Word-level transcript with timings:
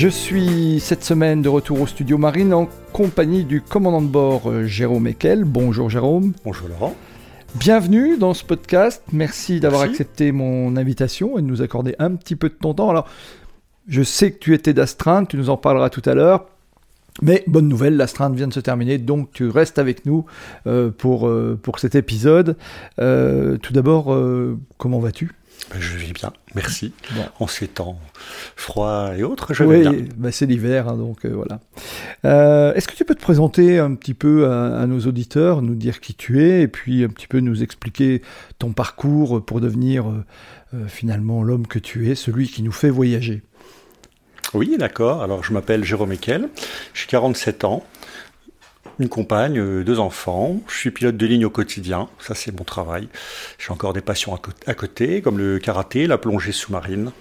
Je 0.00 0.08
suis 0.08 0.80
cette 0.80 1.04
semaine 1.04 1.42
de 1.42 1.50
retour 1.50 1.78
au 1.82 1.86
studio 1.86 2.16
Marine 2.16 2.54
en 2.54 2.70
compagnie 2.90 3.44
du 3.44 3.60
commandant 3.60 4.00
de 4.00 4.06
bord 4.06 4.48
euh, 4.48 4.64
Jérôme 4.64 5.06
Ekel. 5.06 5.44
Bonjour 5.44 5.90
Jérôme. 5.90 6.32
Bonjour 6.42 6.68
Laurent. 6.68 6.96
Bienvenue 7.56 8.16
dans 8.16 8.32
ce 8.32 8.42
podcast. 8.42 9.02
Merci 9.12 9.60
d'avoir 9.60 9.82
accepté 9.82 10.32
mon 10.32 10.78
invitation 10.78 11.36
et 11.36 11.42
de 11.42 11.46
nous 11.46 11.60
accorder 11.60 11.96
un 11.98 12.14
petit 12.14 12.34
peu 12.34 12.48
de 12.48 12.54
ton 12.54 12.72
temps. 12.72 12.88
Alors, 12.88 13.08
je 13.88 14.02
sais 14.02 14.32
que 14.32 14.38
tu 14.38 14.54
étais 14.54 14.72
d'astreinte, 14.72 15.28
tu 15.28 15.36
nous 15.36 15.50
en 15.50 15.58
parleras 15.58 15.90
tout 15.90 16.02
à 16.06 16.14
l'heure. 16.14 16.46
Mais 17.20 17.44
bonne 17.46 17.68
nouvelle, 17.68 17.98
l'astreinte 17.98 18.34
vient 18.34 18.48
de 18.48 18.54
se 18.54 18.60
terminer, 18.60 18.96
donc 18.96 19.30
tu 19.32 19.50
restes 19.50 19.78
avec 19.78 20.06
nous 20.06 20.24
euh, 20.66 20.90
pour, 20.90 21.28
euh, 21.28 21.60
pour 21.62 21.78
cet 21.78 21.94
épisode. 21.94 22.56
tout 22.96 23.72
d'abord, 23.74 24.18
comment 24.78 24.98
vas-tu? 24.98 25.32
Ben, 25.70 25.80
je 25.80 25.96
vais 25.96 26.12
bien, 26.12 26.32
merci. 26.56 26.92
En 27.38 27.46
ces 27.46 27.68
temps 27.68 27.98
froids 28.56 29.12
et 29.16 29.22
autres, 29.22 29.54
je 29.54 29.62
vais 29.62 29.80
bien. 29.82 29.94
Ben 30.16 30.32
c'est 30.32 30.46
l'hiver, 30.46 30.88
hein, 30.88 30.96
donc 30.96 31.24
euh, 31.24 31.30
voilà. 31.30 31.60
Euh, 32.24 32.74
est-ce 32.74 32.88
que 32.88 32.96
tu 32.96 33.04
peux 33.04 33.14
te 33.14 33.22
présenter 33.22 33.78
un 33.78 33.94
petit 33.94 34.14
peu 34.14 34.50
à, 34.50 34.84
nos 34.86 35.00
auditeurs, 35.00 35.62
nous 35.62 35.76
dire 35.76 36.00
qui 36.00 36.14
tu 36.14 36.42
es, 36.42 36.62
et 36.62 36.68
puis 36.68 37.04
un 37.04 37.08
petit 37.08 37.28
peu 37.28 37.38
nous 37.38 37.62
expliquer 37.62 38.22
ton 38.58 38.72
parcours 38.72 39.44
pour 39.44 39.60
devenir 39.60 40.06
euh, 40.08 40.86
finalement 40.88 41.44
l'homme 41.44 41.68
que 41.68 41.78
tu 41.78 42.10
es, 42.10 42.16
celui 42.16 42.48
qui 42.48 42.62
nous 42.62 42.72
fait 42.72 42.90
voyager? 42.90 43.42
Oui, 44.52 44.76
d'accord. 44.76 45.22
Alors 45.22 45.44
je 45.44 45.52
m'appelle 45.52 45.84
Jérôme 45.84 46.12
Ekel, 46.12 46.48
j'ai 46.94 47.06
47 47.06 47.64
ans 47.64 47.84
une 48.98 49.08
compagne, 49.08 49.58
euh, 49.58 49.84
deux 49.84 49.98
enfants. 49.98 50.60
Je 50.68 50.76
suis 50.76 50.90
pilote 50.90 51.16
de 51.16 51.26
ligne 51.26 51.44
au 51.44 51.50
quotidien, 51.50 52.08
ça 52.18 52.34
c'est 52.34 52.56
mon 52.56 52.64
travail. 52.64 53.08
J'ai 53.58 53.72
encore 53.72 53.92
des 53.92 54.00
passions 54.00 54.38
à 54.66 54.74
côté, 54.74 55.22
comme 55.22 55.38
le 55.38 55.58
karaté, 55.58 56.06
la 56.06 56.18
plongée 56.18 56.52
sous-marine. 56.52 57.12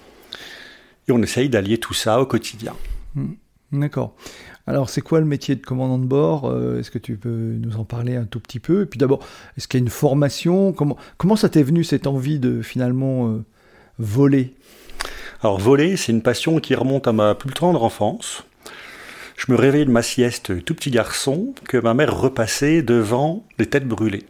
Et 1.08 1.12
on 1.12 1.22
essaye 1.22 1.50
d'allier 1.50 1.78
tout 1.78 1.94
ça 1.94 2.22
au 2.22 2.26
quotidien. 2.26 2.76
Hmm. 3.16 3.34
D'accord. 3.72 4.16
Alors, 4.66 4.90
c'est 4.90 5.02
quoi 5.02 5.20
le 5.20 5.26
métier 5.26 5.56
de 5.56 5.62
commandant 5.62 5.98
de 5.98 6.06
bord 6.06 6.46
euh, 6.46 6.80
Est-ce 6.80 6.92
que 6.92 6.98
tu 6.98 7.18
peux 7.18 7.56
nous 7.60 7.78
en 7.78 7.86
parler 7.86 8.16
un 8.16 8.26
tout 8.26 8.40
petit 8.40 8.60
peu? 8.60 8.84
Et 8.84 8.86
puis 8.86 8.98
d'abord, 8.98 9.20
est-ce 9.58 9.68
qu'il 9.68 9.80
y 9.80 9.82
a 9.82 9.86
une 9.86 9.90
formation? 9.90 10.74
Comment, 10.74 10.98
comment 11.18 11.36
ça 11.36 11.50
t'est 11.50 11.64
venu 11.64 11.84
cette 11.84 12.08
envie 12.08 12.40
de 12.40 12.62
finalement 12.62 13.30
euh, 13.30 13.44
voler? 13.98 14.56
Alors, 15.42 15.60
voler, 15.60 15.98
c'est 15.98 16.12
une 16.12 16.22
passion 16.22 16.60
qui 16.60 16.76
remonte 16.76 17.08
à 17.08 17.14
ma 17.14 17.36
plus 17.36 17.52
tendre 17.52 17.84
enfance 17.84 18.44
je 19.40 19.52
me 19.52 19.58
réveille 19.58 19.86
de 19.86 19.92
ma 19.92 20.02
sieste, 20.02 20.64
tout 20.66 20.76
petit 20.76 20.92
garçon, 20.92 21.54
que 21.66 21.78
ma 21.78 21.94
mère 21.94 22.16
repassait 22.16 22.82
devant 22.82 23.46
les 23.58 23.66
têtes 23.66 23.88
brûlées. 23.88 24.26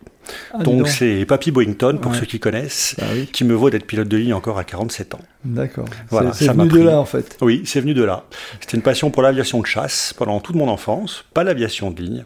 Ah, 0.53 0.59
donc 0.59 0.87
c'est 0.87 1.25
Papy 1.25 1.49
Boington, 1.49 1.97
pour 1.99 2.13
ceux 2.13 2.27
qui 2.27 2.39
connaissent, 2.39 2.95
bah 2.99 3.05
qui 3.33 3.43
me 3.43 3.55
vaut 3.55 3.71
d'être 3.71 3.87
pilote 3.87 4.07
de 4.07 4.17
ligne 4.17 4.33
encore 4.35 4.59
à 4.59 4.63
47 4.63 5.15
ans. 5.15 5.21
D'accord. 5.43 5.85
Voilà, 6.09 6.31
c'est 6.33 6.47
venu 6.47 6.69
de 6.69 6.81
là 6.81 6.99
en 6.99 7.05
fait. 7.05 7.37
Oui, 7.41 7.63
c'est 7.65 7.81
venu 7.81 7.95
de 7.95 8.03
là. 8.03 8.25
C'était 8.59 8.77
une 8.77 8.83
passion 8.83 9.09
pour 9.09 9.23
l'aviation 9.23 9.59
de 9.59 9.65
chasse 9.65 10.13
pendant 10.15 10.39
toute 10.39 10.55
mon 10.55 10.67
enfance, 10.67 11.25
pas 11.33 11.43
l'aviation 11.43 11.89
de 11.89 12.03
ligne 12.03 12.25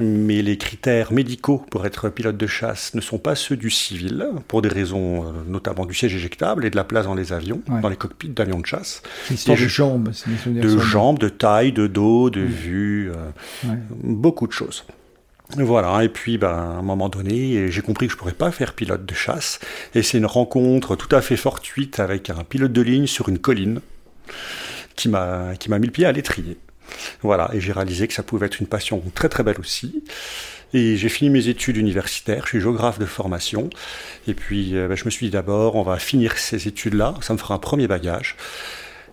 mais 0.00 0.42
les 0.42 0.56
critères 0.56 1.12
médicaux 1.12 1.64
pour 1.70 1.86
être 1.86 2.08
pilote 2.08 2.36
de 2.36 2.46
chasse 2.46 2.94
ne 2.94 3.00
sont 3.00 3.18
pas 3.18 3.34
ceux 3.34 3.56
du 3.56 3.70
civil, 3.70 4.28
pour 4.46 4.62
des 4.62 4.68
raisons 4.68 5.24
euh, 5.24 5.32
notamment 5.46 5.86
du 5.86 5.94
siège 5.94 6.14
éjectable 6.14 6.64
et 6.64 6.70
de 6.70 6.76
la 6.76 6.84
place 6.84 7.06
dans 7.06 7.14
les 7.14 7.32
avions, 7.32 7.62
dans 7.82 7.88
les 7.88 7.96
cockpits 7.96 8.28
d'avions 8.28 8.60
de 8.60 8.66
chasse. 8.66 9.02
Histoire 9.30 9.58
de 9.58 9.66
jambes, 9.66 10.10
De 10.46 10.78
jambes, 10.78 11.18
de 11.18 11.28
taille, 11.28 11.72
de 11.72 11.86
dos, 11.86 12.30
de 12.30 12.40
vue, 12.40 13.10
euh, 13.10 13.74
beaucoup 14.02 14.46
de 14.46 14.52
choses. 14.52 14.84
Voilà, 15.56 16.04
et 16.04 16.10
puis 16.10 16.36
ben, 16.36 16.48
à 16.48 16.78
un 16.78 16.82
moment 16.82 17.08
donné, 17.08 17.70
j'ai 17.70 17.80
compris 17.80 18.06
que 18.06 18.12
je 18.12 18.16
ne 18.16 18.18
pourrais 18.18 18.32
pas 18.34 18.50
faire 18.50 18.74
pilote 18.74 19.06
de 19.06 19.14
chasse, 19.14 19.60
et 19.94 20.02
c'est 20.02 20.18
une 20.18 20.26
rencontre 20.26 20.94
tout 20.94 21.14
à 21.14 21.22
fait 21.22 21.36
fortuite 21.36 22.00
avec 22.00 22.28
un 22.28 22.44
pilote 22.44 22.72
de 22.72 22.82
ligne 22.82 23.06
sur 23.06 23.30
une 23.30 23.38
colline 23.38 23.80
qui 24.94 25.08
m'a 25.08 25.54
mis 25.78 25.86
le 25.86 25.92
pied 25.92 26.04
à 26.04 26.12
l'étrier. 26.12 26.58
Voilà, 27.22 27.50
et 27.52 27.60
j'ai 27.60 27.72
réalisé 27.72 28.08
que 28.08 28.14
ça 28.14 28.22
pouvait 28.22 28.46
être 28.46 28.60
une 28.60 28.66
passion 28.66 29.02
très 29.14 29.28
très 29.28 29.42
belle 29.42 29.58
aussi. 29.60 30.02
Et 30.74 30.96
j'ai 30.96 31.08
fini 31.08 31.30
mes 31.30 31.48
études 31.48 31.78
universitaires, 31.78 32.42
je 32.44 32.50
suis 32.50 32.60
géographe 32.60 32.98
de 32.98 33.06
formation. 33.06 33.70
Et 34.26 34.34
puis 34.34 34.76
euh, 34.76 34.88
ben, 34.88 34.96
je 34.96 35.04
me 35.04 35.10
suis 35.10 35.26
dit 35.26 35.32
d'abord, 35.32 35.76
on 35.76 35.82
va 35.82 35.98
finir 35.98 36.36
ces 36.36 36.68
études-là, 36.68 37.14
ça 37.20 37.32
me 37.32 37.38
fera 37.38 37.54
un 37.54 37.58
premier 37.58 37.86
bagage. 37.86 38.36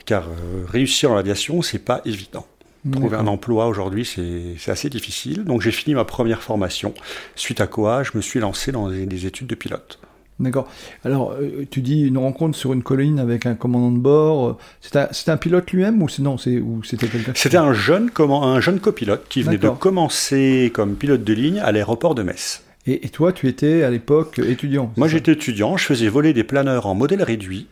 Car 0.06 0.28
euh, 0.28 0.66
réussir 0.68 1.12
en 1.12 1.18
aviation, 1.18 1.62
c'est 1.62 1.80
pas 1.80 2.02
évident. 2.06 2.46
Trouver 2.91 3.18
un 3.18 3.25
emploi 3.25 3.66
aujourd'hui, 3.66 4.06
c'est 4.06 4.69
assez 4.69 4.92
difficile. 4.92 5.44
Donc 5.44 5.62
j'ai 5.62 5.72
fini 5.72 5.96
ma 5.96 6.06
première 6.06 6.44
formation, 6.44 6.94
suite 7.36 7.59
à 7.59 7.66
quoi 7.66 8.03
je 8.03 8.12
me 8.13 8.22
suis 8.22 8.40
lancé 8.40 8.72
dans 8.72 8.90
des 8.90 9.25
études 9.25 9.47
de 9.47 9.56
pilote. 9.56 9.97
D'accord. 10.40 10.68
Alors, 11.06 11.31
euh, 11.31 11.66
tu 11.69 11.81
dis 11.81 12.01
une 12.01 12.18
rencontre 12.18 12.57
sur 12.57 12.73
une 12.73 12.84
colline 12.84 13.19
avec 13.19 13.46
un 13.46 13.56
commandant 13.56 13.91
de 13.91 14.00
bord. 14.00 14.50
Euh, 14.50 15.07
c'était 15.12 15.31
un, 15.31 15.38
pilote 15.38 15.72
lui-même 15.72 16.01
ou 16.01 16.07
non 16.19 16.38
c'était 16.38 17.07
quelqu'un 17.07 17.31
C'était 17.35 17.57
un 17.57 17.73
jeune, 17.73 18.09
un 18.19 18.59
jeune 18.59 18.79
copilote 18.81 19.25
qui 19.29 19.44
venait 19.44 19.57
de 19.57 19.69
commencer 19.69 20.72
comme 20.74 20.95
pilote 20.95 21.24
de 21.24 21.34
ligne 21.34 21.59
à 21.59 21.72
l'aéroport 21.72 22.16
de 22.16 22.24
Metz. 22.24 22.63
Et, 22.88 23.09
toi, 23.09 23.34
tu 23.34 23.47
étais 23.47 23.81
à 23.81 23.90
l'époque 23.90 24.38
étudiant 24.38 24.91
Moi, 24.95 25.07
j'étais 25.07 25.31
étudiant. 25.31 25.75
Je 25.75 25.85
faisais 25.85 26.07
voler 26.07 26.34
des 26.34 26.44
planeurs 26.44 26.85
en 26.85 26.94
modèle 26.94 27.24
réduit. 27.24 27.68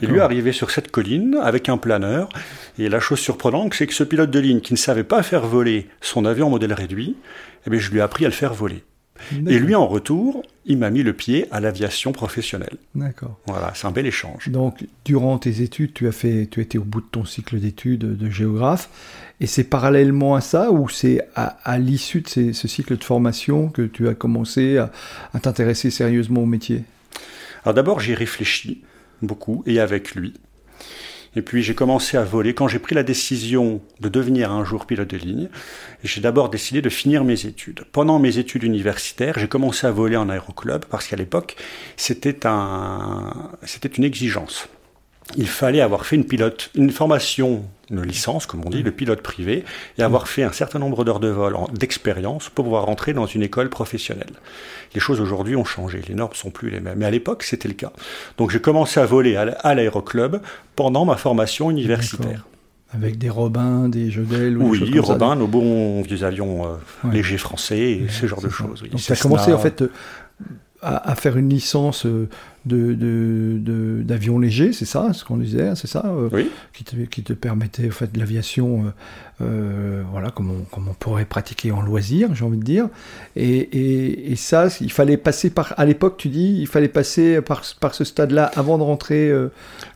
Et 0.00 0.06
lui 0.06 0.20
arrivait 0.20 0.52
sur 0.52 0.70
cette 0.70 0.90
colline 0.90 1.36
avec 1.42 1.68
un 1.68 1.76
planeur. 1.76 2.28
Et 2.78 2.88
la 2.88 3.00
chose 3.00 3.18
surprenante, 3.18 3.74
c'est 3.74 3.86
que 3.86 3.92
ce 3.92 4.04
pilote 4.04 4.30
de 4.30 4.38
ligne 4.38 4.60
qui 4.60 4.72
ne 4.72 4.78
savait 4.78 5.04
pas 5.04 5.22
faire 5.22 5.46
voler 5.46 5.88
son 6.00 6.24
avion 6.24 6.46
en 6.46 6.50
modèle 6.50 6.72
réduit, 6.72 7.16
eh 7.66 7.70
bien, 7.70 7.78
je 7.78 7.90
lui 7.90 7.98
ai 7.98 8.00
appris 8.00 8.24
à 8.24 8.28
le 8.28 8.34
faire 8.34 8.54
voler. 8.54 8.82
Et 9.32 9.58
lui, 9.58 9.74
en 9.74 9.86
retour, 9.86 10.42
il 10.64 10.78
m'a 10.78 10.90
mis 10.90 11.02
le 11.02 11.12
pied 11.12 11.46
à 11.50 11.60
l'aviation 11.60 12.12
professionnelle. 12.12 12.76
D'accord. 12.94 13.38
Voilà, 13.46 13.72
c'est 13.74 13.86
un 13.86 13.90
bel 13.90 14.06
échange. 14.06 14.48
Donc, 14.48 14.86
durant 15.04 15.38
tes 15.38 15.62
études, 15.62 15.94
tu 15.94 16.08
as 16.08 16.12
fait, 16.12 16.48
tu 16.50 16.60
étais 16.60 16.78
au 16.78 16.84
bout 16.84 17.00
de 17.00 17.06
ton 17.06 17.24
cycle 17.24 17.58
d'études 17.58 18.16
de 18.16 18.30
géographe, 18.30 18.88
et 19.40 19.46
c'est 19.46 19.64
parallèlement 19.64 20.34
à 20.34 20.40
ça, 20.40 20.70
ou 20.70 20.88
c'est 20.88 21.26
à, 21.34 21.78
l'issue 21.78 22.22
de 22.22 22.52
ce 22.52 22.68
cycle 22.68 22.96
de 22.96 23.04
formation 23.04 23.68
que 23.68 23.82
tu 23.82 24.08
as 24.08 24.14
commencé 24.14 24.78
à, 24.78 24.90
à 25.34 25.40
t'intéresser 25.40 25.90
sérieusement 25.90 26.42
au 26.42 26.46
métier? 26.46 26.84
Alors 27.64 27.74
d'abord, 27.74 28.00
j'ai 28.00 28.14
réfléchi 28.14 28.82
beaucoup, 29.22 29.62
et 29.66 29.80
avec 29.80 30.14
lui. 30.14 30.34
Et 31.36 31.42
puis 31.42 31.62
j'ai 31.62 31.74
commencé 31.74 32.16
à 32.16 32.24
voler. 32.24 32.54
Quand 32.54 32.66
j'ai 32.66 32.78
pris 32.78 32.94
la 32.94 33.02
décision 33.02 33.82
de 34.00 34.08
devenir 34.08 34.50
un 34.50 34.64
jour 34.64 34.86
pilote 34.86 35.08
de 35.08 35.18
ligne, 35.18 35.48
j'ai 36.02 36.22
d'abord 36.22 36.48
décidé 36.48 36.80
de 36.80 36.88
finir 36.88 37.24
mes 37.24 37.44
études. 37.44 37.84
Pendant 37.92 38.18
mes 38.18 38.38
études 38.38 38.62
universitaires, 38.62 39.38
j'ai 39.38 39.46
commencé 39.46 39.86
à 39.86 39.90
voler 39.90 40.16
en 40.16 40.30
aéroclub 40.30 40.86
parce 40.86 41.06
qu'à 41.06 41.16
l'époque, 41.16 41.56
c'était 41.96 42.46
un, 42.46 43.50
c'était 43.64 43.88
une 43.88 44.04
exigence 44.04 44.68
il 45.34 45.48
fallait 45.48 45.80
avoir 45.80 46.06
fait 46.06 46.16
une 46.16 46.24
pilote, 46.24 46.70
une 46.76 46.90
formation, 46.90 47.64
une 47.90 48.02
licence, 48.02 48.46
comme 48.46 48.62
on 48.64 48.70
dit, 48.70 48.82
de 48.82 48.90
pilote 48.90 49.22
privé, 49.22 49.64
et 49.98 50.02
avoir 50.02 50.28
fait 50.28 50.44
un 50.44 50.52
certain 50.52 50.78
nombre 50.78 51.04
d'heures 51.04 51.20
de 51.20 51.28
vol, 51.28 51.56
d'expérience, 51.72 52.48
pour 52.48 52.64
pouvoir 52.64 52.84
rentrer 52.84 53.12
dans 53.12 53.26
une 53.26 53.42
école 53.42 53.68
professionnelle. 53.68 54.32
Les 54.94 55.00
choses 55.00 55.20
aujourd'hui 55.20 55.56
ont 55.56 55.64
changé, 55.64 56.00
les 56.06 56.14
normes 56.14 56.34
sont 56.34 56.50
plus 56.50 56.70
les 56.70 56.80
mêmes. 56.80 56.98
Mais 56.98 57.06
à 57.06 57.10
l'époque, 57.10 57.42
c'était 57.42 57.68
le 57.68 57.74
cas. 57.74 57.92
Donc 58.38 58.50
j'ai 58.50 58.60
commencé 58.60 59.00
à 59.00 59.06
voler 59.06 59.36
à 59.36 59.74
l'aéroclub 59.74 60.40
pendant 60.76 61.04
ma 61.04 61.16
formation 61.16 61.70
universitaire. 61.70 62.46
Avec 62.92 63.18
des 63.18 63.28
Robins, 63.28 63.88
des 63.88 64.10
Jodel 64.12 64.56
ou 64.56 64.70
Oui, 64.70 64.98
Robins, 65.00 65.34
nos 65.34 65.48
bons 65.48 66.02
vieux 66.02 66.22
avions 66.22 66.66
euh, 66.66 67.10
légers 67.10 67.36
français, 67.36 67.80
et 67.80 68.08
ce 68.08 68.26
genre 68.26 68.40
de 68.40 68.48
choses. 68.48 68.82
Donc 68.82 69.00
tu 69.00 69.12
as 69.12 69.16
commencé 69.16 69.52
en 69.52 69.58
fait 69.58 69.82
à, 70.82 71.14
faire 71.16 71.36
une 71.36 71.48
licence 71.48 72.06
euh, 72.06 72.28
de, 72.66 74.02
d'avion 74.02 74.38
léger, 74.38 74.72
c'est 74.72 74.84
ça, 74.84 75.12
ce 75.12 75.24
qu'on 75.24 75.36
disait, 75.36 75.74
c'est 75.74 75.86
ça, 75.86 76.02
euh, 76.06 76.28
oui. 76.32 76.50
qui, 76.72 76.84
te, 76.84 76.96
qui 76.96 77.22
te 77.22 77.32
permettait 77.32 77.88
en 77.88 77.92
fait 77.92 78.12
de 78.12 78.18
l'aviation, 78.18 78.92
euh, 79.40 80.02
voilà, 80.10 80.30
comme 80.30 80.50
on, 80.50 80.64
comme 80.64 80.88
on, 80.88 80.94
pourrait 80.94 81.24
pratiquer 81.24 81.72
en 81.72 81.82
loisir, 81.82 82.34
j'ai 82.34 82.44
envie 82.44 82.58
de 82.58 82.64
dire. 82.64 82.88
Et, 83.36 84.30
et, 84.32 84.36
ça, 84.36 84.68
il 84.80 84.92
fallait 84.92 85.16
passer 85.16 85.50
par, 85.50 85.74
à 85.76 85.84
l'époque, 85.84 86.16
tu 86.16 86.28
dis, 86.28 86.56
il 86.58 86.66
fallait 86.66 86.88
passer 86.88 87.40
par, 87.40 87.62
par 87.80 87.94
ce 87.94 88.04
stade-là 88.04 88.50
avant 88.56 88.78
de 88.78 88.82
rentrer. 88.82 89.32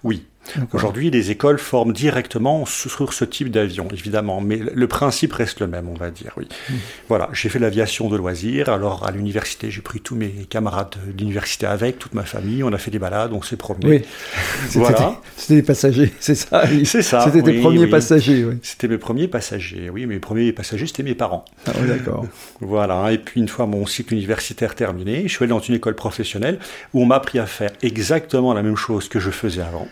Oui. 0.05 0.25
Aujourd'hui, 0.73 1.11
les 1.11 1.31
écoles 1.31 1.59
forment 1.59 1.93
directement 1.93 2.65
sur 2.67 3.13
ce 3.13 3.25
type 3.25 3.51
d'avion, 3.51 3.87
évidemment, 3.93 4.41
mais 4.41 4.57
le 4.57 4.89
principe 4.89 5.33
reste 5.33 5.61
le 5.61 5.67
même, 5.67 5.89
on 5.89 5.95
va 5.95 6.11
dire, 6.11 6.33
oui. 6.37 6.49
Hmm. 6.69 6.75
Voilà, 7.09 7.29
j'ai 7.33 7.49
fait 7.49 7.59
l'aviation 7.59 8.09
de 8.09 8.17
loisirs, 8.17 8.69
alors 8.69 9.07
à 9.07 9.13
l'université, 9.13 9.71
j'ai 9.71 9.81
pris 9.81 10.01
tous 10.01 10.17
mes 10.17 10.31
camarades 10.49 10.97
d'université 11.15 11.67
avec, 11.67 11.99
toute 11.99 12.15
ma 12.15 12.25
famille, 12.25 12.65
on 12.65 12.73
a 12.73 12.79
fait 12.79 12.91
des 12.91 12.99
balades, 12.99 13.33
on 13.33 13.43
s'est 13.43 13.57
promené. 13.57 13.89
Oui, 13.89 14.03
voilà. 14.71 15.21
C'était 15.37 15.57
des 15.57 15.63
passagers, 15.63 16.13
c'est 16.19 16.35
ça? 16.35 16.65
C'est 16.85 17.03
ça. 17.03 17.25
C'était 17.25 17.43
tes 17.43 17.61
premiers 17.61 17.87
passagers, 17.87 18.45
oui. 18.45 18.55
C'était 18.63 18.89
mes 18.89 18.99
premiers 18.99 19.29
passagers, 19.29 19.91
oui, 19.91 20.07
mes 20.07 20.19
premiers 20.19 20.53
passagers, 20.53 20.87
c'était 20.87 21.03
mes 21.05 21.15
parents. 21.15 21.45
Ah 21.67 21.73
oui, 21.81 21.89
d'accord. 21.89 22.27
voilà, 22.61 23.13
et 23.13 23.19
puis 23.19 23.41
une 23.41 23.49
fois 23.49 23.67
mon 23.67 23.87
cycle 23.87 24.15
universitaire 24.15 24.75
terminé, 24.75 25.23
je 25.25 25.29
suis 25.29 25.45
allé 25.45 25.51
dans 25.51 25.61
une 25.61 25.75
école 25.75 25.95
professionnelle 25.95 26.59
où 26.93 27.03
on 27.03 27.07
m'a 27.07 27.17
appris 27.17 27.39
à 27.39 27.47
faire 27.47 27.71
exactement 27.83 28.53
la 28.53 28.63
même 28.63 28.77
chose 28.77 29.09
que 29.09 29.21
je 29.21 29.31
faisais 29.31 29.63
avant, 29.63 29.87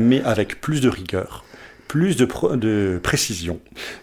mais 0.00 0.22
avec 0.22 0.60
plus 0.60 0.80
de 0.80 0.88
rigueur, 0.88 1.44
plus 1.88 2.16
de, 2.16 2.24
de, 2.54 3.00
précision 3.02 3.58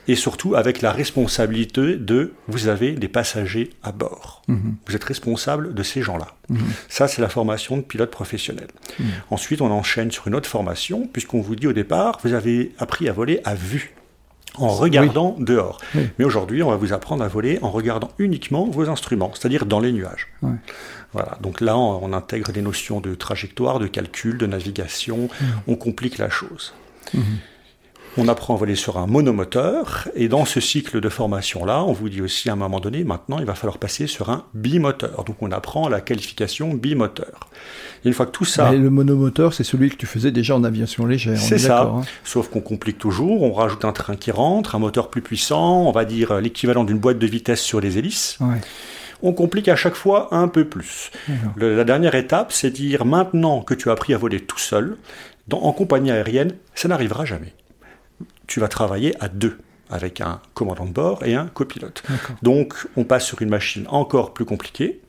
et 0.10 0.16
surtout 0.16 0.56
avec 0.56 0.82
la 0.82 0.92
responsabilité 0.92 1.96
de 1.96 2.34
vous 2.48 2.68
avez 2.68 2.92
des 2.92 3.08
passagers 3.08 3.70
à 3.82 3.94
bord. 3.94 4.42
Mhm. 4.50 4.76
Vous 4.86 4.96
êtes 4.96 5.04
responsable 5.06 5.74
de 5.74 5.84
ces 5.84 6.02
gens-là. 6.02 6.28
Mhm. 6.50 6.60
Ça, 6.90 7.08
c'est 7.08 7.22
la 7.22 7.30
formation 7.30 7.78
de 7.78 7.82
pilote 7.82 8.12
professionnel. 8.12 8.68
Mhm. 9.00 9.06
Ensuite, 9.32 9.62
on 9.62 9.72
enchaîne 9.72 10.12
sur 10.12 10.28
une 10.28 10.36
autre 10.36 10.50
formation 10.50 11.08
puisqu'on 11.08 11.40
vous 11.40 11.56
dit 11.56 11.68
au 11.68 11.74
départ, 11.74 12.20
vous 12.24 12.34
avez 12.34 12.74
appris 12.78 13.08
à 13.08 13.14
voler 13.14 13.40
à 13.46 13.56
vue 13.56 13.96
en 14.56 14.68
regardant 14.68 15.36
dehors. 15.40 15.80
Mais 16.18 16.26
aujourd'hui, 16.26 16.64
on 16.64 16.70
va 16.70 16.76
vous 16.76 16.94
apprendre 16.94 17.24
à 17.24 17.28
voler 17.28 17.60
en 17.62 17.70
regardant 17.70 18.10
uniquement 18.18 18.66
vos 18.66 18.90
instruments, 18.90 19.32
c'est-à-dire 19.34 19.66
dans 19.66 19.80
les 19.80 19.92
nuages. 19.92 20.28
Voilà. 21.14 21.38
Donc 21.42 21.62
là, 21.62 21.78
on, 21.78 22.14
intègre 22.14 22.52
des 22.52 22.62
notions 22.62 23.00
de 23.00 23.16
trajectoire, 23.16 23.80
de 23.80 23.88
calcul, 23.88 24.38
de 24.38 24.46
navigation. 24.46 25.30
Mmh. 25.40 25.46
On 25.68 25.76
complique 25.76 26.18
la 26.18 26.30
chose. 26.30 26.74
Mmh. 27.14 27.22
On 28.20 28.28
apprend 28.28 28.56
à 28.56 28.58
voler 28.58 28.76
sur 28.76 28.98
un 28.98 29.06
monomoteur, 29.06 30.08
et 30.16 30.28
dans 30.28 30.44
ce 30.44 30.60
cycle 30.60 31.00
de 31.00 31.08
formation-là, 31.08 31.84
on 31.84 31.94
vous 31.94 32.10
dit 32.10 32.20
aussi 32.20 32.50
à 32.50 32.54
un 32.54 32.56
moment 32.56 32.80
donné, 32.80 33.04
maintenant, 33.04 33.38
il 33.38 33.46
va 33.46 33.54
falloir 33.54 33.78
passer 33.78 34.08
sur 34.08 34.32
un 34.32 34.46
bimoteur. 34.56 35.24
Donc 35.24 35.36
on 35.42 35.52
apprend 35.52 35.88
la 35.88 36.02
qualification 36.02 36.74
bimoteur. 36.74 37.48
Et 38.04 38.08
une 38.08 38.16
fois 38.16 38.26
que 38.26 38.32
tout 38.32 38.44
ça... 38.46 38.72
Mais 38.72 38.78
le 38.78 38.90
monomoteur, 38.90 39.54
c'est 39.54 39.64
celui 39.64 39.92
que 39.92 39.98
tu 39.98 40.08
faisais 40.08 40.32
déjà 40.32 40.56
en 40.56 40.64
aviation 40.64 41.06
légère. 41.06 41.38
C'est 41.38 41.60
ça, 41.60 41.84
hein. 41.84 42.02
sauf 42.24 42.50
qu'on 42.50 42.62
complique 42.62 42.98
toujours, 42.98 43.44
on 43.44 43.54
rajoute 43.54 43.86
un 43.86 43.92
train 43.94 44.16
qui 44.16 44.32
rentre, 44.32 44.74
un 44.74 44.80
moteur 44.80 45.12
plus 45.12 45.22
puissant, 45.22 45.84
on 45.84 45.92
va 45.92 46.04
dire 46.04 46.42
l'équivalent 46.42 46.86
d'une 46.86 46.98
boîte 46.98 47.20
de 47.20 47.28
vitesse 47.28 47.62
sur 47.62 47.80
les 47.80 48.00
hélices. 48.00 48.38
Ouais 48.42 48.62
on 49.22 49.34
complique 49.34 49.68
à 49.68 49.76
chaque 49.76 49.96
fois 49.96 50.30
un 50.32 50.48
peu 50.48 50.66
plus. 50.66 51.12
la 51.58 51.84
dernière 51.84 52.16
étape, 52.16 52.52
c'est 52.52 52.72
dire 52.72 53.06
maintenant 53.06 53.62
que 53.62 53.74
tu 53.74 53.90
as 53.90 53.94
appris 53.94 54.14
à 54.14 54.18
voler 54.18 54.40
tout 54.40 54.60
seul, 54.60 54.98
en 55.52 55.72
compagnie 55.72 56.12
aérienne, 56.12 56.54
ça 56.76 56.88
n'arrivera 56.88 57.26
jamais. 57.26 57.54
Tu 58.48 58.60
vas 58.60 58.68
travailler 58.68 59.14
à 59.20 59.28
deux 59.28 59.58
avec 59.90 60.22
un 60.22 60.42
commandant 60.54 60.86
de 60.86 60.92
bord 60.92 61.24
et 61.24 61.36
un 61.36 61.48
copilote. 61.48 62.04
Donc 62.44 62.88
on 62.96 63.04
passe 63.04 63.26
sur 63.26 63.42
une 63.42 63.50
machine 63.50 63.86
encore 63.88 64.34
plus 64.34 64.46
compliquée, 64.46 65.02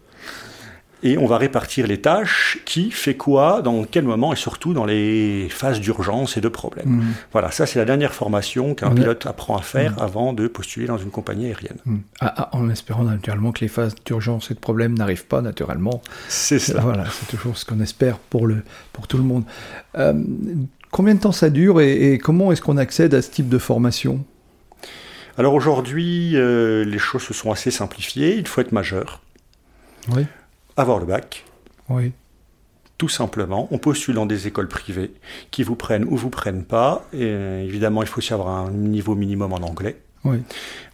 et 1.02 1.16
on 1.16 1.26
va 1.26 1.38
répartir 1.38 1.86
les 1.86 2.00
tâches, 2.00 2.58
qui 2.64 2.90
fait 2.90 3.14
quoi, 3.14 3.62
dans 3.62 3.84
quel 3.84 4.04
moment, 4.04 4.32
et 4.32 4.36
surtout 4.36 4.74
dans 4.74 4.84
les 4.84 5.48
phases 5.48 5.80
d'urgence 5.80 6.36
et 6.36 6.40
de 6.40 6.48
problème. 6.48 6.88
Mmh. 6.88 7.14
Voilà, 7.32 7.50
ça 7.52 7.66
c'est 7.66 7.78
la 7.78 7.84
dernière 7.84 8.12
formation 8.12 8.74
qu'un 8.74 8.90
pilote 8.90 9.24
apprend 9.26 9.56
à 9.56 9.62
faire 9.62 9.92
mmh. 9.92 10.02
avant 10.02 10.32
de 10.32 10.48
postuler 10.48 10.86
dans 10.86 10.98
une 10.98 11.10
compagnie 11.10 11.46
aérienne. 11.46 11.78
Mmh. 11.84 11.96
Ah, 12.20 12.34
ah, 12.36 12.56
en 12.56 12.68
espérant 12.68 13.04
naturellement 13.04 13.52
que 13.52 13.60
les 13.60 13.68
phases 13.68 13.94
d'urgence 14.04 14.50
et 14.50 14.54
de 14.54 14.58
problème 14.58 14.98
n'arrivent 14.98 15.26
pas 15.26 15.40
naturellement. 15.40 16.02
C'est 16.28 16.58
ça. 16.58 16.80
Voilà, 16.80 17.04
c'est 17.10 17.28
toujours 17.28 17.56
ce 17.56 17.64
qu'on 17.64 17.80
espère 17.80 18.18
pour, 18.18 18.46
le, 18.46 18.64
pour 18.92 19.06
tout 19.06 19.18
le 19.18 19.24
monde. 19.24 19.44
Euh, 19.96 20.14
combien 20.90 21.14
de 21.14 21.20
temps 21.20 21.32
ça 21.32 21.50
dure 21.50 21.80
et, 21.80 22.18
comment 22.18 22.50
est-ce 22.50 22.62
qu'on 22.62 22.76
accède 22.76 23.14
à 23.14 23.22
ce 23.22 23.30
type 23.30 23.48
de 23.48 23.58
formation? 23.58 24.24
Alors 25.36 25.54
aujourd'hui, 25.54 26.32
euh, 26.34 26.84
les 26.84 26.98
choses 26.98 27.22
se 27.22 27.32
sont 27.32 27.52
assez 27.52 27.70
simplifiées. 27.70 28.36
Il 28.36 28.48
faut 28.48 28.60
être 28.60 28.72
majeur. 28.72 29.20
Oui 30.08 30.26
avoir 30.78 30.98
le 30.98 31.06
bac. 31.06 31.44
Oui. 31.88 32.12
Tout 32.96 33.08
simplement, 33.08 33.68
on 33.70 33.78
postule 33.78 34.14
dans 34.14 34.26
des 34.26 34.46
écoles 34.46 34.68
privées 34.68 35.12
qui 35.50 35.62
vous 35.62 35.76
prennent 35.76 36.04
ou 36.04 36.16
vous 36.16 36.30
prennent 36.30 36.64
pas. 36.64 37.06
Et 37.12 37.26
évidemment, 37.64 38.02
il 38.02 38.08
faut 38.08 38.18
aussi 38.18 38.32
avoir 38.32 38.48
un 38.48 38.70
niveau 38.70 39.14
minimum 39.14 39.52
en 39.52 39.58
anglais. 39.58 40.00
Oui. 40.24 40.38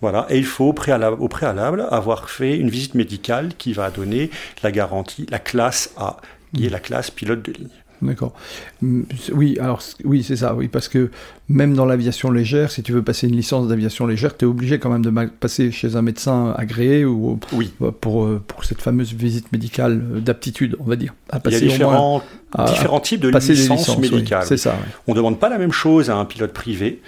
Voilà, 0.03 0.27
et 0.29 0.37
il 0.37 0.45
faut 0.45 0.67
au 0.67 0.73
préalable, 0.75 1.17
au 1.19 1.29
préalable 1.29 1.87
avoir 1.91 2.29
fait 2.29 2.59
une 2.59 2.69
visite 2.69 2.95
médicale 2.95 3.55
qui 3.57 3.73
va 3.73 3.91
donner 3.91 4.31
la 4.63 4.71
garantie, 4.71 5.27
la 5.31 5.39
classe 5.39 5.95
A, 5.97 6.19
qui 6.55 6.67
est 6.67 6.71
la 6.71 6.81
classe 6.81 7.11
pilote 7.11 7.43
de 7.43 7.53
ligne. 7.53 7.69
D'accord. 8.03 8.35
Mm, 8.83 9.03
oui, 9.33 9.57
alors 9.61 9.83
oui, 10.05 10.23
c'est 10.23 10.37
ça, 10.37 10.55
oui, 10.55 10.69
parce 10.69 10.89
que 10.89 11.11
même 11.49 11.75
dans 11.75 11.87
l'aviation 11.87 12.31
légère, 12.31 12.71
si 12.71 12.83
tu 12.83 12.93
veux 12.93 13.03
passer 13.03 13.29
une 13.29 13.37
licence 13.37 13.69
d'aviation 13.69 14.07
légère, 14.07 14.37
tu 14.37 14.45
es 14.45 14.49
obligé 14.49 14.79
quand 14.79 14.91
même 14.91 15.05
de 15.05 15.11
passer 15.27 15.71
chez 15.71 15.97
un 15.97 16.03
médecin 16.03 16.55
agréé 16.57 17.05
ou 17.05 17.39
oui. 17.53 17.73
pour, 18.01 18.25
euh, 18.25 18.43
pour 18.47 18.65
cette 18.65 18.83
fameuse 18.83 19.13
visite 19.13 19.53
médicale 19.53 20.03
euh, 20.15 20.21
d'aptitude, 20.21 20.77
on 20.81 20.85
va 20.85 20.97
dire. 20.97 21.15
Il 21.45 21.53
y 21.53 21.57
a 21.57 21.61
différents, 21.61 22.23
différents 22.67 23.01
types 23.01 23.21
de 23.21 23.29
licences, 23.29 23.99
médicales. 23.99 24.45
c'est 24.47 24.57
ça. 24.57 24.77
On 25.07 25.13
ne 25.13 25.17
demande 25.17 25.39
pas 25.39 25.49
la 25.49 25.59
même 25.59 25.73
chose 25.73 26.11
à 26.11 26.17
un 26.17 26.25
pilote 26.25 26.53
privé 26.53 27.01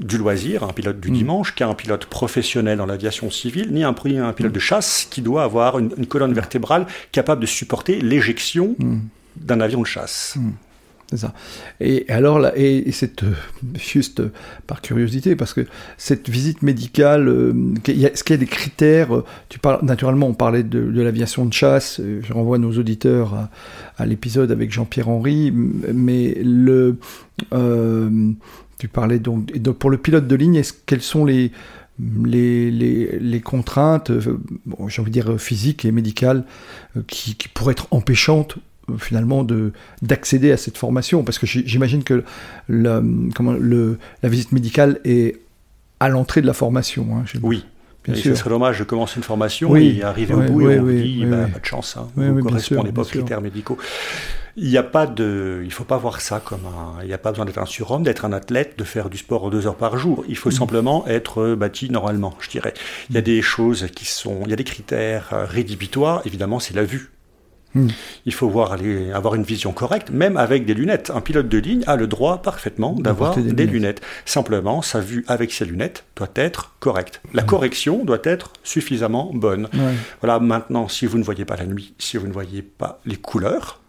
du 0.00 0.16
loisir, 0.16 0.64
un 0.64 0.72
pilote 0.72 0.98
du 0.98 1.10
mm. 1.10 1.14
dimanche, 1.14 1.54
qu'à 1.54 1.68
un 1.68 1.74
pilote 1.74 2.06
professionnel 2.06 2.78
dans 2.78 2.86
l'aviation 2.86 3.30
civile, 3.30 3.68
ni 3.70 3.84
un, 3.84 3.90
un 3.90 3.92
pilote 4.32 4.52
mm. 4.52 4.54
de 4.54 4.58
chasse 4.58 5.06
qui 5.10 5.20
doit 5.22 5.44
avoir 5.44 5.78
une, 5.78 6.06
colonne 6.06 6.32
vertébrale 6.32 6.86
capable 7.12 7.42
de 7.42 7.46
supporter 7.46 8.00
l'éjection 8.00 8.74
d'un 9.36 9.60
avion 9.60 9.80
de 9.80 9.86
chasse. 9.86 10.36
Hmm. 10.38 10.52
Ça. 11.16 11.34
Et 11.80 12.04
alors 12.08 12.46
et, 12.54 12.90
c'est 12.92 13.24
euh, 13.24 13.32
juste 13.74 14.22
par 14.66 14.80
curiosité, 14.80 15.34
parce 15.34 15.54
que 15.54 15.66
cette 15.98 16.28
visite 16.28 16.62
médicale, 16.62 17.28
euh, 17.28 17.74
est-ce 17.86 18.22
qu'il 18.22 18.34
y 18.34 18.38
a 18.38 18.40
des 18.40 18.46
critères 18.46 19.16
euh, 19.16 19.24
Tu 19.48 19.58
parles 19.58 19.84
naturellement, 19.84 20.28
on 20.28 20.34
parlait 20.34 20.62
de, 20.62 20.78
l'aviation 21.02 21.46
de 21.46 21.52
chasse. 21.52 22.00
Je 22.00 22.32
renvoie 22.32 22.58
nos 22.58 22.72
auditeurs 22.78 23.48
à, 23.96 24.06
l'épisode 24.06 24.52
avec 24.52 24.70
Jean-Pierre 24.70 25.08
Henry, 25.08 25.52
mais 25.52 26.40
le, 26.44 26.96
tu 28.78 28.88
parlais 28.88 29.18
donc, 29.18 29.52
donc 29.58 29.78
pour 29.78 29.90
le 29.90 29.98
pilote 29.98 30.28
de 30.28 30.36
ligne, 30.36 30.56
est-ce 30.56 30.74
quelles 30.86 31.02
sont 31.02 31.24
les 31.24 31.50
les, 32.24 32.70
les, 32.70 33.40
contraintes, 33.42 34.10
j'ai 34.88 35.02
envie 35.02 35.10
de 35.10 35.20
dire 35.20 35.38
physiques 35.38 35.84
et 35.84 35.92
médicales, 35.92 36.44
qui, 37.08 37.34
qui, 37.34 37.48
pourraient 37.48 37.72
être 37.72 37.88
empêchantes 37.90 38.56
finalement 38.98 39.44
de 39.44 39.72
d'accéder 40.02 40.52
à 40.52 40.56
cette 40.56 40.78
formation 40.78 41.22
parce 41.24 41.38
que 41.38 41.46
j'imagine 41.46 42.04
que 42.04 42.24
la, 42.68 43.02
comment, 43.34 43.52
le, 43.52 43.98
la 44.22 44.28
visite 44.28 44.52
médicale 44.52 45.00
est 45.04 45.40
à 46.00 46.08
l'entrée 46.08 46.40
de 46.40 46.46
la 46.46 46.54
formation. 46.54 47.06
Hein, 47.16 47.24
oui. 47.42 47.64
Bien 48.04 48.14
sûr. 48.14 48.34
Ce 48.34 48.40
serait 48.40 48.50
dommage 48.50 48.78
de 48.78 48.84
commencer 48.84 49.16
une 49.18 49.22
formation 49.22 49.76
et 49.76 50.02
arriver 50.02 50.32
au 50.32 50.40
bout 50.40 50.70
et 50.70 50.80
on 50.80 50.86
dit 50.86 51.24
bah, 51.26 51.46
pas 51.52 51.58
de 51.58 51.64
chance, 51.66 51.96
hein, 51.98 52.08
vous 52.16 52.22
ne 52.22 52.42
correspondez 52.42 52.92
pas 52.92 53.02
aux 53.02 53.04
critères 53.04 53.42
médicaux. 53.42 53.76
Il 54.56 54.68
n'y 54.68 54.78
a 54.78 54.82
pas 54.82 55.06
de, 55.06 55.60
il 55.64 55.72
faut 55.72 55.84
pas 55.84 55.96
voir 55.96 56.20
ça 56.20 56.40
comme 56.44 56.66
un, 56.66 57.02
il 57.02 57.06
n'y 57.06 57.12
a 57.12 57.18
pas 57.18 57.30
besoin 57.30 57.44
d'être 57.44 57.58
un 57.58 57.66
surhomme, 57.66 58.02
d'être 58.02 58.24
un 58.24 58.32
athlète, 58.32 58.78
de 58.78 58.84
faire 58.84 59.08
du 59.08 59.16
sport 59.16 59.48
deux 59.50 59.66
heures 59.66 59.76
par 59.76 59.96
jour. 59.96 60.24
Il 60.28 60.36
faut 60.36 60.48
mm. 60.48 60.52
simplement 60.52 61.06
être 61.06 61.42
euh, 61.42 61.56
bâti 61.56 61.88
normalement, 61.90 62.36
je 62.40 62.50
dirais. 62.50 62.74
Il 63.10 63.14
y 63.14 63.18
a 63.18 63.20
mm. 63.20 63.24
des 63.24 63.42
choses 63.42 63.86
qui 63.94 64.06
sont, 64.06 64.40
il 64.44 64.50
y 64.50 64.52
a 64.52 64.56
des 64.56 64.64
critères 64.64 65.28
euh, 65.32 65.44
rédhibitoires. 65.44 66.22
Évidemment, 66.24 66.58
c'est 66.58 66.74
la 66.74 66.84
vue. 66.84 67.10
Hmm. 67.74 67.88
Il 68.26 68.34
faut 68.34 68.48
voir 68.48 68.72
aller, 68.72 69.12
avoir 69.12 69.34
une 69.34 69.44
vision 69.44 69.72
correcte, 69.72 70.10
même 70.10 70.36
avec 70.36 70.64
des 70.64 70.74
lunettes. 70.74 71.10
Un 71.14 71.20
pilote 71.20 71.48
de 71.48 71.58
ligne 71.58 71.84
a 71.86 71.96
le 71.96 72.06
droit 72.06 72.42
parfaitement 72.42 72.94
d'avoir 72.94 73.36
des, 73.36 73.66
lunettes. 73.66 74.00
Simplement, 74.24 74.82
sa 74.82 75.00
vue 75.00 75.24
avec 75.28 75.52
ses 75.52 75.64
lunettes 75.64 76.04
doit 76.16 76.30
être 76.34 76.74
correcte. 76.80 77.20
La 77.32 77.42
correction 77.42 78.04
doit 78.04 78.18
être 78.24 78.52
suffisamment 78.64 79.30
bonne. 79.32 79.68
Voilà, 80.20 80.40
maintenant, 80.40 80.88
si 80.88 81.06
vous 81.06 81.18
ne 81.18 81.24
voyez 81.24 81.44
pas 81.44 81.56
la 81.56 81.66
nuit, 81.66 81.94
si 81.98 82.16
vous 82.16 82.26
ne 82.26 82.32
voyez 82.32 82.62
pas 82.62 83.00
les 83.06 83.16
couleurs, 83.16 83.80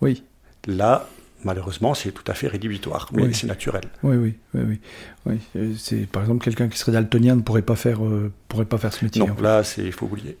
oui. 0.00 0.22
là, 0.66 1.08
malheureusement, 1.44 1.94
c'est 1.94 2.12
tout 2.12 2.24
à 2.26 2.34
fait 2.34 2.48
rédhibitoire, 2.48 3.08
mais 3.12 3.32
c'est 3.32 3.46
naturel. 3.46 3.84
Oui, 4.02 4.16
oui, 4.16 4.34
oui, 4.54 4.78
oui. 5.26 5.38
Euh, 5.56 5.72
c'est 5.76 6.06
par 6.06 6.22
exemple 6.22 6.44
quelqu'un 6.44 6.68
qui 6.68 6.78
serait 6.78 6.92
daltonien 6.92 7.36
ne 7.36 7.40
pourrait 7.40 7.62
pas 7.62 7.76
faire, 7.76 8.04
euh, 8.04 8.32
pourrait 8.48 8.64
pas 8.64 8.78
faire 8.78 8.92
ce 8.92 9.04
métier. 9.04 9.24
Non, 9.24 9.34
là, 9.40 9.62
c'est 9.62 9.84
il 9.84 9.92
faut 9.92 10.06
oublier. 10.06 10.36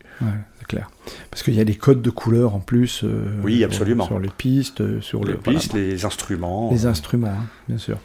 c'est 0.58 0.66
clair. 0.66 0.90
Parce 1.30 1.42
qu'il 1.42 1.54
y 1.54 1.60
a 1.60 1.64
des 1.64 1.74
codes 1.74 2.02
de 2.02 2.10
couleurs 2.10 2.54
en 2.54 2.60
plus. 2.60 3.02
Euh, 3.04 3.24
oui, 3.42 3.62
absolument. 3.64 4.06
Sur 4.06 4.18
les 4.18 4.30
pistes, 4.30 5.00
sur 5.00 5.24
les 5.24 5.34
pistes, 5.34 5.74
les 5.74 6.04
instruments. 6.04 6.70
Les 6.72 6.86
instruments, 6.86 7.28
hein, 7.28 7.46
bien 7.68 7.78
sûr. 7.78 7.98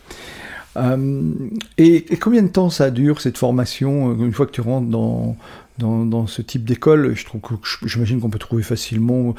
et, 1.78 2.18
combien 2.18 2.44
de 2.44 2.48
temps 2.48 2.70
ça 2.70 2.92
dure 2.92 3.20
cette 3.22 3.38
formation 3.38 4.14
une 4.14 4.34
fois 4.34 4.46
que 4.46 4.52
tu 4.52 4.62
rentres 4.62 4.90
dans, 4.90 5.36
dans, 5.82 6.28
ce 6.28 6.42
type 6.42 6.64
d'école. 6.64 7.16
Je 7.16 7.26
trouve 7.26 7.42
que 7.42 7.56
j'imagine 7.86 8.20
qu'on 8.20 8.30
peut 8.30 8.40
trouver 8.40 8.64
facilement 8.64 9.36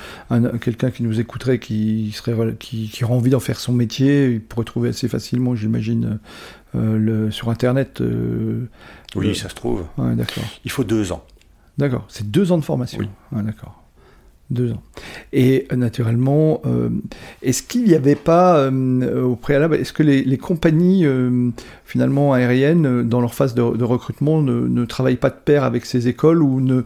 quelqu'un 0.61 0.91
qui 0.91 1.03
nous 1.03 1.21
écouterait, 1.21 1.59
qui 1.59 2.13
serait 2.13 2.35
qui, 2.59 2.89
qui 2.89 3.05
aurait 3.05 3.15
envie 3.15 3.31
d'en 3.31 3.41
faire 3.41 3.59
son 3.59 3.73
métier. 3.73 4.33
Il 4.33 4.41
pourrait 4.41 4.65
trouver 4.65 4.91
assez 4.91 5.09
facilement, 5.09 5.55
j'imagine, 5.55 6.19
euh, 6.75 6.97
le, 6.97 7.31
sur 7.31 7.49
Internet. 7.51 8.01
Euh, 8.01 8.69
oui, 9.15 9.35
ça 9.35 9.49
se 9.49 9.55
trouve. 9.55 9.85
d'accord. 9.99 10.45
Il 10.65 10.71
faut 10.71 10.85
deux 10.85 11.13
ans. 11.13 11.25
D'accord. 11.79 12.05
C'est 12.09 12.31
deux 12.31 12.53
ans 12.53 12.59
de 12.59 12.65
formation. 12.65 12.99
Oui. 13.01 13.43
d'accord. 13.43 13.82
Deux 14.53 14.73
ans. 14.73 14.83
Et 15.33 15.67
naturellement, 15.75 16.61
est-ce 17.41 17.63
qu'il 17.63 17.85
n'y 17.85 17.95
avait 17.95 18.15
pas 18.17 18.71
au 18.71 19.35
préalable, 19.35 19.77
est-ce 19.77 19.95
que 19.95 20.03
les, 20.03 20.37
compagnies 20.37 21.07
finalement 21.87 22.35
aériennes, 22.35 23.09
dans 23.09 23.23
leur 23.23 23.35
phase 23.35 23.55
de, 23.55 23.85
recrutement, 23.85 24.43
ne, 24.43 24.85
travaillent 24.85 25.17
pas 25.17 25.31
de 25.31 25.39
pair 25.43 25.65
avec 25.65 25.87
ces 25.87 26.07
écoles 26.07 26.43
ou 26.43 26.61
ne 26.61 26.83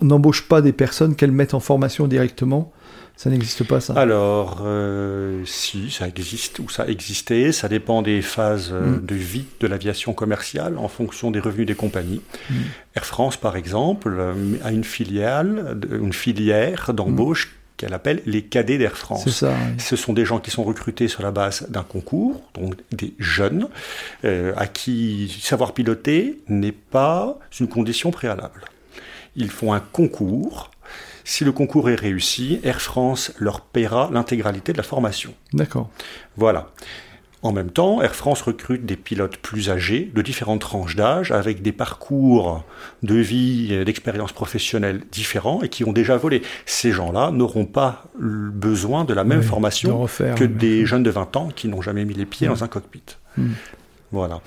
n'embauchent 0.00 0.46
pas 0.46 0.62
des 0.62 0.72
personnes 0.72 1.16
qu'elles 1.16 1.32
mettent 1.32 1.54
en 1.54 1.60
formation 1.60 2.06
directement? 2.06 2.72
Ça 3.20 3.28
n'existe 3.28 3.64
pas, 3.64 3.80
ça 3.80 3.92
Alors, 3.96 4.62
euh, 4.64 5.44
si, 5.44 5.90
ça 5.90 6.08
existe, 6.08 6.58
ou 6.58 6.70
ça 6.70 6.88
existait. 6.88 7.52
Ça 7.52 7.68
dépend 7.68 8.00
des 8.00 8.22
phases 8.22 8.70
euh, 8.72 8.96
mm. 8.96 9.04
de 9.04 9.14
vie 9.14 9.44
de 9.60 9.66
l'aviation 9.66 10.14
commerciale 10.14 10.78
en 10.78 10.88
fonction 10.88 11.30
des 11.30 11.38
revenus 11.38 11.66
des 11.66 11.74
compagnies. 11.74 12.22
Mm. 12.48 12.54
Air 12.94 13.04
France, 13.04 13.36
par 13.36 13.56
exemple, 13.56 14.16
euh, 14.18 14.56
a 14.64 14.72
une 14.72 14.84
filiale, 14.84 15.78
une 15.92 16.14
filière 16.14 16.94
d'embauche 16.94 17.48
mm. 17.48 17.50
qu'elle 17.76 17.92
appelle 17.92 18.22
les 18.24 18.40
cadets 18.40 18.78
d'Air 18.78 18.96
France. 18.96 19.28
Ça, 19.28 19.52
Ce 19.76 19.96
sont 19.96 20.14
des 20.14 20.24
gens 20.24 20.38
qui 20.38 20.50
sont 20.50 20.64
recrutés 20.64 21.06
sur 21.06 21.22
la 21.22 21.30
base 21.30 21.66
d'un 21.68 21.82
concours, 21.82 22.40
donc 22.54 22.76
des 22.90 23.12
jeunes, 23.18 23.68
à 24.24 24.66
qui 24.66 25.38
savoir 25.42 25.74
piloter 25.74 26.40
n'est 26.48 26.72
pas 26.72 27.38
une 27.60 27.68
condition 27.68 28.12
préalable. 28.12 28.64
Ils 29.36 29.50
font 29.50 29.74
un 29.74 29.80
concours 29.80 30.70
si 31.24 31.44
le 31.44 31.52
concours 31.52 31.90
est 31.90 31.94
réussi, 31.94 32.60
Air 32.62 32.80
France 32.80 33.32
leur 33.38 33.60
paiera 33.60 34.10
l'intégralité 34.12 34.72
de 34.72 34.78
la 34.78 34.82
formation. 34.82 35.34
D'accord. 35.52 35.90
Voilà. 36.36 36.70
En 37.42 37.52
même 37.52 37.70
temps, 37.70 38.02
Air 38.02 38.14
France 38.14 38.42
recrute 38.42 38.84
des 38.84 38.96
pilotes 38.96 39.38
plus 39.38 39.70
âgés, 39.70 40.10
de 40.14 40.20
différentes 40.20 40.60
tranches 40.60 40.94
d'âge, 40.94 41.32
avec 41.32 41.62
des 41.62 41.72
parcours 41.72 42.62
de 43.02 43.14
vie 43.14 43.72
et 43.72 43.84
d'expérience 43.86 44.32
professionnelle 44.32 45.02
différents 45.10 45.62
et 45.62 45.70
qui 45.70 45.84
ont 45.84 45.92
déjà 45.92 46.18
volé. 46.18 46.42
Ces 46.66 46.92
gens-là 46.92 47.30
n'auront 47.30 47.64
pas 47.64 48.04
besoin 48.18 49.04
de 49.04 49.14
la 49.14 49.24
même 49.24 49.42
formation 49.42 50.06
que 50.36 50.44
des 50.44 50.84
jeunes 50.84 51.02
de 51.02 51.10
20 51.10 51.36
ans 51.36 51.48
qui 51.54 51.68
n'ont 51.68 51.80
jamais 51.80 52.04
mis 52.04 52.14
les 52.14 52.26
pieds 52.26 52.46
dans 52.46 52.62
un 52.62 52.68
cockpit. 52.68 53.02
Hmm. 53.38 53.52
Voilà. 54.12 54.40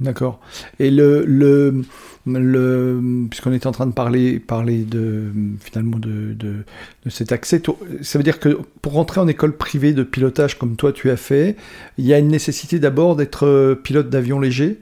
D'accord. 0.00 0.40
Et 0.78 0.90
le, 0.90 1.24
le, 1.26 1.82
le 2.26 3.00
puisqu'on 3.30 3.52
est 3.52 3.66
en 3.66 3.72
train 3.72 3.86
de 3.86 3.92
parler, 3.92 4.40
de, 4.84 5.32
finalement 5.60 5.98
de, 5.98 6.36
cet 7.08 7.32
accès, 7.32 7.62
ça 8.02 8.18
veut 8.18 8.24
dire 8.24 8.40
que 8.40 8.58
pour 8.82 8.92
rentrer 8.92 9.20
en 9.20 9.28
école 9.28 9.56
privée 9.56 9.92
de 9.92 10.02
pilotage 10.02 10.58
comme 10.58 10.76
toi 10.76 10.92
tu 10.92 11.10
as 11.10 11.16
fait, 11.16 11.56
il 11.98 12.06
y 12.06 12.12
a 12.12 12.18
une 12.18 12.28
nécessité 12.28 12.78
d'abord 12.78 13.16
d'être 13.16 13.46
euh, 13.46 13.74
pilote 13.74 14.10
d'avion 14.10 14.40
léger 14.40 14.80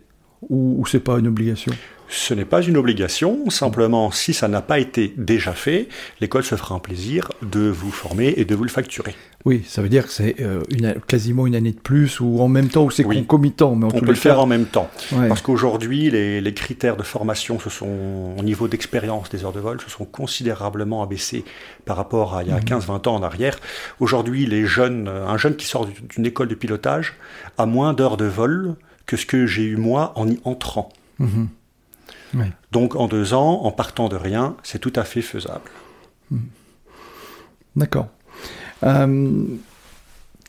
ou 0.51 0.85
c'est 0.87 1.01
pas 1.01 1.19
une 1.19 1.27
obligation? 1.27 1.73
Ce 2.08 2.34
n'est 2.34 2.44
pas 2.44 2.62
une 2.62 2.76
obligation, 2.76 3.50
simplement 3.50 4.11
si 4.11 4.34
ça 4.34 4.49
n'a 4.49 4.62
pas 4.62 4.78
été 4.78 5.14
déjà 5.16 5.52
fait, 5.52 5.88
l'école 6.20 6.44
se 6.44 6.54
fera 6.56 6.75
un 6.75 6.78
plaisir 6.78 7.30
de 7.42 7.68
vous 7.68 7.90
former 7.90 8.34
et 8.37 8.44
de 8.44 8.54
vous 8.54 8.64
le 8.64 8.70
facturer. 8.70 9.14
Oui, 9.44 9.62
ça 9.66 9.82
veut 9.82 9.90
dire 9.90 10.06
que 10.06 10.12
c'est 10.12 10.37
euh, 10.40 10.62
quasiment 11.06 11.46
une 11.46 11.54
année 11.54 11.73
de 11.73 11.78
plus 11.78 12.18
ou 12.18 12.40
en 12.40 12.49
même 12.49 12.68
temps 12.68 12.84
ou 12.84 12.90
c'est 12.90 13.04
concomitant. 13.04 13.75
Mais 13.75 13.84
on 13.84 13.90
peut 13.90 14.06
le 14.06 14.14
faire 14.14 14.40
en 14.40 14.46
même 14.46 14.64
temps. 14.64 14.88
Parce 15.11 15.42
qu'aujourd'hui, 15.42 16.11
les, 16.11 16.54
critères 16.54 16.96
de 16.96 17.02
formation 17.02 17.58
se 17.58 17.68
sont, 17.68 18.34
au 18.38 18.42
niveau 18.42 18.68
d'expérience 18.68 19.28
des 19.28 19.44
heures 19.44 19.52
de 19.52 19.61
vol, 19.61 19.80
se 19.80 19.90
sont 19.90 20.06
considérablement 20.06 21.02
abaissés 21.02 21.44
par 21.84 21.96
rapport 21.96 22.37
à 22.37 22.42
il 22.42 22.49
y 22.49 22.52
a 22.52 22.61
15-20 22.61 22.87
mhm. 22.87 22.90
ans 22.90 23.14
en 23.16 23.23
arrière. 23.23 23.58
Aujourd'hui, 24.00 24.46
les 24.46 24.64
jeunes, 24.64 25.08
un 25.08 25.37
jeune 25.37 25.56
qui 25.56 25.66
sort 25.66 25.87
d'une 25.87 26.25
école 26.25 26.49
de 26.49 26.54
pilotage 26.54 27.14
a 27.58 27.66
moins 27.66 27.92
d'heures 27.92 28.16
de 28.16 28.25
vol 28.25 28.76
que 29.04 29.16
ce 29.16 29.26
que 29.26 29.46
j'ai 29.46 29.64
eu 29.64 29.76
moi 29.76 30.12
en 30.16 30.28
y 30.28 30.38
entrant. 30.44 30.90
Donc 32.73 32.97
en 32.97 33.07
deux 33.07 33.35
ans, 33.35 33.62
en 33.62 33.71
partant 33.71 34.09
de 34.09 34.17
rien, 34.17 34.57
c'est 34.62 34.79
tout 34.79 34.93
à 34.97 35.05
fait 35.05 35.23
faisable. 35.23 35.71
Hmm. 36.31 36.38
D'accord. 37.76 38.09
Euh, 38.83 39.45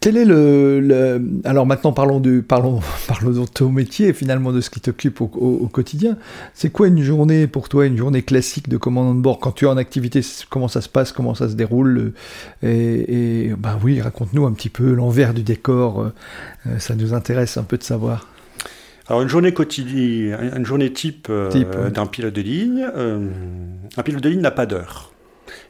quel 0.02 0.18
est 0.18 0.26
le, 0.26 1.20
Alors 1.46 1.66
maintenant, 1.66 1.92
parlons, 1.92 2.20
du, 2.20 2.44
parlons, 2.44 2.80
parlons 3.08 3.32
de 3.32 3.46
ton 3.48 3.70
métier, 3.70 4.14
finalement, 4.14 4.52
de 4.52 4.62
ce 4.62 4.70
qui 4.70 4.80
t'occupe 4.80 5.20
au, 5.20 5.68
quotidien. 5.74 6.18
C'est 6.54 6.70
quoi 6.70 6.88
une 6.90 7.02
journée 7.02 7.48
pour 7.48 7.70
toi, 7.70 7.88
une 7.88 7.98
journée 7.98 8.22
classique 8.22 8.70
de 8.70 8.78
commandant 8.78 9.16
de 9.16 9.22
bord? 9.22 9.40
Quand 9.40 9.52
tu 9.52 9.66
es 9.66 9.68
en 9.68 9.78
activité, 9.78 10.22
comment 10.50 10.68
ça 10.68 10.82
se 10.82 10.90
passe, 10.90 11.12
comment 11.12 11.34
ça 11.34 11.50
se 11.50 11.56
déroule? 11.56 12.14
Et, 12.62 13.48
et 13.48 13.56
ben 13.58 13.80
oui, 13.84 14.00
raconte-nous 14.00 14.46
un 14.46 14.52
petit 14.52 14.70
peu 14.70 14.94
l'envers 14.94 15.34
du 15.34 15.42
décor. 15.42 16.02
Euh, 16.68 16.78
ça 16.78 16.94
nous 16.94 17.16
intéresse 17.16 17.58
un 17.58 17.64
peu 17.64 17.78
de 17.78 17.84
savoir. 17.84 18.28
Alors 19.08 19.22
une 19.22 19.30
journée 19.30 19.54
quotidienne, 19.54 20.52
une 20.56 20.66
journée 20.66 20.92
type, 20.92 21.28
euh, 21.30 21.90
d'un 21.92 22.08
pilote 22.08 22.34
de 22.34 22.42
ligne, 22.42 22.88
euh, 22.96 23.30
un 23.98 24.04
pilote 24.04 24.24
de 24.24 24.30
ligne 24.30 24.42
n'a 24.42 24.52
pas 24.52 24.66
d'heure. 24.66 25.12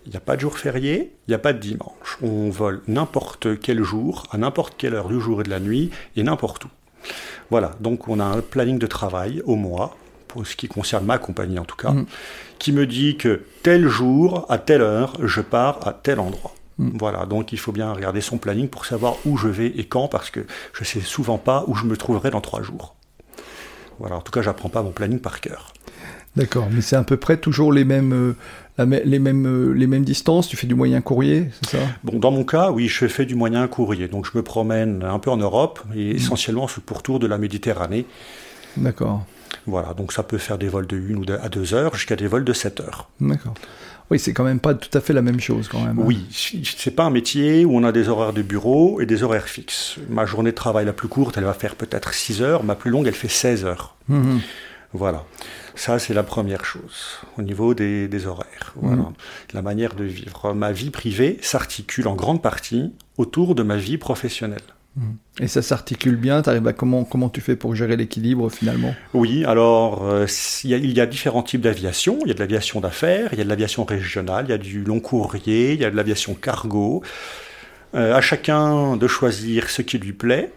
Il 0.05 0.11
n'y 0.11 0.15
a 0.15 0.21
pas 0.21 0.37
de 0.37 0.41
jour 0.41 0.57
férié, 0.57 1.11
il 1.27 1.31
n'y 1.31 1.35
a 1.35 1.39
pas 1.39 1.51
de 1.51 1.59
dimanche. 1.59 2.17
On 2.21 2.49
vole 2.49 2.81
n'importe 2.87 3.59
quel 3.59 3.83
jour, 3.83 4.23
à 4.31 4.37
n'importe 4.37 4.75
quelle 4.77 4.93
heure 4.93 5.09
du 5.09 5.19
jour 5.19 5.41
et 5.41 5.43
de 5.43 5.49
la 5.49 5.59
nuit, 5.59 5.91
et 6.15 6.23
n'importe 6.23 6.65
où. 6.65 6.69
Voilà, 7.49 7.71
donc 7.81 8.07
on 8.07 8.21
a 8.21 8.23
un 8.23 8.41
planning 8.41 8.79
de 8.79 8.87
travail 8.87 9.41
au 9.45 9.55
mois, 9.55 9.97
pour 10.29 10.47
ce 10.47 10.55
qui 10.55 10.69
concerne 10.69 11.05
ma 11.05 11.17
compagnie 11.17 11.59
en 11.59 11.65
tout 11.65 11.75
cas, 11.75 11.91
mm. 11.91 12.05
qui 12.57 12.71
me 12.71 12.87
dit 12.87 13.17
que 13.17 13.41
tel 13.63 13.87
jour, 13.89 14.45
à 14.47 14.59
telle 14.59 14.81
heure, 14.81 15.13
je 15.21 15.41
pars 15.41 15.85
à 15.85 15.91
tel 15.91 16.21
endroit. 16.21 16.55
Mm. 16.77 16.97
Voilà, 16.97 17.25
donc 17.25 17.51
il 17.51 17.59
faut 17.59 17.73
bien 17.73 17.91
regarder 17.91 18.21
son 18.21 18.37
planning 18.37 18.69
pour 18.69 18.85
savoir 18.85 19.17
où 19.25 19.35
je 19.37 19.49
vais 19.49 19.67
et 19.67 19.83
quand, 19.83 20.07
parce 20.07 20.29
que 20.29 20.45
je 20.73 20.81
ne 20.81 20.85
sais 20.85 21.01
souvent 21.01 21.37
pas 21.37 21.65
où 21.67 21.75
je 21.75 21.83
me 21.83 21.97
trouverai 21.97 22.31
dans 22.31 22.41
trois 22.41 22.61
jours. 22.61 22.94
Voilà, 23.99 24.17
en 24.17 24.21
tout 24.21 24.31
cas, 24.31 24.41
j'apprends 24.41 24.69
pas 24.69 24.83
mon 24.83 24.91
planning 24.91 25.19
par 25.19 25.41
cœur. 25.41 25.73
D'accord, 26.35 26.67
mais 26.69 26.81
c'est 26.81 26.97
à 26.97 27.03
peu 27.03 27.15
près 27.15 27.37
toujours 27.37 27.71
les 27.71 27.85
mêmes, 27.85 28.35
euh, 28.79 28.99
les 29.05 29.19
mêmes, 29.19 29.47
euh, 29.47 29.71
les 29.71 29.87
mêmes 29.87 30.03
distances? 30.03 30.49
Tu 30.49 30.57
fais 30.57 30.67
du 30.67 30.75
moyen 30.75 30.99
courrier, 30.99 31.49
c'est 31.61 31.77
ça? 31.77 31.83
Bon, 32.03 32.19
dans 32.19 32.31
mon 32.31 32.43
cas, 32.43 32.71
oui, 32.71 32.89
je 32.89 33.07
fais 33.07 33.25
du 33.25 33.35
moyen 33.35 33.67
courrier. 33.67 34.09
Donc, 34.09 34.29
je 34.29 34.37
me 34.37 34.43
promène 34.43 35.03
un 35.03 35.19
peu 35.19 35.31
en 35.31 35.37
Europe 35.37 35.79
et 35.95 36.13
mmh. 36.13 36.17
essentiellement 36.17 36.67
sur 36.67 36.81
le 36.81 36.85
pourtour 36.85 37.19
de 37.19 37.27
la 37.27 37.37
Méditerranée. 37.37 38.05
D'accord. 38.75 39.25
Voilà, 39.65 39.93
donc 39.93 40.11
ça 40.11 40.23
peut 40.23 40.37
faire 40.37 40.57
des 40.57 40.67
vols 40.67 40.87
de 40.87 40.97
1 40.97 41.15
ou 41.15 41.25
à 41.41 41.49
2 41.49 41.73
heures 41.73 41.95
jusqu'à 41.95 42.15
des 42.15 42.27
vols 42.27 42.43
de 42.43 42.53
7 42.53 42.81
heures. 42.81 43.07
D'accord. 43.19 43.53
Oui, 44.11 44.19
c'est 44.19 44.33
quand 44.33 44.43
même 44.43 44.59
pas 44.59 44.75
tout 44.75 44.95
à 44.95 45.01
fait 45.01 45.13
la 45.13 45.21
même 45.21 45.39
chose 45.39 45.67
quand 45.67 45.81
même. 45.81 45.99
Hein. 45.99 46.03
Oui, 46.05 46.25
c'est 46.31 46.91
pas 46.91 47.05
un 47.05 47.09
métier 47.09 47.65
où 47.65 47.75
on 47.75 47.83
a 47.83 47.91
des 47.91 48.07
horaires 48.07 48.33
de 48.33 48.43
bureau 48.43 49.01
et 49.01 49.05
des 49.05 49.23
horaires 49.23 49.47
fixes. 49.47 49.97
Ma 50.09 50.25
journée 50.25 50.51
de 50.51 50.55
travail 50.55 50.85
la 50.85 50.93
plus 50.93 51.07
courte, 51.07 51.37
elle 51.37 51.43
va 51.43 51.53
faire 51.53 51.75
peut-être 51.75 52.13
6 52.13 52.41
heures, 52.41 52.63
ma 52.63 52.75
plus 52.75 52.91
longue, 52.91 53.07
elle 53.07 53.15
fait 53.15 53.27
16 53.27 53.65
heures. 53.65 53.95
Mhm. 54.07 54.41
Voilà. 54.93 55.25
Ça, 55.73 55.99
c'est 55.99 56.13
la 56.13 56.23
première 56.23 56.63
chose 56.63 57.19
au 57.37 57.41
niveau 57.41 57.73
des, 57.73 58.27
horaires. 58.27 58.73
Voilà. 58.75 59.03
Mhm. 59.03 59.13
La 59.53 59.61
manière 59.61 59.95
de 59.95 60.05
vivre. 60.05 60.53
Ma 60.53 60.71
vie 60.71 60.91
privée 60.91 61.37
s'articule 61.41 62.07
en 62.07 62.15
grande 62.15 62.41
partie 62.41 62.93
autour 63.17 63.55
de 63.55 63.63
ma 63.63 63.75
vie 63.75 63.97
professionnelle. 63.97 64.61
Mm. 64.95 65.13
Et 65.41 65.47
ça 65.47 65.61
s'articule 65.61 66.15
bien 66.15 66.41
à 66.41 66.73
comment, 66.73 67.03
comment 67.03 67.29
tu 67.29 67.41
fais 67.41 67.55
pour 67.55 67.75
gérer 67.75 67.97
l'équilibre 67.97 68.49
finalement? 68.49 68.95
Oui, 69.13 69.43
alors 69.45 70.03
euh, 70.03 70.25
il, 70.63 70.91
y 70.91 71.01
a, 71.01 71.05
différents 71.05 71.43
types 71.43 71.61
d'aviation. 71.61 72.19
Il 72.23 72.29
y 72.29 72.31
a 72.31 72.33
de 72.33 72.39
l'aviation 72.39 72.79
d'affaires, 72.79 73.29
il 73.33 73.37
y 73.37 73.41
a 73.41 73.43
de 73.43 73.49
l'aviation 73.49 73.83
régionale, 73.83 74.45
il 74.47 74.51
y 74.51 74.53
a 74.53 74.57
du 74.57 74.83
long 74.83 74.99
courrier, 74.99 75.73
il 75.73 75.81
y 75.81 75.85
a 75.85 75.91
de 75.91 75.95
l'aviation 75.95 76.33
cargo. 76.33 77.03
Euh, 77.93 78.13
à 78.13 78.21
chacun 78.21 78.97
de 78.97 79.07
choisir 79.07 79.69
ce 79.69 79.81
qui 79.81 79.97
lui 79.97 80.13
plaît. 80.13 80.51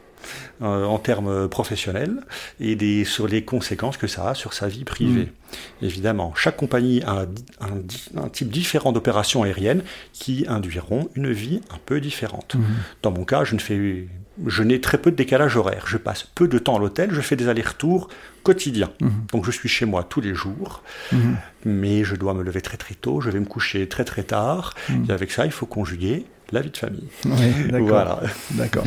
Euh, 0.61 0.85
en 0.85 0.99
termes 0.99 1.49
professionnels 1.49 2.18
et 2.59 2.75
des, 2.75 3.04
sur 3.04 3.28
les 3.28 3.45
conséquences 3.45 3.97
que 3.97 4.09
ça 4.09 4.30
a 4.30 4.35
sur 4.35 4.52
sa 4.52 4.66
vie 4.66 4.83
privée. 4.83 5.26
Mm. 5.26 5.85
Évidemment, 5.85 6.35
chaque 6.35 6.57
compagnie 6.57 7.00
a 7.04 7.26
un, 7.61 8.21
un, 8.21 8.28
type 8.28 8.50
différent 8.50 8.90
d'opérations 8.90 9.45
aériennes 9.45 9.85
qui 10.12 10.47
induiront 10.49 11.09
une 11.14 11.30
vie 11.30 11.61
un 11.71 11.78
peu 11.87 12.00
différente. 12.00 12.57
Mm. 12.57 12.62
Dans 13.02 13.12
mon 13.12 13.25
cas, 13.25 13.45
je 13.45 13.54
ne 13.54 13.61
fais 13.61 14.09
je 14.47 14.62
n'ai 14.62 14.80
très 14.80 14.99
peu 14.99 15.11
de 15.11 15.16
décalage 15.16 15.57
horaire. 15.57 15.85
Je 15.87 15.97
passe 15.97 16.25
peu 16.35 16.49
de 16.49 16.59
temps 16.59 16.76
à 16.76 16.78
l'hôtel, 16.78 17.12
je 17.12 17.21
fais 17.21 17.37
des 17.37 17.49
allers-retours 17.49 18.09
quotidiens. 18.42 18.90
Mhm. 19.00 19.11
Donc 19.33 19.45
je 19.45 19.50
suis 19.50 19.68
chez 19.68 19.85
moi 19.85 20.04
tous 20.04 20.21
les 20.21 20.35
jours, 20.35 20.83
mhm. 21.12 21.37
mais 21.64 22.04
je 22.04 22.16
dois 22.16 22.35
me 22.35 22.42
lever 22.42 22.61
très 22.61 22.76
très 22.76 22.95
tôt, 22.95 23.21
je 23.21 23.30
vais 23.30 23.40
me 23.40 23.47
coucher 23.47 23.88
très 23.88 24.04
très 24.04 24.23
tard. 24.23 24.75
Mhm. 24.88 25.07
Et 25.09 25.12
avec 25.12 25.30
ça, 25.30 25.47
il 25.47 25.52
faut 25.52 25.66
conjuguer 25.66 26.26
la 26.52 26.62
vie 26.62 26.71
de 26.71 26.76
famille. 26.76 27.05
d'accord. 27.71 27.88
Voilà. 27.88 28.21
D'accord. 28.52 28.85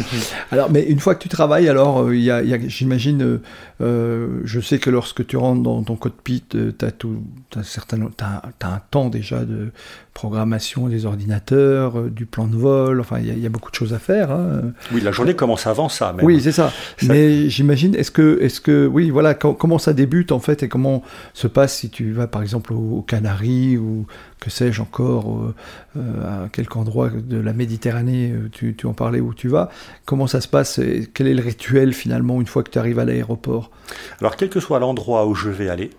Alors, 0.51 0.71
mais 0.71 0.83
une 0.83 0.99
fois 0.99 1.15
que 1.15 1.21
tu 1.21 1.29
travailles, 1.29 1.69
alors, 1.69 2.03
euh, 2.03 2.15
il 2.15 2.23
y 2.23 2.31
a, 2.31 2.41
j'imagine, 2.67 3.21
euh, 3.21 3.41
euh, 3.81 4.41
je 4.43 4.59
sais 4.59 4.79
que 4.79 4.89
lorsque 4.89 5.25
tu 5.27 5.37
rentres 5.37 5.61
dans 5.61 5.83
ton 5.83 5.95
cockpit, 5.95 6.43
tu 6.49 6.73
as, 6.81 6.91
tout, 6.91 7.21
as, 7.55 8.67
un 8.67 8.81
temps 8.89 9.09
déjà 9.09 9.45
de 9.45 9.71
programmation 10.13 10.87
des 10.87 11.05
ordinateurs, 11.05 12.01
du 12.03 12.25
plan 12.25 12.47
de 12.47 12.55
vol, 12.55 12.99
enfin, 12.99 13.19
il 13.19 13.39
y, 13.39 13.45
a 13.45 13.49
beaucoup 13.49 13.71
de 13.71 13.75
choses 13.75 13.93
à 13.93 13.99
faire. 13.99 14.31
Hein. 14.31 14.73
Oui, 14.91 15.01
la 15.01 15.11
journée 15.11 15.35
commence 15.35 15.67
avant 15.67 15.87
ça. 15.87 16.13
Même. 16.13 16.25
Oui, 16.25 16.41
c'est 16.41 16.51
ça. 16.51 16.71
Mais 17.03 17.49
j'imagine, 17.49 17.95
est-ce 17.95 18.11
que, 18.11 18.39
est-ce 18.41 18.59
que, 18.59 18.87
oui, 18.87 19.09
voilà, 19.09 19.33
comment 19.33 19.77
ça 19.77 19.93
débute 19.93 20.31
en 20.31 20.39
fait 20.39 20.63
et 20.63 20.67
comment 20.67 21.03
se 21.33 21.47
passe 21.47 21.77
si 21.77 21.89
tu 21.89 22.11
vas 22.11 22.27
par 22.27 22.41
exemple 22.41 22.73
aux 22.73 23.03
Canaries 23.07 23.77
ou 23.77 24.05
que 24.41 24.49
sais-je 24.49 24.81
encore, 24.81 25.53
à 25.95 26.49
quelque 26.51 26.75
endroit 26.75 27.09
de 27.09 27.37
la 27.37 27.53
Méditerranée, 27.53 28.31
euh, 28.31 28.49
tu, 28.51 28.75
en 28.85 28.93
parlais 28.93 29.21
où 29.21 29.33
tu 29.33 29.47
vas. 29.47 29.69
Comment 30.05 30.27
ça 30.27 30.41
se 30.41 30.47
passe 30.47 30.81
Quel 31.13 31.27
est 31.27 31.33
le 31.33 31.43
rituel 31.43 31.93
finalement 31.93 32.41
une 32.41 32.47
fois 32.47 32.63
que 32.63 32.71
tu 32.71 32.79
arrives 32.79 32.99
à 32.99 33.05
l'aéroport? 33.05 33.71
Alors 34.19 34.35
quel 34.35 34.49
que 34.49 34.59
soit 34.59 34.79
l'endroit 34.79 35.27
où 35.27 35.35
je 35.35 35.49
vais 35.49 35.69
aller, 35.69 35.91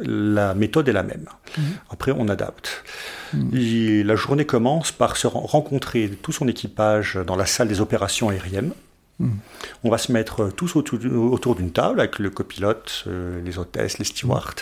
la 0.00 0.54
méthode 0.54 0.88
est 0.88 0.92
la 0.92 1.02
même. 1.02 1.26
Mhm. 1.56 1.64
Après, 1.90 2.12
on 2.12 2.28
adapte. 2.28 2.84
Mhm. 3.32 4.04
la 4.04 4.14
journée 4.14 4.44
commence 4.44 4.92
par 4.92 5.16
se 5.16 5.26
rencontrer 5.26 6.10
tout 6.22 6.30
son 6.32 6.46
équipage 6.46 7.18
dans 7.26 7.34
la 7.34 7.44
salle 7.44 7.66
des 7.68 7.80
opérations 7.80 8.28
aériennes. 8.28 8.72
Mhm. 9.18 9.38
On 9.84 9.90
va 9.90 9.98
se 9.98 10.12
mettre 10.12 10.50
tous 10.50 10.76
autour, 10.76 11.56
d'une 11.56 11.72
table 11.72 12.00
avec 12.00 12.18
le 12.18 12.30
copilote, 12.30 13.04
euh, 13.06 13.42
les 13.42 13.58
hôtesses, 13.58 13.98
les 13.98 14.04
stewards. 14.04 14.54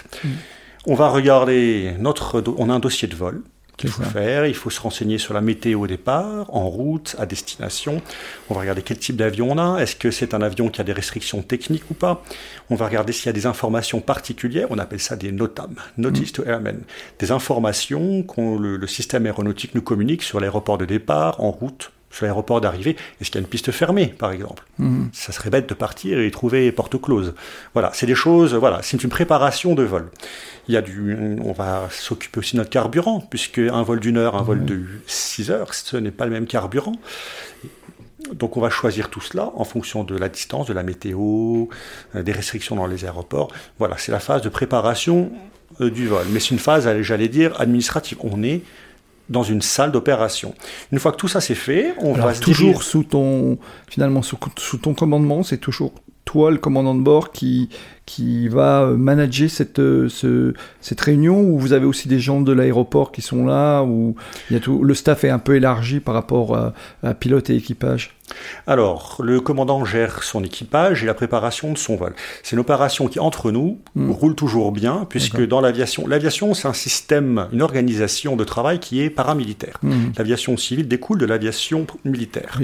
On 0.86 0.94
va 0.94 1.08
regarder 1.08 1.94
notre. 1.98 2.42
On 2.58 2.68
a 2.68 2.74
un 2.74 2.78
dossier 2.78 3.08
de 3.08 3.16
vol 3.16 3.42
qu'il 3.76 3.90
faut 3.90 4.02
faire. 4.02 4.46
Il 4.46 4.54
faut 4.54 4.70
se 4.70 4.80
renseigner 4.80 5.18
sur 5.18 5.34
la 5.34 5.40
météo 5.40 5.80
au 5.80 5.86
départ, 5.86 6.54
en 6.54 6.68
route, 6.68 7.16
à 7.18 7.26
destination. 7.26 8.02
On 8.50 8.54
va 8.54 8.60
regarder 8.60 8.82
quel 8.82 8.98
type 8.98 9.16
d'avion 9.16 9.50
on 9.50 9.58
a. 9.58 9.80
Est-ce 9.80 9.96
que 9.96 10.10
c'est 10.10 10.34
un 10.34 10.42
avion 10.42 10.68
qui 10.68 10.80
a 10.80 10.84
des 10.84 10.92
restrictions 10.92 11.42
techniques 11.42 11.90
ou 11.90 11.94
pas? 11.94 12.22
On 12.70 12.76
va 12.76 12.86
regarder 12.86 13.12
s'il 13.12 13.26
y 13.26 13.28
a 13.30 13.32
des 13.32 13.46
informations 13.46 14.00
particulières. 14.00 14.68
On 14.70 14.78
appelle 14.78 15.00
ça 15.00 15.16
des 15.16 15.32
NOTAM, 15.32 15.74
Notice 15.96 16.30
mm. 16.30 16.32
to 16.32 16.44
Airmen. 16.44 16.82
Des 17.18 17.32
informations 17.32 18.22
que 18.22 18.40
le, 18.40 18.76
le 18.76 18.86
système 18.86 19.26
aéronautique 19.26 19.74
nous 19.74 19.82
communique 19.82 20.22
sur 20.22 20.38
l'aéroport 20.38 20.78
de 20.78 20.84
départ, 20.84 21.40
en 21.40 21.50
route, 21.50 21.90
sur 22.14 22.26
l'aéroport 22.26 22.60
d'arrivée, 22.60 22.96
est-ce 23.20 23.30
qu'il 23.30 23.40
y 23.40 23.42
a 23.42 23.44
une 23.44 23.48
piste 23.48 23.72
fermée, 23.72 24.06
par 24.06 24.30
exemple? 24.30 24.64
Mhm. 24.78 25.10
Ça 25.12 25.32
serait 25.32 25.50
bête 25.50 25.68
de 25.68 25.74
partir 25.74 26.18
et 26.20 26.30
trouver 26.30 26.70
porte 26.70 27.00
close. 27.00 27.34
Voilà, 27.72 27.90
c'est 27.92 28.06
des 28.06 28.14
choses, 28.14 28.54
voilà, 28.54 28.80
c'est 28.82 29.02
une 29.02 29.10
préparation 29.10 29.74
de 29.74 29.82
vol. 29.82 30.10
Il 30.68 30.74
y 30.74 30.76
a 30.76 30.82
du, 30.82 31.16
on 31.42 31.52
va 31.52 31.88
s'occuper 31.90 32.38
aussi 32.38 32.54
de 32.54 32.58
notre 32.58 32.70
carburant, 32.70 33.20
puisque 33.20 33.58
un 33.58 33.82
vol 33.82 34.00
d'une 34.00 34.16
heure, 34.16 34.36
un 34.36 34.42
vol 34.42 34.64
de 34.64 34.84
6 35.06 35.50
heures, 35.50 35.74
ce 35.74 35.96
n'est 35.96 36.12
pas 36.12 36.24
le 36.24 36.30
même 36.30 36.46
carburant. 36.46 36.94
Donc 38.32 38.56
on 38.56 38.60
va 38.60 38.70
choisir 38.70 39.10
tout 39.10 39.20
cela 39.20 39.50
en 39.54 39.64
fonction 39.64 40.04
de 40.04 40.16
la 40.16 40.28
distance, 40.28 40.66
de 40.66 40.72
la 40.72 40.82
météo, 40.82 41.66
euh, 42.14 42.22
des 42.22 42.32
restrictions 42.32 42.74
dans 42.76 42.86
les 42.86 43.04
aéroports. 43.04 43.52
Voilà, 43.78 43.98
c'est 43.98 44.12
la 44.12 44.20
phase 44.20 44.40
de 44.40 44.48
préparation 44.48 45.30
euh, 45.80 45.90
du 45.90 46.06
vol. 46.06 46.24
Mais 46.30 46.40
c'est 46.40 46.50
une 46.50 46.58
phase, 46.58 46.88
j'allais 47.02 47.28
dire, 47.28 47.60
administrative. 47.60 48.18
On 48.22 48.42
est 48.42 48.62
dans 49.28 49.42
une 49.42 49.62
salle 49.62 49.92
d'opération. 49.92 50.54
Une 50.92 50.98
fois 50.98 51.12
que 51.12 51.16
tout 51.16 51.28
ça 51.28 51.40
c'est 51.40 51.54
fait, 51.54 51.94
on 51.98 52.12
va 52.12 52.34
toujours 52.34 52.82
sous 52.82 53.04
ton 53.04 53.58
finalement 53.88 54.22
sous, 54.22 54.38
sous 54.58 54.78
ton 54.78 54.94
commandement, 54.94 55.42
c'est 55.42 55.58
toujours 55.58 55.92
toi 56.24 56.50
le 56.50 56.58
commandant 56.58 56.94
de 56.94 57.02
bord 57.02 57.32
qui 57.32 57.68
qui 58.06 58.48
va 58.48 58.86
manager 58.86 59.48
cette, 59.48 59.78
euh, 59.78 60.08
ce, 60.08 60.52
cette 60.80 61.00
réunion 61.00 61.40
où 61.40 61.58
vous 61.58 61.72
avez 61.72 61.86
aussi 61.86 62.08
des 62.08 62.18
gens 62.18 62.40
de 62.42 62.52
l'aéroport 62.52 63.12
qui 63.12 63.22
sont 63.22 63.46
là, 63.46 63.82
où 63.82 64.14
il 64.50 64.54
y 64.54 64.56
a 64.56 64.60
tout, 64.60 64.84
le 64.84 64.94
staff 64.94 65.24
est 65.24 65.30
un 65.30 65.38
peu 65.38 65.56
élargi 65.56 66.00
par 66.00 66.14
rapport 66.14 66.56
à, 66.56 67.14
pilote 67.14 67.48
et 67.50 67.56
équipage? 67.56 68.14
Alors, 68.66 69.20
le 69.22 69.40
commandant 69.40 69.84
gère 69.84 70.22
son 70.22 70.42
équipage 70.42 71.02
et 71.02 71.06
la 71.06 71.12
préparation 71.12 71.72
de 71.72 71.78
son 71.78 71.96
vol. 71.96 72.14
C'est 72.42 72.56
une 72.56 72.60
opération 72.60 73.06
qui, 73.06 73.20
entre 73.20 73.50
nous, 73.50 73.78
hmm. 73.94 74.10
roule 74.10 74.34
toujours 74.34 74.72
bien, 74.72 75.06
puisque 75.08 75.46
dans 75.46 75.60
l'aviation, 75.60 76.06
l'aviation, 76.06 76.54
c'est 76.54 76.66
un 76.66 76.72
système, 76.72 77.48
une 77.52 77.60
organisation 77.60 78.34
de 78.34 78.44
travail 78.44 78.80
qui 78.80 79.02
est 79.02 79.10
paramilitaire. 79.10 79.78
Hmm. 79.82 80.12
L'aviation 80.16 80.56
civile 80.56 80.88
découle 80.88 81.18
de 81.18 81.26
l'aviation 81.26 81.86
militaire. 82.04 82.58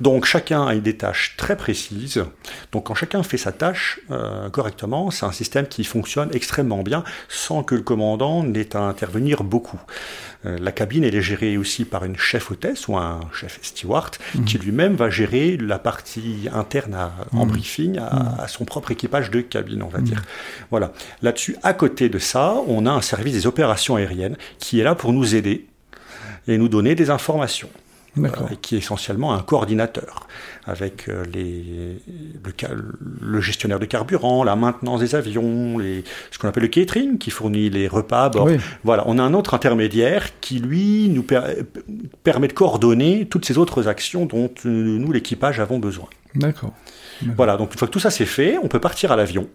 Donc, 0.00 0.24
chacun 0.26 0.64
a 0.66 0.74
des 0.76 0.96
tâches 0.96 1.34
très 1.36 1.56
précises. 1.56 2.24
Donc, 2.72 2.84
quand 2.86 2.94
chacun 2.94 3.22
fait 3.24 3.36
sa 3.36 3.52
tâche, 3.52 4.00
euh, 4.10 4.48
correctement, 4.64 5.10
c'est 5.10 5.26
un 5.26 5.32
système 5.32 5.66
qui 5.66 5.84
fonctionne 5.84 6.30
extrêmement 6.32 6.82
bien 6.82 7.04
sans 7.28 7.62
que 7.62 7.74
le 7.74 7.82
commandant 7.82 8.42
n'ait 8.42 8.74
à 8.74 8.80
intervenir 8.80 9.44
beaucoup. 9.44 9.78
Euh, 10.46 10.56
la 10.58 10.72
cabine, 10.72 11.04
elle 11.04 11.14
est 11.14 11.20
gérée 11.20 11.58
aussi 11.58 11.84
par 11.84 12.06
une 12.06 12.16
chef 12.16 12.50
hôtesse 12.50 12.88
ou 12.88 12.96
un 12.96 13.20
chef 13.34 13.58
steward 13.60 14.16
mhm. 14.34 14.44
qui 14.46 14.56
lui-même 14.56 14.94
va 14.94 15.10
gérer 15.10 15.58
la 15.58 15.78
partie 15.78 16.48
interne 16.50 16.96
en 17.32 17.44
mhm. 17.44 17.52
briefing 17.52 17.98
à, 17.98 18.14
mhm. 18.14 18.40
à, 18.40 18.48
son 18.48 18.64
propre 18.64 18.90
équipage 18.90 19.30
de 19.30 19.42
cabine, 19.42 19.82
on 19.82 19.88
va 19.88 20.00
dire. 20.00 20.22
Voilà. 20.70 20.92
Là-dessus, 21.20 21.56
à 21.62 21.74
côté 21.74 22.08
de 22.08 22.18
ça, 22.18 22.54
on 22.66 22.86
a 22.86 22.90
un 22.90 23.02
service 23.02 23.34
des 23.34 23.46
opérations 23.46 23.96
aériennes 23.96 24.38
qui 24.58 24.80
est 24.80 24.84
là 24.84 24.94
pour 24.94 25.12
nous 25.12 25.34
aider 25.34 25.66
et 26.48 26.56
nous 26.56 26.70
donner 26.70 26.94
des 26.94 27.10
informations. 27.10 27.68
Euh, 28.16 28.28
qui 28.62 28.76
est 28.76 28.78
essentiellement 28.78 29.34
un 29.34 29.42
coordinateur 29.42 30.28
avec 30.66 31.08
euh, 31.08 31.24
les, 31.32 32.00
le, 33.20 33.40
gestionnaire 33.40 33.80
de 33.80 33.86
carburant, 33.86 34.44
la 34.44 34.54
maintenance 34.54 35.00
des 35.00 35.16
avions, 35.16 35.78
les, 35.78 36.04
ce 36.30 36.38
qu'on 36.38 36.46
appelle 36.46 36.62
le 36.62 36.68
catering 36.68 37.18
qui 37.18 37.30
fournit 37.30 37.70
les 37.70 37.88
repas 37.88 38.30
Voilà, 38.84 39.02
on 39.06 39.18
a 39.18 39.22
un 39.22 39.34
autre 39.34 39.54
intermédiaire 39.54 40.38
qui 40.40 40.60
lui 40.60 41.08
nous 41.08 41.24
permet 42.22 42.48
de 42.48 42.52
coordonner 42.52 43.26
toutes 43.26 43.46
ces 43.46 43.58
autres 43.58 43.88
actions 43.88 44.26
dont 44.26 44.50
euh, 44.64 44.70
nous 44.70 45.10
l'équipage 45.10 45.58
avons 45.58 45.80
besoin. 45.80 46.06
D'accord. 46.36 46.72
Voilà, 47.36 47.56
donc 47.56 47.72
une 47.72 47.78
fois 47.78 47.88
que 47.88 47.92
tout 47.92 48.00
ça 48.00 48.10
c'est 48.10 48.26
fait, 48.26 48.58
on 48.62 48.68
peut 48.68 48.80
partir 48.80 49.10
à 49.10 49.16
l'avion. 49.16 49.48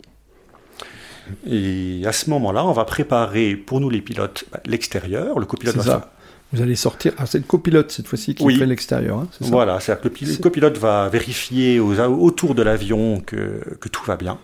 Et 1.48 2.02
à 2.06 2.12
ce 2.12 2.30
moment-là, 2.32 2.66
on 2.66 2.72
va 2.72 2.86
préparer 2.86 3.56
pour 3.56 3.80
nous 3.80 3.90
les 3.90 4.02
pilotes 4.02 4.46
bah, 4.52 4.60
l'extérieur. 4.66 5.40
Le 5.40 5.46
copilote 5.46 5.78
va 5.78 6.12
vous 6.52 6.62
allez 6.62 6.76
sortir. 6.76 7.14
Ah, 7.18 7.26
c'est 7.26 7.38
le 7.38 7.44
copilote 7.44 7.92
cette 7.92 8.08
fois-ci 8.08 8.34
qui 8.34 8.58
fait 8.58 8.66
l'extérieur. 8.66 9.20
Hein, 9.20 9.28
voilà, 9.42 9.80
c'est-à-dire 9.80 10.12
que 10.12 10.26
le, 10.26 10.38
copilote 10.38 10.78
va 10.78 11.08
vérifier 11.10 11.80
autour 11.80 12.56
de 12.56 12.64
l'avion 12.64 13.22
que, 13.22 13.62
tout 13.92 14.04
va 14.06 14.18
bien, 14.18 14.40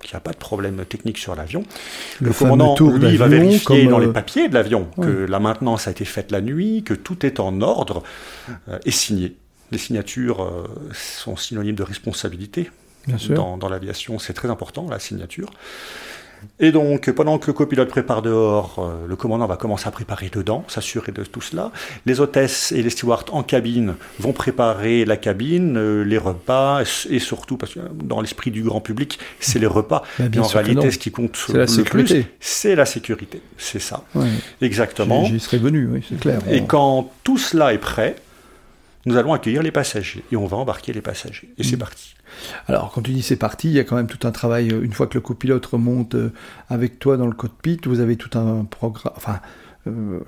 qu'il 0.00 0.14
n'y 0.14 0.16
a 0.16 0.20
pas 0.20 0.32
de 0.32 0.38
problème 0.38 0.84
technique 0.84 1.18
sur 1.18 1.34
l'avion. 1.36 1.64
Le, 2.20 2.32
commandant, 2.32 2.76
lui, 2.80 3.16
va 3.16 3.28
vérifier 3.28 3.86
dans 3.86 3.98
les 3.98 4.08
euh, 4.08 4.12
papiers 4.12 4.48
de 4.48 4.54
l'avion 4.54 4.88
que 5.00 5.26
la 5.26 5.38
maintenance 5.38 5.86
a 5.86 5.92
été 5.92 6.04
faite 6.04 6.32
la 6.32 6.40
nuit, 6.40 6.82
que 6.82 6.94
tout 6.94 7.24
est 7.24 7.38
en 7.38 7.60
ordre 7.60 8.02
euh, 8.68 8.78
et 8.84 8.90
signé. 8.90 9.36
Les 9.70 9.78
signatures 9.78 10.42
euh, 10.42 10.68
sont 10.92 11.36
synonymes 11.36 11.76
de 11.76 11.82
responsabilité. 11.84 12.70
Bien 13.06 13.18
sûr. 13.18 13.34
Dans, 13.34 13.58
dans 13.58 13.68
l'aviation, 13.68 14.18
c'est 14.18 14.32
très 14.32 14.48
important, 14.48 14.88
la 14.88 14.98
signature. 14.98 15.50
Et 16.60 16.72
donc, 16.72 17.10
pendant 17.10 17.38
que 17.38 17.46
le 17.46 17.52
copilote 17.52 17.88
prépare 17.88 18.22
dehors, 18.22 18.76
euh, 18.78 19.06
le 19.06 19.16
commandant 19.16 19.46
va 19.46 19.56
commencer 19.56 19.88
à 19.88 19.90
préparer 19.90 20.30
dedans, 20.30 20.64
s'assurer 20.68 21.12
de 21.12 21.24
tout 21.24 21.40
cela. 21.40 21.72
Les 22.06 22.20
hôtesses 22.20 22.72
et 22.72 22.82
les 22.82 22.90
stewards 22.90 23.24
en 23.32 23.42
cabine 23.42 23.94
vont 24.18 24.32
préparer 24.32 25.04
la 25.04 25.16
cabine, 25.16 25.76
euh, 25.76 26.02
les 26.02 26.18
repas, 26.18 26.82
et 27.10 27.18
surtout, 27.18 27.56
parce 27.56 27.74
que 27.74 27.80
dans 27.92 28.20
l'esprit 28.20 28.50
du 28.50 28.62
grand 28.62 28.80
public, 28.80 29.18
c'est 29.40 29.58
les 29.58 29.66
repas. 29.66 30.02
Mais 30.18 30.38
en 30.38 30.46
réalité, 30.46 30.90
ce 30.90 30.98
qui 30.98 31.10
compte 31.10 31.36
le 31.48 31.82
plus, 31.84 32.24
c'est 32.40 32.74
la 32.74 32.86
sécurité. 32.86 33.40
C'est 33.58 33.80
ça. 33.80 34.04
Exactement. 34.60 35.24
J'y 35.24 35.40
serais 35.40 35.58
venu, 35.58 35.88
oui, 35.92 36.04
c'est 36.08 36.18
clair. 36.18 36.40
Et 36.50 36.64
quand 36.64 37.10
tout 37.22 37.38
cela 37.38 37.72
est 37.72 37.78
prêt, 37.78 38.16
nous 39.06 39.16
allons 39.16 39.32
accueillir 39.32 39.62
les 39.62 39.70
passagers 39.70 40.24
et 40.32 40.36
on 40.36 40.46
va 40.46 40.56
embarquer 40.56 40.92
les 40.92 41.02
passagers. 41.02 41.50
Et 41.58 41.62
c'est 41.62 41.76
mm. 41.76 41.80
parti. 41.80 42.13
Alors, 42.68 42.92
quand 42.92 43.02
tu 43.02 43.12
dis 43.12 43.22
c'est 43.22 43.36
parti, 43.36 43.68
il 43.68 43.74
y 43.74 43.78
a 43.78 43.84
quand 43.84 43.96
même 43.96 44.06
tout 44.06 44.26
un 44.26 44.32
travail. 44.32 44.70
Euh, 44.70 44.82
une 44.82 44.92
fois 44.92 45.06
que 45.06 45.14
le 45.14 45.20
copilote 45.20 45.64
remonte 45.66 46.14
euh, 46.14 46.32
avec 46.68 46.98
toi 46.98 47.16
dans 47.16 47.26
le 47.26 47.34
cockpit, 47.34 47.80
vous 47.84 48.00
avez 48.00 48.16
tout 48.16 48.38
un 48.38 48.64
programme. 48.64 49.14
Enfin, 49.16 49.40
euh, 49.86 50.20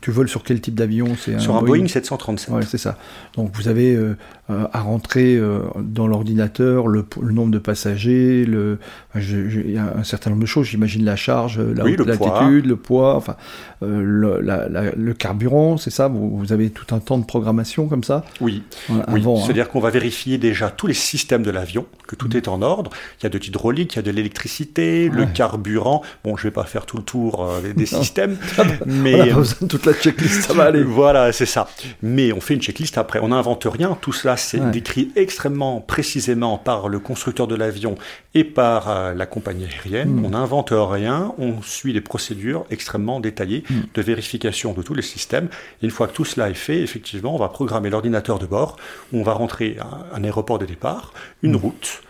tu 0.00 0.10
voles 0.10 0.28
sur 0.28 0.42
quel 0.42 0.60
type 0.60 0.74
d'avion? 0.74 1.16
C'est 1.18 1.38
Sur 1.38 1.56
un 1.56 1.62
Boeing, 1.62 1.86
737. 1.86 2.54
Ouais, 2.54 2.62
c'est 2.62 2.78
ça. 2.78 2.96
Donc 3.36 3.54
vous 3.54 3.68
avez 3.68 3.94
euh, 3.94 4.16
euh, 4.52 4.66
à 4.72 4.80
rentrer 4.80 5.40
dans 5.78 6.06
l'ordinateur 6.06 6.86
le, 6.86 7.06
nombre 7.22 7.50
de 7.50 7.58
passagers, 7.58 8.44
le, 8.44 8.78
il 9.14 9.70
y 9.70 9.78
a 9.78 9.94
un 9.96 10.04
certain 10.04 10.30
nombre 10.30 10.42
de 10.42 10.46
choses. 10.46 10.66
J'imagine 10.66 11.04
la 11.04 11.16
charge, 11.16 11.58
la 11.58 11.84
l'altitude, 11.84 12.66
le 12.66 12.76
poids, 12.76 13.16
enfin 13.16 13.36
le, 13.80 14.40
le, 14.40 15.14
carburant, 15.14 15.76
c'est 15.76 15.90
ça? 15.90 16.08
Vous, 16.08 16.52
avez 16.52 16.70
tout 16.70 16.94
un 16.94 16.98
temps 16.98 17.18
de 17.18 17.24
programmation 17.24 17.88
comme 17.88 18.04
ça? 18.04 18.24
Oui. 18.40 18.62
Hein. 18.90 19.02
C'est-à-dire 19.44 19.68
qu'on 19.68 19.80
va 19.80 19.90
vérifier 19.90 20.38
déjà 20.38 20.70
tous 20.70 20.86
les 20.86 20.94
systèmes 20.94 21.42
de 21.42 21.50
l'avion, 21.50 21.86
que 22.06 22.16
tout 22.16 22.28
mm. 22.28 22.36
est 22.36 22.48
en 22.48 22.62
ordre. 22.62 22.90
Il 23.20 23.24
y 23.24 23.26
a 23.26 23.30
de 23.30 23.38
l'hydraulique, 23.38 23.94
il 23.94 23.96
y 23.96 23.98
a 23.98 24.02
de 24.02 24.10
l'électricité, 24.10 25.08
le 25.08 25.26
carburant. 25.26 26.02
Bon, 26.24 26.36
je 26.36 26.44
vais 26.44 26.50
pas 26.50 26.64
faire 26.64 26.86
tout 26.86 26.96
le 26.96 27.02
tour 27.02 27.48
des 27.74 27.86
systèmes. 28.02 28.36
Ah 28.58 28.64
bah, 28.64 28.72
mais 28.86 29.14
on 29.14 29.22
a 29.22 29.34
besoin 29.36 29.58
de 29.62 29.66
toute 29.66 29.86
la 29.86 29.94
checklist, 29.94 30.42
ça 30.42 30.52
va 30.52 30.64
aller. 30.64 30.82
Voilà, 30.92 31.32
c'est 31.32 31.46
ça. 31.46 31.68
Mais 32.02 32.32
on 32.32 32.40
fait 32.40 32.54
une 32.54 32.60
checklist 32.60 32.98
après. 32.98 33.18
On 33.20 33.28
n'invente 33.28 33.66
rien. 33.70 33.96
Tout 34.00 34.12
cela, 34.12 34.36
c'est 34.42 34.70
décrit 34.70 35.12
extrêmement 35.16 35.80
précisément 35.80 36.58
par 36.58 36.88
le 36.88 36.98
constructeur 36.98 37.46
de 37.46 37.54
l'avion 37.54 37.96
et 38.34 38.44
par 38.44 38.88
euh, 38.88 39.14
la 39.14 39.26
compagnie 39.26 39.64
aérienne. 39.64 40.20
Hmm. 40.20 40.24
On 40.24 40.30
n'invente 40.30 40.72
rien. 40.72 41.34
On 41.38 41.62
suit 41.62 41.92
des 41.92 42.00
procédures 42.00 42.64
extrêmement 42.70 43.20
détaillées 43.20 43.64
hmm. 43.68 43.80
de 43.94 44.02
vérification 44.02 44.72
de 44.72 44.82
tous 44.82 44.94
les 44.94 45.02
systèmes. 45.02 45.48
Et 45.80 45.84
une 45.84 45.90
fois 45.90 46.06
que 46.08 46.12
tout 46.12 46.24
cela 46.24 46.50
est 46.50 46.54
fait, 46.54 46.80
effectivement, 46.80 47.34
on 47.34 47.38
va 47.38 47.48
programmer 47.48 47.90
l'ordinateur 47.90 48.38
de 48.38 48.46
bord. 48.46 48.76
On 49.12 49.22
va 49.22 49.32
rentrer 49.32 49.78
un, 49.80 50.16
un 50.16 50.24
aéroport 50.24 50.58
de 50.58 50.66
départ, 50.66 51.12
une 51.42 51.52
hmm. 51.52 51.56
route, 51.56 52.02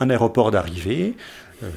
un 0.00 0.10
aéroport 0.10 0.50
d'arrivée. 0.50 1.14
Euh, 1.62 1.70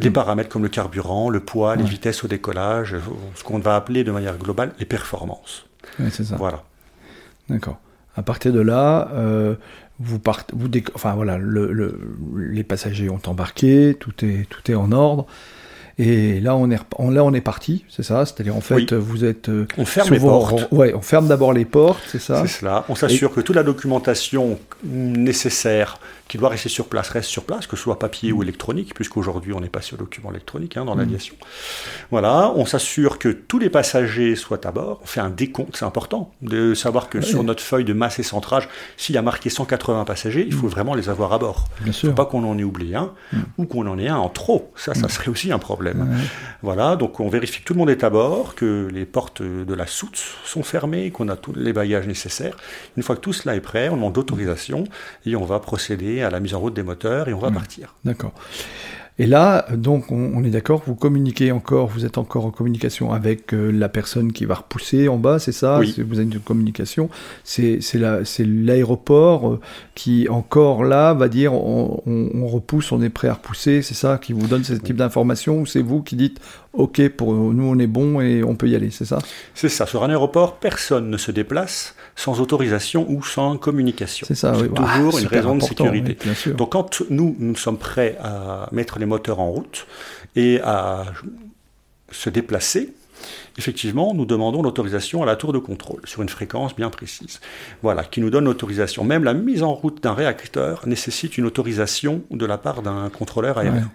des 0.00 0.10
paramètres 0.10 0.48
comme 0.48 0.64
le 0.64 0.68
carburant, 0.68 1.30
le 1.30 1.38
poids, 1.38 1.76
les 1.76 1.84
vitesses 1.84 2.24
au 2.24 2.26
décollage, 2.26 2.96
ce 3.36 3.44
qu'on 3.44 3.60
va 3.60 3.76
appeler 3.76 4.02
de 4.02 4.10
manière 4.10 4.36
globale 4.38 4.72
les 4.80 4.86
performances. 4.86 5.66
C'est 6.10 6.24
ça. 6.24 6.34
Voilà. 6.36 6.64
D'accord. 7.48 7.78
À 8.16 8.22
partir 8.22 8.52
de 8.52 8.60
là, 8.60 9.10
euh, 9.14 9.54
vous 9.98 10.18
partez, 10.18 10.52
vous 10.56 10.68
enfin 10.94 11.14
voilà, 11.14 11.38
le, 11.38 11.98
les 12.36 12.64
passagers 12.64 13.10
ont 13.10 13.20
embarqué, 13.26 13.96
tout 13.98 14.24
est 14.24 14.48
tout 14.48 14.70
est 14.70 14.74
en 14.74 14.92
ordre. 14.92 15.26
Et 15.96 16.40
là, 16.40 16.56
on 16.56 16.70
est, 16.72 16.76
là, 16.76 17.24
on 17.24 17.34
est 17.34 17.40
parti, 17.40 17.84
c'est 17.88 18.02
ça? 18.02 18.26
C'est-à-dire, 18.26 18.56
en 18.56 18.60
fait, 18.60 18.92
vous 18.92 19.24
êtes. 19.24 19.48
Euh, 19.48 19.66
on 19.78 19.84
ferme 19.84 20.10
les 20.12 20.18
portes. 20.18 20.66
ouais, 20.72 20.92
on 20.92 21.00
ferme 21.00 21.28
d'abord 21.28 21.52
les 21.52 21.64
portes, 21.64 22.02
c'est 22.08 22.18
ça? 22.20 22.42
C'est 22.42 22.48
cela. 22.48 22.84
On 22.88 22.96
s'assure 22.96 23.32
que 23.32 23.40
toute 23.40 23.54
la 23.54 23.62
documentation 23.62 24.58
nécessaire 24.82 25.98
qui 26.28 26.38
doit 26.38 26.48
rester 26.48 26.68
sur 26.68 26.86
place 26.86 27.10
reste 27.10 27.28
sur 27.28 27.44
place, 27.44 27.66
que 27.66 27.76
ce 27.76 27.82
soit 27.82 27.98
papier 27.98 28.32
ou 28.32 28.42
électronique, 28.42 28.94
puisqu'aujourd'hui 28.94 29.52
on 29.52 29.62
est 29.62 29.68
passé 29.68 29.94
au 29.94 29.96
document 29.96 30.30
électronique 30.30 30.76
hein, 30.76 30.84
dans 30.84 30.94
l'aviation. 30.94 31.34
Voilà, 32.10 32.52
on 32.56 32.66
s'assure 32.66 33.18
que 33.18 33.28
tous 33.28 33.58
les 33.58 33.70
passagers 33.70 34.34
soient 34.36 34.66
à 34.66 34.72
bord, 34.72 35.00
on 35.02 35.06
fait 35.06 35.20
un 35.20 35.30
décompte, 35.30 35.76
c'est 35.76 35.84
important 35.84 36.32
de 36.42 36.74
savoir 36.74 37.08
que 37.08 37.20
sur 37.20 37.44
notre 37.44 37.62
feuille 37.62 37.84
de 37.84 37.92
masse 37.92 38.18
et 38.18 38.22
centrage, 38.22 38.68
s'il 38.96 39.14
y 39.14 39.18
a 39.18 39.22
marqué 39.22 39.50
180 39.50 40.04
passagers, 40.04 40.44
il 40.46 40.52
faut 40.52 40.68
vraiment 40.68 40.94
les 40.94 41.08
avoir 41.08 41.32
à 41.32 41.38
bord. 41.38 41.66
Il 41.82 41.88
ne 41.88 41.92
faut 41.92 42.12
pas 42.12 42.26
qu'on 42.26 42.44
en 42.44 42.58
ait 42.58 42.64
oublié 42.64 42.96
un, 42.96 43.12
ou 43.58 43.66
qu'on 43.66 43.86
en 43.86 43.98
ait 43.98 44.08
un 44.08 44.16
en 44.16 44.28
trop, 44.28 44.72
ça, 44.76 44.94
ça 44.94 45.08
serait 45.08 45.30
aussi 45.30 45.52
un 45.52 45.58
problème. 45.58 46.18
Voilà, 46.62 46.96
donc 46.96 47.20
on 47.20 47.28
vérifie 47.28 47.60
que 47.60 47.66
tout 47.66 47.74
le 47.74 47.78
monde 47.78 47.90
est 47.90 48.04
à 48.04 48.10
bord, 48.10 48.54
que 48.54 48.88
les 48.90 49.04
portes 49.04 49.42
de 49.42 49.74
la 49.74 49.86
soute 49.86 50.22
sont 50.44 50.62
fermées, 50.62 51.10
qu'on 51.10 51.28
a 51.28 51.36
tous 51.36 51.52
les 51.54 51.72
bagages 51.72 52.06
nécessaires. 52.06 52.56
Une 52.96 53.02
fois 53.02 53.16
que 53.16 53.20
tout 53.20 53.32
cela 53.32 53.56
est 53.56 53.60
prêt, 53.60 53.88
on 53.88 53.96
demande 53.96 54.16
l'autorisation 54.16 54.84
et 55.26 55.36
on 55.36 55.44
va 55.44 55.60
procéder 55.60 56.13
à 56.22 56.30
la 56.30 56.40
mise 56.40 56.54
en 56.54 56.60
route 56.60 56.74
des 56.74 56.82
moteurs 56.82 57.28
et 57.28 57.34
on 57.34 57.38
va 57.38 57.50
partir. 57.50 57.94
D'accord. 58.04 58.32
Et 59.20 59.26
là, 59.26 59.66
donc, 59.72 60.10
on, 60.10 60.42
est 60.42 60.50
d'accord, 60.50 60.82
vous 60.86 60.96
communiquez 60.96 61.52
encore, 61.52 61.86
vous 61.86 62.04
êtes 62.04 62.18
encore 62.18 62.46
en 62.46 62.50
communication 62.50 63.12
avec 63.12 63.54
euh, 63.54 63.70
la 63.70 63.88
personne 63.88 64.32
qui 64.32 64.44
va 64.44 64.56
repousser 64.56 65.06
en 65.06 65.18
bas, 65.18 65.38
c'est 65.38 65.52
ça? 65.52 65.78
Oui. 65.78 65.94
Vous 66.04 66.18
avez 66.18 66.28
une 66.28 66.40
communication. 66.40 67.08
C'est 67.44 67.78
l'aéroport 68.40 69.52
euh, 69.52 69.60
qui, 69.94 70.28
encore 70.28 70.82
là, 70.82 71.14
va 71.14 71.28
dire 71.28 71.54
on, 71.54 72.02
on, 72.06 72.46
repousse, 72.48 72.90
on 72.90 73.00
est 73.02 73.08
prêt 73.08 73.28
à 73.28 73.34
repousser, 73.34 73.82
c'est 73.82 73.94
ça 73.94 74.18
qui 74.18 74.32
vous 74.32 74.48
donne 74.48 74.64
ce 74.64 74.74
type 74.74 74.96
d'information 74.96 75.60
ou 75.60 75.66
c'est 75.66 75.82
vous 75.82 76.02
qui 76.02 76.16
dites 76.16 76.40
OK, 76.76 77.08
pour 77.10 77.32
nous, 77.32 77.64
on 77.64 77.78
est 77.78 77.86
bon 77.86 78.20
et 78.20 78.42
on 78.42 78.56
peut 78.56 78.68
y 78.68 78.74
aller, 78.74 78.90
c'est 78.90 79.04
ça? 79.04 79.18
C'est 79.54 79.68
ça. 79.68 79.86
Sur 79.86 80.02
un 80.02 80.10
aéroport, 80.10 80.56
personne 80.56 81.08
ne 81.08 81.16
se 81.16 81.30
déplace 81.30 81.94
sans 82.16 82.40
autorisation 82.40 83.06
ou 83.08 83.22
sans 83.22 83.56
communication. 83.56 84.26
C'est 84.26 84.34
ça, 84.34 84.54
oui. 84.56 84.68
toujours 84.68 85.14
ah, 85.16 85.20
une 85.20 85.26
raison 85.28 85.56
de 85.56 85.62
sécurité. 85.62 86.18
Donc, 86.56 86.72
quand 86.72 87.02
nous, 87.10 87.36
nous 87.38 87.54
sommes 87.54 87.78
prêts 87.78 88.18
à 88.20 88.68
mettre 88.72 88.98
les 88.98 89.03
moteurs 89.06 89.40
en 89.40 89.50
route 89.50 89.86
et 90.36 90.60
à 90.62 91.06
se 92.10 92.30
déplacer, 92.30 92.92
effectivement, 93.58 94.14
nous 94.14 94.24
demandons 94.24 94.62
l'autorisation 94.62 95.22
à 95.22 95.26
la 95.26 95.36
tour 95.36 95.52
de 95.52 95.58
contrôle 95.58 96.00
sur 96.04 96.22
une 96.22 96.28
fréquence 96.28 96.74
bien 96.74 96.90
précise. 96.90 97.40
Voilà, 97.82 98.04
qui 98.04 98.20
nous 98.20 98.30
donne 98.30 98.44
l'autorisation. 98.44 99.04
Même 99.04 99.24
la 99.24 99.34
mise 99.34 99.62
en 99.62 99.72
route 99.72 100.02
d'un 100.02 100.14
réacteur 100.14 100.86
nécessite 100.86 101.38
une 101.38 101.46
autorisation 101.46 102.22
de 102.30 102.46
la 102.46 102.58
part 102.58 102.82
d'un 102.82 103.08
contrôleur 103.10 103.58
aérien. 103.58 103.90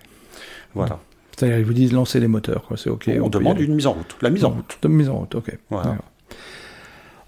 Voilà. 0.75 0.99
C'est-à-dire, 1.35 1.59
ils 1.59 1.65
vous 1.65 1.73
disent 1.73 1.93
lancer 1.93 2.19
les 2.19 2.27
moteurs, 2.27 2.67
c'est 2.75 2.89
OK. 2.89 3.09
On, 3.21 3.29
demande 3.29 3.59
une 3.59 3.75
mise 3.75 3.87
en 3.87 3.93
route. 3.93 4.17
La 4.21 4.29
mise 4.29 4.43
en 4.43 4.49
route. 4.49 4.77
De 4.81 4.87
mise 4.89 5.09
en 5.09 5.19
route, 5.19 5.35
OK. 5.35 5.57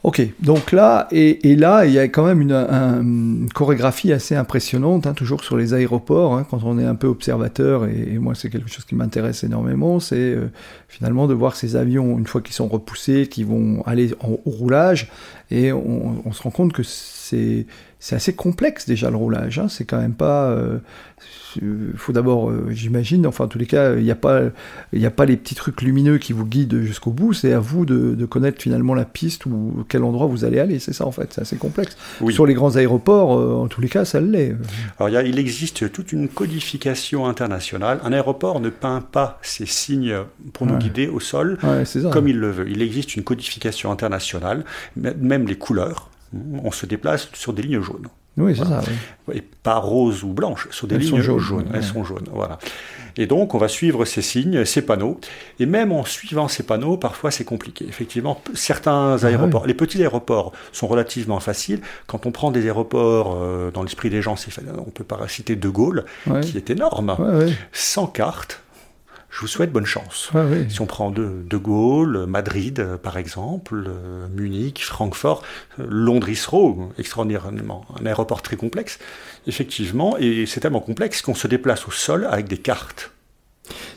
Ok, 0.04 0.20
donc 0.40 0.72
là, 0.72 1.08
et, 1.12 1.56
là, 1.56 1.86
il 1.86 1.94
y 1.94 2.00
a 2.00 2.08
quand 2.08 2.26
même 2.26 2.42
une, 2.42 3.48
chorégraphie 3.54 4.12
assez 4.12 4.36
impressionnante, 4.36 5.06
hein, 5.06 5.14
toujours 5.14 5.44
sur 5.44 5.58
les 5.58 5.76
aéroports, 5.76 6.34
hein, 6.34 6.44
quand 6.50 6.64
on 6.64 6.80
est 6.80 6.86
un 6.86 6.96
peu 6.96 7.06
observateur, 7.06 7.86
et, 7.86 8.18
moi 8.18 8.34
c'est 8.34 8.50
quelque 8.50 8.68
chose 8.68 8.84
qui 8.84 8.96
m'intéresse 8.96 9.44
énormément, 9.44 10.00
c'est 10.00 10.16
euh, 10.18 10.50
finalement 10.88 11.28
de 11.28 11.36
voir 11.36 11.56
ces 11.56 11.76
avions, 11.76 12.18
une 12.18 12.26
fois 12.26 12.42
qu'ils 12.42 12.56
sont 12.56 12.68
repoussés, 12.68 13.28
qui 13.28 13.44
vont 13.44 13.84
aller 13.86 14.12
en, 14.22 14.40
au 14.44 14.50
roulage, 14.50 15.12
et 15.52 15.72
on, 15.72 16.32
se 16.32 16.42
rend 16.42 16.50
compte 16.50 16.74
que 16.74 16.82
c'est 16.82 17.68
assez 18.16 18.34
complexe 18.34 18.88
déjà 18.88 19.10
le 19.12 19.16
roulage, 19.16 19.60
hein, 19.60 19.68
c'est 19.70 19.86
quand 19.86 20.00
même 20.00 20.16
pas... 20.16 20.50
Euh, 20.50 20.80
il 21.62 21.98
faut 21.98 22.14
d'abord, 22.14 22.50
euh, 22.50 22.70
j'imagine, 22.72 23.28
enfin 23.28 23.44
en 23.44 23.48
tous 23.48 23.60
les 23.60 23.66
cas, 23.66 23.94
il 23.96 24.04
n'y 24.04 24.12
a, 24.12 24.16
pas, 24.16 24.42
a 24.94 25.10
pas 25.10 25.26
les 25.26 25.38
petits 25.38 25.54
trucs 25.54 25.82
lumineux 25.82 26.18
qui 26.18 26.34
vous 26.34 26.46
guident 26.46 26.82
jusqu'au 26.82 27.12
bout, 27.12 27.34
c'est 27.34 27.54
à 27.54 27.60
vous 27.60 27.86
de, 27.86 28.26
connaître 28.26 28.62
finalement 28.62 28.94
la 28.94 29.06
piste 29.06 29.46
ou 29.46 29.86
quel 29.88 30.04
endroit 30.04 30.28
vous 30.28 30.46
allez 30.46 30.60
aller, 30.60 30.80
c'est 30.80 30.94
ça 30.94 31.06
en 31.06 31.12
fait, 31.12 31.34
c'est 31.34 31.42
assez 31.42 31.58
complexe. 31.58 31.98
Sur 32.30 32.46
les 32.46 32.54
grands 32.54 32.76
aéroports, 32.76 33.38
euh, 33.38 33.54
en 33.54 33.68
tous 33.68 33.82
les 33.82 33.90
cas, 33.90 34.06
ça 34.06 34.20
l'est. 34.20 34.56
Alors 35.00 35.22
il, 35.24 35.38
existe 35.38 35.92
toute 35.92 36.12
une 36.12 36.28
codification 36.28 37.28
internationale. 37.28 38.00
Un 38.04 38.14
aéroport 38.14 38.62
ne 38.62 38.70
peint 38.70 39.02
pas 39.02 39.40
ses 39.42 39.66
signes 39.66 40.16
pour 40.54 40.66
nous 40.66 40.78
guider 40.78 41.08
au 41.08 41.20
sol 41.20 41.58
comme 42.12 42.28
il 42.28 42.40
le 42.40 42.52
veut. 42.52 42.70
Il 42.70 42.82
existe 42.82 43.16
une 43.16 43.24
codification 43.24 43.92
internationale, 43.92 44.64
même 44.96 45.48
les 45.48 45.58
couleurs. 45.58 46.11
On 46.34 46.72
se 46.72 46.86
déplace 46.86 47.30
sur 47.34 47.54
des 47.54 47.62
lignes 47.62 47.82
jaunes. 47.82 48.08
Oui, 48.38 48.56
c'est 48.56 48.66
ça. 48.66 48.82
Et 49.34 49.42
pas 49.42 49.76
rose 49.76 50.24
ou 50.24 50.30
blanche, 50.30 50.70
sur 50.72 50.88
des 50.88 50.98
lignes 50.98 51.22
jaunes. 51.22 51.70
Elles 51.74 51.84
sont 51.84 52.04
jaunes, 52.04 52.28
voilà. 52.32 52.60
Et 53.18 53.28
donc, 53.28 53.54
on 53.54 53.58
va 53.58 53.68
suivre 53.68 54.06
ces 54.06 54.22
signes, 54.22 54.64
ces 54.64 54.82
panneaux. 54.82 55.20
Et 55.60 55.66
même 55.66 55.92
en 55.92 56.06
suivant 56.06 56.48
ces 56.48 56.64
panneaux, 56.64 56.96
parfois, 56.96 57.30
c'est 57.30 57.44
compliqué. 57.44 57.86
Effectivement, 57.90 58.42
certains 58.54 59.18
ah 59.22 59.26
aéroports, 59.26 59.68
les 59.68 59.74
petits 59.74 60.02
aéroports 60.02 60.54
sont 60.72 60.88
relativement 60.88 61.42
faciles. 61.42 61.82
Quand 62.08 62.26
on 62.26 62.32
prend 62.32 62.52
des 62.52 62.64
aéroports 62.66 63.38
euh, 63.38 63.70
dans 63.72 63.84
l'esprit 63.84 64.10
des 64.10 64.22
gens, 64.22 64.36
on 64.78 64.92
peut 64.92 65.04
pas 65.04 65.28
citer 65.28 65.58
De 65.58 65.68
Gaulle, 65.68 66.06
qui 66.42 66.58
est 66.58 66.70
énorme, 66.70 67.18
sans 67.74 68.08
carte 68.08 68.62
je 69.32 69.40
vous 69.40 69.48
souhaite 69.48 69.72
bonne 69.72 69.86
chance. 69.86 70.30
Si 70.70 70.82
on 70.82 70.86
prend 70.86 71.10
de, 71.10 71.44
de, 71.50 71.58
Gaulle, 71.58 72.26
Madrid 72.28 72.98
par 73.02 73.18
exemple, 73.18 73.86
euh, 73.88 74.28
Munich, 74.28 74.84
Francfort, 74.84 75.44
euh, 75.80 75.86
Londres 75.90 76.30
Heathrow, 76.30 76.92
extraordinairement, 77.00 77.86
un 78.00 78.06
aéroport 78.06 78.42
très 78.42 78.58
complexe, 78.58 79.00
effectivement, 79.48 80.18
et 80.18 80.46
c'est 80.46 80.60
tellement 80.60 80.82
complexe 80.82 81.22
qu'on 81.22 81.36
se 81.36 81.48
déplace 81.48 81.88
au 81.88 81.92
sol 81.92 82.28
avec 82.30 82.48
des 82.48 82.58
cartes. 82.58 83.12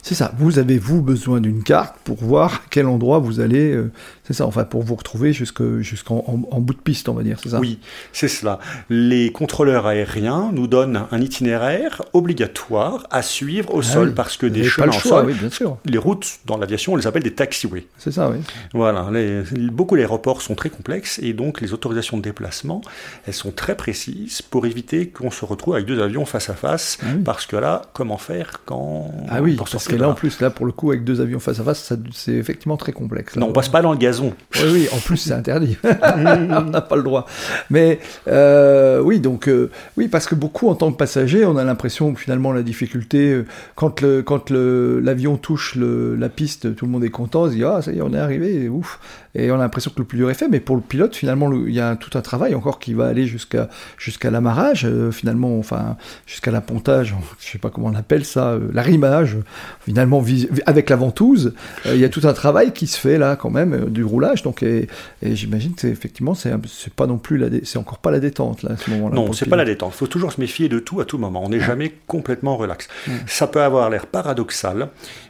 C'est 0.02 0.14
ça, 0.14 0.32
vous 0.38 0.58
avez 0.58 0.78
vous 0.78 1.02
besoin 1.02 1.40
d'une 1.40 1.62
carte 1.62 1.96
pour 2.04 2.22
voir 2.22 2.54
à 2.54 2.60
quel 2.70 2.86
endroit 2.86 3.18
vous 3.18 3.40
allez, 3.40 3.72
euh, 3.72 3.90
c'est 4.24 4.32
ça, 4.32 4.46
enfin 4.46 4.64
pour 4.64 4.82
vous 4.82 4.94
retrouver 4.94 5.32
jusqu'en 5.32 6.24
en, 6.50 6.60
bout 6.60 6.72
de 6.72 6.78
piste, 6.78 7.08
on 7.10 7.14
va 7.14 7.22
dire, 7.22 7.38
c'est 7.42 7.50
ça? 7.50 7.60
Oui, 7.60 7.78
c'est 8.12 8.28
cela. 8.28 8.58
Les 8.88 9.30
contrôleurs 9.30 9.86
aériens 9.86 10.50
nous 10.52 10.66
donnent 10.66 11.04
un 11.10 11.20
itinéraire 11.20 12.02
obligatoire 12.14 13.06
à 13.10 13.20
suivre 13.22 13.74
au 13.74 13.80
ah 13.80 13.82
sol 13.82 14.14
parce 14.14 14.38
que 14.38 14.46
des 14.46 14.64
chemins 14.64 14.92
sol, 14.92 15.32
bien 15.34 15.50
sûr. 15.50 15.76
les 15.84 15.98
routes 15.98 16.38
dans 16.46 16.56
l'aviation, 16.56 16.94
on 16.94 16.96
les 16.96 17.06
appelle 17.06 17.22
des 17.22 17.34
taxiways. 17.34 17.86
C'est 17.98 18.12
ça, 18.12 18.30
oui. 18.30 18.38
Voilà, 18.72 19.08
les, 19.12 19.42
beaucoup 19.70 19.96
d'aéroports 19.96 20.40
sont 20.40 20.54
très 20.54 20.70
complexes 20.70 21.18
et 21.22 21.34
donc 21.34 21.60
les 21.60 21.74
autorisations 21.74 22.16
de 22.16 22.22
déplacement, 22.22 22.80
elles 23.26 23.34
sont 23.34 23.52
très 23.52 23.76
précises 23.76 24.40
pour 24.40 24.64
éviter 24.64 25.08
qu'on 25.08 25.30
se 25.30 25.44
retrouve 25.44 25.74
avec 25.74 25.86
deux 25.86 26.00
avions 26.00 26.24
face 26.24 26.48
à 26.48 26.54
face 26.54 26.98
ah 27.02 27.06
parce 27.24 27.46
que 27.46 27.56
là, 27.56 27.82
comment 27.92 28.18
faire 28.18 28.60
quand... 28.64 29.12
Ah 29.28 29.42
oui, 29.42 29.56
parce 29.56 29.86
que 29.86 29.96
là, 29.96 30.08
en 30.08 30.14
plus, 30.14 30.40
là, 30.40 30.48
pour 30.48 30.64
le 30.64 30.72
coup, 30.72 30.90
avec 30.90 31.04
deux 31.04 31.20
avions 31.20 31.40
face 31.40 31.60
à 31.60 31.64
face, 31.64 31.92
c'est 32.12 32.32
effectivement 32.32 32.78
très 32.78 32.92
complexe. 32.92 33.36
non, 33.36 33.48
on 33.48 33.52
passe 33.52 33.68
pas 33.68 33.82
dans 33.82 33.92
le 33.92 33.98
Oui, 34.20 34.70
oui, 34.72 34.88
en 34.92 34.98
plus, 34.98 35.16
c'est 35.16 35.32
interdit. 35.32 35.76
on 35.84 36.62
n'a 36.62 36.80
pas 36.80 36.96
le 36.96 37.02
droit. 37.02 37.26
Mais 37.70 37.98
euh, 38.28 39.00
oui, 39.00 39.20
donc, 39.20 39.48
euh, 39.48 39.70
oui, 39.96 40.08
parce 40.08 40.26
que 40.26 40.34
beaucoup, 40.34 40.68
en 40.68 40.74
tant 40.74 40.92
que 40.92 40.96
passager, 40.96 41.44
on 41.44 41.56
a 41.56 41.64
l'impression 41.64 42.12
que 42.14 42.20
finalement, 42.20 42.52
la 42.52 42.62
difficulté, 42.62 43.32
euh, 43.32 43.46
quand 43.74 44.00
le 44.00 44.22
quand 44.22 44.50
l'avion 44.50 45.36
touche 45.36 45.74
le, 45.74 46.16
la 46.16 46.28
piste, 46.28 46.74
tout 46.74 46.86
le 46.86 46.92
monde 46.92 47.04
est 47.04 47.10
content, 47.10 47.42
on 47.42 47.48
se 47.48 47.54
dit, 47.54 47.64
ah, 47.64 47.82
ça 47.82 47.92
y 47.92 47.98
est, 47.98 48.02
on 48.02 48.12
est 48.12 48.18
arrivé, 48.18 48.68
ouf 48.68 48.98
et 49.34 49.50
on 49.50 49.56
a 49.56 49.58
l'impression 49.58 49.90
que 49.90 49.98
le 50.00 50.04
plus 50.04 50.18
dur 50.18 50.30
est 50.30 50.34
fait, 50.34 50.48
mais 50.48 50.60
pour 50.60 50.76
le 50.76 50.82
pilote, 50.82 51.16
finalement, 51.16 51.52
il 51.52 51.74
y 51.74 51.80
a 51.80 51.96
tout 51.96 52.16
un 52.16 52.20
travail 52.20 52.54
encore 52.54 52.78
qui 52.78 52.94
va 52.94 53.06
aller 53.06 53.26
jusqu'à 53.26 53.68
jusqu'à 53.98 54.30
l'amarrage, 54.30 54.84
euh, 54.84 55.10
finalement, 55.10 55.58
enfin, 55.58 55.96
jusqu'à 56.26 56.52
l'appontage, 56.52 57.14
je 57.40 57.50
sais 57.50 57.58
pas 57.58 57.70
comment 57.70 57.88
on 57.88 57.94
appelle 57.94 58.24
ça, 58.24 58.56
l'arrimage, 58.72 59.36
finalement, 59.80 60.22
avec 60.66 60.88
la 60.88 60.96
ventouse, 60.96 61.54
il 61.84 61.96
y 61.96 62.04
a 62.04 62.08
tout 62.08 62.22
un 62.24 62.32
travail 62.32 62.72
qui 62.72 62.86
se 62.86 62.98
fait 62.98 63.18
là, 63.18 63.34
quand 63.34 63.50
même, 63.50 63.90
du 63.90 64.03
roulage, 64.06 64.42
donc, 64.42 64.62
et, 64.62 64.88
j'imagine 65.22 65.74
que 65.74 65.86
effectivement, 65.86 66.34
c'est 66.34 66.94
pas 66.94 67.06
non 67.06 67.18
plus 67.18 67.38
la, 67.38 67.48
c'est 67.62 67.78
encore 67.78 67.98
pas 67.98 68.10
la 68.10 68.20
détente, 68.20 68.62
là, 68.62 68.72
à 68.72 68.76
ce 68.76 68.90
moment-là. 68.90 69.14
Non, 69.14 69.32
c'est 69.32 69.48
pas 69.48 69.56
la 69.56 69.64
détente, 69.64 69.92
il 69.94 69.98
faut 69.98 70.06
toujours 70.06 70.32
se 70.32 70.40
méfier 70.40 70.68
de 70.68 70.78
tout 70.78 71.00
à 71.00 71.04
tout 71.04 71.18
moment, 71.18 71.42
on 71.44 71.48
n'est 71.48 71.60
jamais 71.60 71.92
complètement 72.06 72.56
relax. 72.56 72.88
Ça 73.26 73.46
peut 73.46 73.62
avoir 73.62 73.90
l'air 73.90 74.06
paradoxal, 74.06 74.88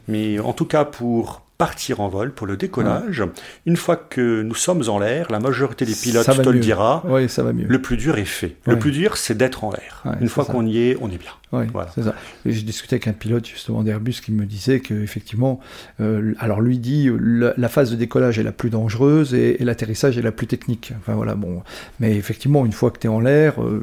mais 0.08 0.38
en 0.38 0.52
tout 0.52 0.66
cas, 0.66 0.84
pour 0.84 1.43
partir 1.58 2.00
en 2.00 2.08
vol 2.08 2.32
pour 2.32 2.46
le 2.46 2.56
décollage. 2.56 3.22
Une 3.64 3.76
fois 3.76 3.96
que 3.96 4.42
nous 4.42 4.54
sommes 4.54 4.88
en 4.88 4.98
l'air, 4.98 5.30
la 5.30 5.38
majorité 5.38 5.84
des 5.84 5.94
pilotes 5.94 6.26
te 6.26 6.48
le 6.48 6.58
dira. 6.58 7.02
Oui, 7.06 7.28
ça 7.28 7.42
va 7.42 7.52
mieux. 7.52 7.66
Le 7.68 7.80
plus 7.80 7.96
dur 7.96 8.18
est 8.18 8.24
fait. 8.24 8.56
Le 8.66 8.78
plus 8.78 8.90
dur, 8.90 9.16
c'est 9.16 9.36
d'être 9.36 9.64
en 9.64 9.70
l'air. 9.70 10.02
Une 10.20 10.28
fois 10.28 10.44
qu'on 10.44 10.66
y 10.66 10.78
est, 10.78 10.96
on 11.00 11.10
est 11.10 11.18
bien. 11.18 11.32
voilà. 11.72 11.90
c'est 11.94 12.02
ça. 12.02 12.14
J'ai 12.44 12.62
discuté 12.62 12.96
avec 12.96 13.06
un 13.08 13.12
pilote 13.12 13.46
justement 13.46 13.82
d'Airbus 13.82 14.14
qui 14.24 14.32
me 14.32 14.44
disait 14.46 14.80
que 14.80 14.94
effectivement, 14.94 15.60
euh, 16.00 16.34
alors 16.38 16.60
lui 16.60 16.78
dit 16.78 17.10
la, 17.20 17.68
phase 17.68 17.90
de 17.90 17.96
décollage 17.96 18.38
est 18.38 18.42
la 18.42 18.52
plus 18.52 18.70
dangereuse 18.70 19.34
et, 19.34 19.56
l'atterrissage 19.60 20.18
est 20.18 20.22
la 20.22 20.32
plus 20.32 20.46
technique. 20.46 20.92
Enfin 20.98 21.14
voilà, 21.14 21.34
bon. 21.34 21.62
Mais 22.00 22.16
effectivement, 22.16 22.66
une 22.66 22.72
fois 22.72 22.90
que 22.90 22.98
tu 22.98 23.06
es 23.06 23.10
en 23.10 23.20
l'air, 23.20 23.62
euh, 23.62 23.82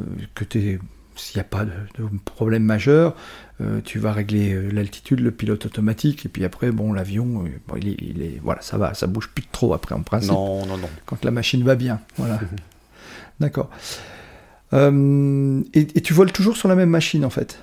euh, 0.00 0.04
que 0.34 0.44
tu 0.44 0.58
es 0.58 0.78
s'il 1.16 1.38
n'y 1.38 1.42
a 1.42 1.48
pas 1.48 1.64
de, 1.64 1.72
problème 2.24 2.64
majeur, 2.64 3.14
euh, 3.60 3.80
tu 3.84 3.98
vas 3.98 4.12
régler 4.12 4.52
euh, 4.52 4.70
l'altitude, 4.72 5.20
le 5.20 5.30
pilote 5.30 5.66
automatique, 5.66 6.26
et 6.26 6.28
puis 6.28 6.44
après, 6.44 6.72
bon, 6.72 6.92
l'avion, 6.92 7.44
euh, 7.44 7.78
il, 7.80 8.22
est, 8.22 8.40
voilà, 8.42 8.60
ça 8.62 8.78
va, 8.78 8.94
ça 8.94 9.06
bouge 9.06 9.28
plus 9.28 9.42
de 9.42 9.50
trop 9.52 9.74
après 9.74 9.94
en 9.94 10.02
principe. 10.02 10.32
Non, 10.32 10.66
non, 10.66 10.76
non. 10.76 10.88
Quand 11.06 11.24
la 11.24 11.30
machine 11.30 11.62
va 11.62 11.76
bien, 11.76 12.00
voilà. 12.16 12.40
D'accord. 13.40 13.70
Euh, 14.74 15.62
et, 15.72 15.86
tu 16.00 16.14
voles 16.14 16.32
toujours 16.32 16.56
sur 16.56 16.68
la 16.68 16.74
même 16.74 16.88
machine 16.88 17.24
en 17.24 17.30
fait? 17.30 17.58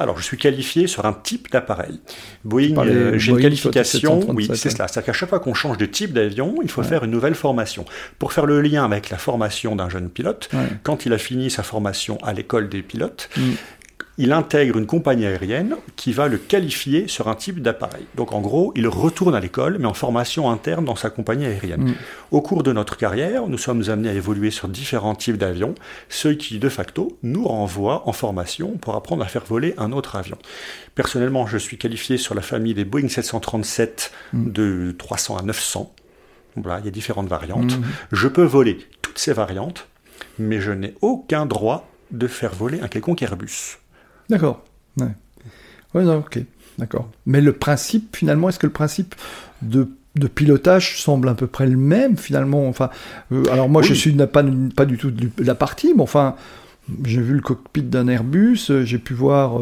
Alors, 0.00 0.18
je 0.18 0.24
suis 0.24 0.36
qualifié 0.36 0.86
sur 0.86 1.06
un 1.06 1.12
type 1.12 1.50
d'appareil. 1.50 2.00
Boeing, 2.44 2.76
euh, 2.78 3.18
j'ai 3.18 3.32
une 3.32 3.40
qualification, 3.40 4.20
oui, 4.30 4.48
c'est 4.54 4.70
cela. 4.70 4.88
C'est-à-dire 4.88 5.06
qu'à 5.06 5.12
chaque 5.12 5.28
fois 5.28 5.40
qu'on 5.40 5.54
change 5.54 5.76
de 5.76 5.86
type 5.86 6.12
d'avion, 6.12 6.56
il 6.62 6.70
faut 6.70 6.82
faire 6.82 7.04
une 7.04 7.10
nouvelle 7.10 7.34
formation. 7.34 7.84
Pour 8.18 8.32
faire 8.32 8.46
le 8.46 8.60
lien 8.60 8.84
avec 8.84 9.10
la 9.10 9.18
formation 9.18 9.76
d'un 9.76 9.88
jeune 9.88 10.08
pilote, 10.08 10.50
quand 10.82 11.06
il 11.06 11.12
a 11.12 11.18
fini 11.18 11.50
sa 11.50 11.62
formation 11.62 12.18
à 12.24 12.32
l'école 12.32 12.68
des 12.68 12.82
pilotes, 12.82 13.28
mm 13.36 13.42
il 14.18 14.32
intègre 14.32 14.78
une 14.78 14.86
compagnie 14.86 15.26
aérienne 15.26 15.76
qui 15.94 16.12
va 16.12 16.26
le 16.26 16.38
qualifier 16.38 17.06
sur 17.06 17.28
un 17.28 17.36
type 17.36 17.62
d'appareil. 17.62 18.04
Donc 18.16 18.32
en 18.32 18.40
gros, 18.40 18.72
il 18.74 18.88
retourne 18.88 19.34
à 19.34 19.40
l'école, 19.40 19.78
mais 19.78 19.86
en 19.86 19.94
formation 19.94 20.50
interne 20.50 20.84
dans 20.84 20.96
sa 20.96 21.08
compagnie 21.08 21.46
aérienne. 21.46 21.90
Mm. 21.90 21.94
Au 22.32 22.42
cours 22.42 22.64
de 22.64 22.72
notre 22.72 22.96
carrière, 22.96 23.46
nous 23.46 23.58
sommes 23.58 23.88
amenés 23.88 24.08
à 24.08 24.14
évoluer 24.14 24.50
sur 24.50 24.68
différents 24.68 25.14
types 25.14 25.36
d'avions, 25.36 25.74
ce 26.08 26.28
qui 26.28 26.58
de 26.58 26.68
facto 26.68 27.16
nous 27.22 27.46
renvoie 27.46 28.08
en 28.08 28.12
formation 28.12 28.76
pour 28.76 28.96
apprendre 28.96 29.22
à 29.22 29.26
faire 29.26 29.44
voler 29.44 29.74
un 29.78 29.92
autre 29.92 30.16
avion. 30.16 30.36
Personnellement, 30.96 31.46
je 31.46 31.56
suis 31.56 31.78
qualifié 31.78 32.18
sur 32.18 32.34
la 32.34 32.42
famille 32.42 32.74
des 32.74 32.84
Boeing 32.84 33.08
737 33.08 34.12
mm. 34.32 34.50
de 34.50 34.94
300 34.98 35.36
à 35.36 35.42
900. 35.42 35.94
Voilà, 36.56 36.80
il 36.80 36.86
y 36.86 36.88
a 36.88 36.90
différentes 36.90 37.28
variantes. 37.28 37.78
Mm. 37.78 37.84
Je 38.10 38.26
peux 38.26 38.42
voler 38.42 38.78
toutes 39.00 39.18
ces 39.20 39.32
variantes, 39.32 39.86
mais 40.40 40.60
je 40.60 40.72
n'ai 40.72 40.94
aucun 41.02 41.46
droit 41.46 41.88
de 42.10 42.26
faire 42.26 42.52
voler 42.52 42.80
un 42.80 42.88
quelconque 42.88 43.22
Airbus. 43.22 43.78
D'accord. 44.28 44.64
Ouais. 44.98 45.06
ouais 45.94 46.04
non, 46.04 46.18
ok. 46.18 46.40
D'accord. 46.78 47.10
Mais 47.26 47.40
le 47.40 47.52
principe, 47.52 48.16
finalement, 48.16 48.48
est-ce 48.48 48.58
que 48.58 48.66
le 48.66 48.72
principe 48.72 49.14
de, 49.62 49.88
de, 50.14 50.28
pilotage 50.28 51.02
semble 51.02 51.28
à 51.28 51.34
peu 51.34 51.46
près 51.48 51.66
le 51.66 51.76
même, 51.76 52.16
finalement? 52.16 52.68
Enfin, 52.68 52.90
euh, 53.32 53.42
alors 53.50 53.68
moi, 53.68 53.82
je 53.82 53.94
suis 53.94 54.12
pas, 54.12 54.44
pas 54.76 54.84
du 54.84 54.96
tout 54.96 55.10
de 55.10 55.30
la 55.38 55.56
partie, 55.56 55.92
mais 55.96 56.02
enfin, 56.02 56.36
j'ai 57.04 57.20
vu 57.20 57.34
le 57.34 57.40
cockpit 57.40 57.82
d'un 57.82 58.06
Airbus, 58.06 58.70
euh, 58.70 58.84
j'ai 58.84 58.98
pu 58.98 59.12
voir, 59.12 59.60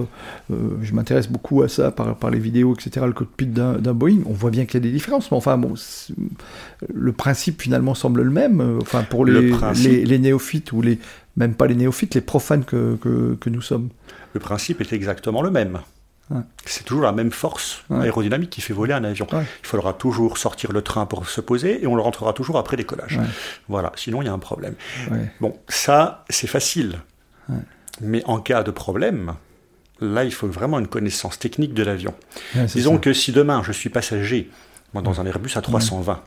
euh, 0.50 0.78
je 0.82 0.92
m'intéresse 0.92 1.28
beaucoup 1.28 1.62
à 1.62 1.68
ça 1.68 1.90
par, 1.90 2.16
par 2.16 2.30
les 2.30 2.38
vidéos, 2.38 2.74
etc., 2.74 3.06
le 3.06 3.14
cockpit 3.14 3.46
d'un 3.46 3.94
Boeing. 3.94 4.20
On 4.26 4.34
voit 4.34 4.50
bien 4.50 4.66
qu'il 4.66 4.74
y 4.74 4.82
a 4.82 4.86
des 4.86 4.92
différences, 4.92 5.30
mais 5.30 5.38
enfin, 5.38 5.56
bon, 5.56 5.72
le 6.92 7.12
principe 7.12 7.62
finalement 7.62 7.94
semble 7.94 8.22
le 8.22 8.30
même. 8.30 8.78
Enfin, 8.82 9.04
pour 9.04 9.24
les, 9.24 9.52
les, 9.82 10.04
les, 10.04 10.18
néophytes 10.18 10.72
ou 10.72 10.82
les, 10.82 10.98
même 11.38 11.54
pas 11.54 11.66
les 11.66 11.76
néophytes, 11.76 12.14
les 12.14 12.20
profanes 12.20 12.64
que, 12.64 12.96
que, 12.96 13.38
que 13.40 13.48
nous 13.48 13.62
sommes 13.62 13.88
le 14.34 14.40
principe 14.40 14.80
est 14.80 14.92
exactement 14.92 15.42
le 15.42 15.50
même. 15.50 15.80
C'est 16.64 16.84
toujours 16.84 17.04
la 17.04 17.12
même 17.12 17.30
force 17.30 17.84
aérodynamique 17.90 18.50
qui 18.50 18.60
fait 18.60 18.72
voler 18.72 18.92
un 18.92 19.04
avion. 19.04 19.26
Il 19.32 19.66
faudra 19.66 19.92
toujours 19.92 20.38
sortir 20.38 20.72
le 20.72 20.82
train 20.82 21.06
pour 21.06 21.28
se 21.28 21.40
poser 21.40 21.82
et 21.82 21.86
on 21.86 21.94
le 21.94 22.02
rentrera 22.02 22.32
toujours 22.32 22.58
après 22.58 22.76
décollage. 22.76 23.20
Voilà, 23.68 23.92
sinon 23.94 24.22
il 24.22 24.26
y 24.26 24.28
a 24.28 24.32
un 24.32 24.38
problème. 24.38 24.74
Bon, 25.40 25.56
ça, 25.68 26.24
c'est 26.28 26.48
facile. 26.48 26.98
Mais 28.00 28.22
en 28.26 28.40
cas 28.40 28.62
de 28.62 28.72
problème, 28.72 29.34
là, 30.00 30.24
il 30.24 30.32
faut 30.32 30.48
vraiment 30.48 30.78
une 30.78 30.88
connaissance 30.88 31.38
technique 31.38 31.74
de 31.74 31.84
l'avion. 31.84 32.14
Disons 32.54 32.98
que 32.98 33.12
si 33.12 33.32
demain 33.32 33.62
je 33.64 33.72
suis 33.72 33.88
passager 33.88 34.50
dans 35.02 35.20
un 35.20 35.26
Airbus 35.26 35.52
à 35.56 35.60
320, 35.62 36.20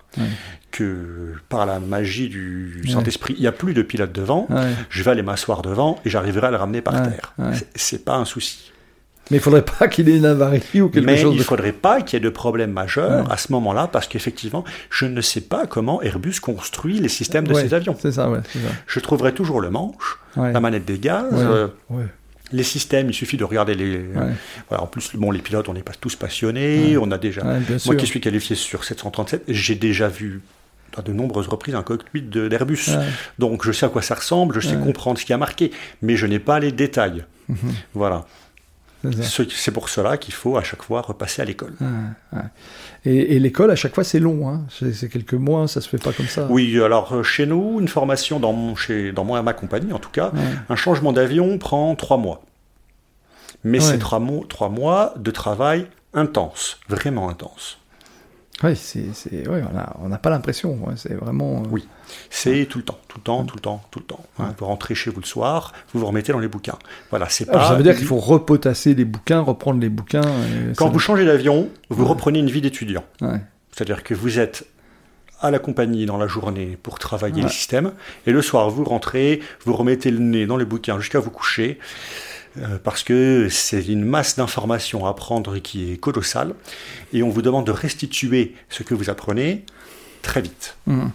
que 0.72 1.34
par 1.50 1.66
la 1.66 1.80
magie 1.80 2.30
du 2.30 2.84
Saint-Esprit, 2.90 3.36
il 3.38 3.42
n'y 3.42 3.48
a 3.48 3.52
plus 3.52 3.74
de 3.74 3.82
pilote 3.82 4.12
devant, 4.12 4.48
je 4.90 5.04
vais 5.04 5.12
aller 5.12 5.24
m'asseoir 5.24 5.62
devant 5.62 6.00
et 6.06 6.10
j'arriverai 6.10 6.48
à 6.48 6.52
le 6.52 6.58
ramener 6.58 6.82
par 6.82 7.02
terre. 7.04 7.34
C'est 7.76 8.06
pas 8.06 8.16
un 8.16 8.26
souci. 8.26 8.72
Mais 9.32 9.38
il 9.38 9.42
faudrait 9.42 9.64
pas 9.64 9.88
qu'il 9.88 10.10
ait 10.10 10.18
une 10.18 10.26
avarie 10.26 10.82
ou 10.82 10.90
quelque 10.90 11.06
Mais 11.06 11.18
chose. 11.18 11.36
il 11.36 11.38
ne 11.38 11.44
faudrait 11.44 11.72
pas 11.72 12.02
qu'il 12.02 12.18
y 12.18 12.22
ait 12.22 12.24
de 12.24 12.30
problème 12.30 12.72
majeur 12.72 13.32
à 13.32 13.38
ce 13.38 13.52
moment-là, 13.52 13.88
parce 13.88 14.08
qu'effectivement, 14.08 14.64
je 14.90 15.06
ne 15.06 15.22
sais 15.22 15.42
pas 15.42 15.68
comment 15.68 16.02
Airbus 16.02 16.40
construit 16.42 17.00
les 17.00 17.10
systèmes 17.10 17.48
de 17.48 17.54
ses 17.54 17.74
avions. 17.76 17.96
C'est 18.00 18.12
ça, 18.14 18.30
ouais, 18.30 18.40
Je 18.88 19.00
trouverai 19.00 19.34
toujours 19.34 19.62
le 19.62 19.70
manche, 19.70 20.20
la 20.36 20.60
manette 20.60 20.86
des 20.86 20.98
gaz, 20.98 21.28
euh, 21.34 21.68
les 22.52 22.64
systèmes, 22.64 23.10
il 23.10 23.14
suffit 23.14 23.38
de 23.38 23.44
regarder 23.44 23.76
les. 23.76 24.06
Voilà, 24.70 24.84
en 24.84 24.88
plus, 24.88 25.12
bon, 25.16 25.32
les 25.32 25.42
pilotes, 25.42 25.70
on 25.70 25.74
n'est 25.74 25.84
pas 25.84 25.94
tous 26.00 26.16
passionnés. 26.16 26.98
On 26.98 27.12
a 27.12 27.18
déjà. 27.18 27.44
moi 27.86 27.96
qui 27.96 28.08
suis 28.08 28.22
qualifié 28.22 28.56
sur 28.56 28.84
737, 28.84 29.44
j'ai 29.48 29.76
déjà 29.76 30.08
vu 30.08 30.42
à 30.98 31.02
de 31.02 31.14
nombreuses 31.14 31.48
reprises 31.48 31.76
un 31.76 31.84
cockpit 31.84 32.22
d'Airbus. 32.22 32.90
Donc 33.38 33.66
je 33.66 33.72
sais 33.72 33.86
à 33.86 33.90
quoi 33.90 34.02
ça 34.02 34.16
ressemble, 34.16 34.60
je 34.60 34.68
sais 34.68 34.78
comprendre 34.78 35.20
ce 35.20 35.26
qui 35.26 35.34
a 35.34 35.38
marqué, 35.38 35.72
mais 36.02 36.16
je 36.16 36.26
n'ai 36.26 36.40
pas 36.40 36.60
les 36.60 36.72
détails. 36.72 37.26
Mhm. 37.48 37.58
Voilà. 37.94 38.26
C'est 39.22 39.72
pour 39.72 39.88
cela 39.90 40.18
qu'il 40.18 40.34
faut 40.34 40.58
à 40.58 40.64
chaque 40.64 40.84
fois 40.84 41.02
repasser 41.02 41.42
à 41.42 41.46
l'école. 41.46 41.74
Et, 43.06 43.40
l'école, 43.40 43.72
à 43.72 43.76
chaque 43.76 43.96
fois, 43.96 44.04
c'est 44.04 44.20
long. 44.20 44.50
Hein. 44.50 44.66
C'est 44.70 45.10
quelques 45.10 45.34
mois, 45.34 45.68
ça 45.68 45.80
se 45.82 45.88
fait 45.88 45.98
pas 45.98 46.12
comme 46.12 46.28
ça. 46.28 46.48
Oui, 46.50 46.82
alors 46.82 47.14
euh, 47.14 47.24
chez 47.24 47.46
nous, 47.46 47.80
une 47.80 47.88
formation 47.88 48.40
dans, 48.40 48.52
mon, 48.52 48.76
chez, 48.76 49.12
dans 49.12 49.24
moi, 49.24 49.42
ma 49.42 49.54
compagnie 49.54 49.94
en 49.94 50.00
tout 50.00 50.10
cas, 50.10 50.32
un 50.68 50.76
changement 50.76 51.14
d'avion 51.14 51.58
prend 51.58 51.96
trois 51.96 52.18
mois. 52.18 52.42
Mais 53.64 53.80
c'est 53.80 53.98
trois, 53.98 54.22
trois 54.48 54.70
mois 54.70 55.14
de 55.18 55.32
travail 55.32 55.88
intense, 56.14 56.80
vraiment 56.88 57.30
intense. 57.30 57.78
Oui, 58.64 58.76
c'est, 58.76 59.04
on 60.02 60.10
n'a 60.10 60.18
pas 60.18 60.30
l'impression. 60.30 60.78
c'est 60.98 61.14
vraiment. 61.14 61.62
Euh, 61.64 61.70
oui, 61.72 61.88
c'est 62.30 62.66
tout 62.66 62.80
le 62.80 62.84
temps, 62.84 63.00
tout 63.08 63.18
le 63.18 63.24
temps, 63.24 63.44
tout 63.46 63.56
le 63.56 63.62
temps, 63.62 63.82
tout 63.90 64.00
le 64.00 64.06
temps. 64.06 64.26
Hein. 64.38 64.54
Vous 64.58 64.66
rentrez 64.66 64.96
chez 64.96 65.10
vous 65.10 65.22
le 65.22 65.26
soir, 65.26 65.74
vous 65.94 66.02
vous 66.02 66.06
remettez 66.06 66.34
dans 66.34 66.40
les 66.40 66.48
bouquins. 66.48 66.78
Voilà, 67.10 67.30
c'est 67.30 67.46
pas. 67.46 67.68
ça 67.68 67.76
veut 67.76 67.84
dire 67.84 67.96
qu'il 67.96 68.06
faut 68.06 68.18
repotasser 68.18 68.96
les 68.96 69.06
bouquins, 69.06 69.40
reprendre 69.40 69.80
les 69.80 69.90
bouquins. 69.90 70.22
Quand 70.76 70.90
vous 70.90 71.00
changez 71.00 71.26
d'avion, 71.26 71.70
vous 71.90 72.06
reprenez 72.06 72.40
une 72.40 72.50
vie 72.50 72.62
d'étudiant. 72.62 73.04
C'est-à-dire 73.72 74.04
que 74.04 74.14
vous 74.14 74.40
êtes 74.40 74.66
à 75.42 75.52
la 75.52 75.60
compagnie 75.60 76.06
dans 76.06 76.18
la 76.18 76.28
journée 76.28 76.78
pour 76.84 77.00
travailler 77.00 77.42
les 77.44 77.50
systèmes, 77.50 77.94
et 78.28 78.32
le 78.32 78.42
soir 78.42 78.70
vous 78.70 78.84
rentrez, 78.84 79.40
vous 79.64 79.74
remettez 79.74 80.12
le 80.12 80.20
nez 80.20 80.46
dans 80.46 80.58
les 80.58 80.66
bouquins 80.66 81.00
jusqu'à 81.00 81.20
vous 81.20 81.32
coucher. 81.32 81.80
Euh, 82.58 82.80
parce 82.84 83.04
que 83.04 83.48
c'est 83.50 83.86
une 83.86 84.04
masse 84.04 84.36
d'informations 84.36 85.06
à 85.06 85.10
apprendre 85.10 85.60
qui 85.60 85.94
est 85.94 85.98
colossale, 85.98 86.56
et 87.14 87.22
on 87.24 87.30
vous 87.30 87.42
demande 87.42 87.66
de 87.66 87.72
restituer 87.72 88.56
ce 88.70 88.84
que 88.84 88.94
vous 88.94 89.10
apprenez 89.10 89.66
très 90.22 90.42
vite. 90.42 90.76
Mmh. 90.88 91.08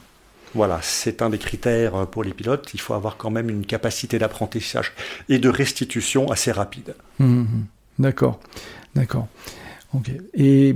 Voilà, 0.55 0.79
c'est 0.83 1.20
un 1.20 1.31
des 1.31 1.38
critères 1.38 2.07
pour 2.07 2.23
les 2.23 2.33
pilotes. 2.33 2.70
Il 2.75 2.81
faut 2.81 2.94
avoir 2.94 3.16
quand 3.16 3.31
même 3.31 3.51
une 3.51 3.66
capacité 3.66 4.20
d'apprentissage 4.20 4.92
et 5.29 5.38
de 5.38 5.49
restitution 5.49 6.31
assez 6.31 6.53
rapide. 6.53 6.94
Mmh, 7.18 7.27
mmh. 7.27 7.66
D'accord, 7.99 8.40
Et, 10.35 10.75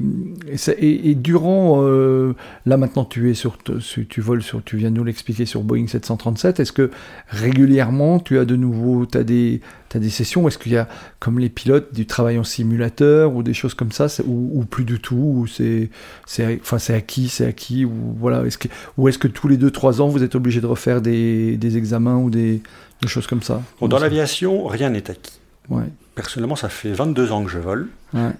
et, 0.79 1.15
durant, 1.15 1.83
euh, 1.83 2.35
là 2.67 2.77
maintenant 2.77 3.05
tu 3.05 3.31
es 3.31 3.35
sur, 3.35 3.59
tu 3.59 4.21
voles 4.21 4.43
sur, 4.43 4.63
tu 4.63 4.77
viens 4.77 4.91
de 4.91 4.97
nous 4.97 5.05
l'expliquer 5.05 5.47
sur 5.47 5.63
Boeing 5.63 5.87
737, 5.87 6.61
est-ce 6.61 6.73
que 6.73 6.91
régulièrement 7.29 8.21
tu 8.21 8.39
as 8.39 8.45
de 8.45 8.57
nouveau, 8.57 9.07
tu 9.07 9.19
as 9.19 9.25
des, 9.25 9.61
as 9.95 9.99
des 9.99 10.11
sessions, 10.11 10.47
est-ce 10.49 10.59
qu'il 10.59 10.73
y 10.73 10.77
a 10.77 10.89
comme 11.19 11.39
les 11.39 11.49
pilotes 11.49 11.95
du 11.95 12.07
travail 12.07 12.39
en 12.39 12.45
simulateur 12.45 13.35
ou 13.35 13.43
des 13.43 13.55
choses 13.55 13.75
comme 13.75 13.93
ça, 13.93 14.07
ou, 14.27 14.65
plus 14.65 14.85
du 14.85 15.01
tout, 15.01 15.17
ou 15.17 15.47
c'est, 15.47 15.91
enfin 16.61 16.79
c'est 16.79 16.95
acquis, 16.95 17.29
c'est 17.29 17.47
acquis, 17.47 17.85
ou 17.85 18.17
voilà, 18.19 18.45
est-ce 18.45 18.59
que, 18.59 18.69
ou 18.97 19.09
est-ce 19.09 19.19
que 19.19 19.29
tous 19.29 19.49
les 19.49 19.57
2-3 19.57 20.01
ans 20.01 20.09
vous 20.09 20.23
êtes 20.23 20.35
obligé 20.35 20.61
de 20.61 20.67
refaire 20.67 21.01
des, 21.01 21.57
des 21.57 21.77
examens 21.77 22.17
ou 22.17 22.31
des, 22.31 22.63
des, 23.03 23.09
choses 23.09 23.27
comme 23.27 23.43
ça? 23.43 23.63
Dans 23.81 23.99
l'aviation, 23.99 24.67
rien 24.67 24.91
n'est 24.91 25.11
acquis. 25.11 25.39
Ouais. 25.69 25.85
Personnellement, 26.19 26.57
ça 26.57 26.69
fait 26.69 26.91
22 26.91 27.31
ans 27.31 27.45
que 27.45 27.51
je 27.51 27.61
vole. 27.61 27.87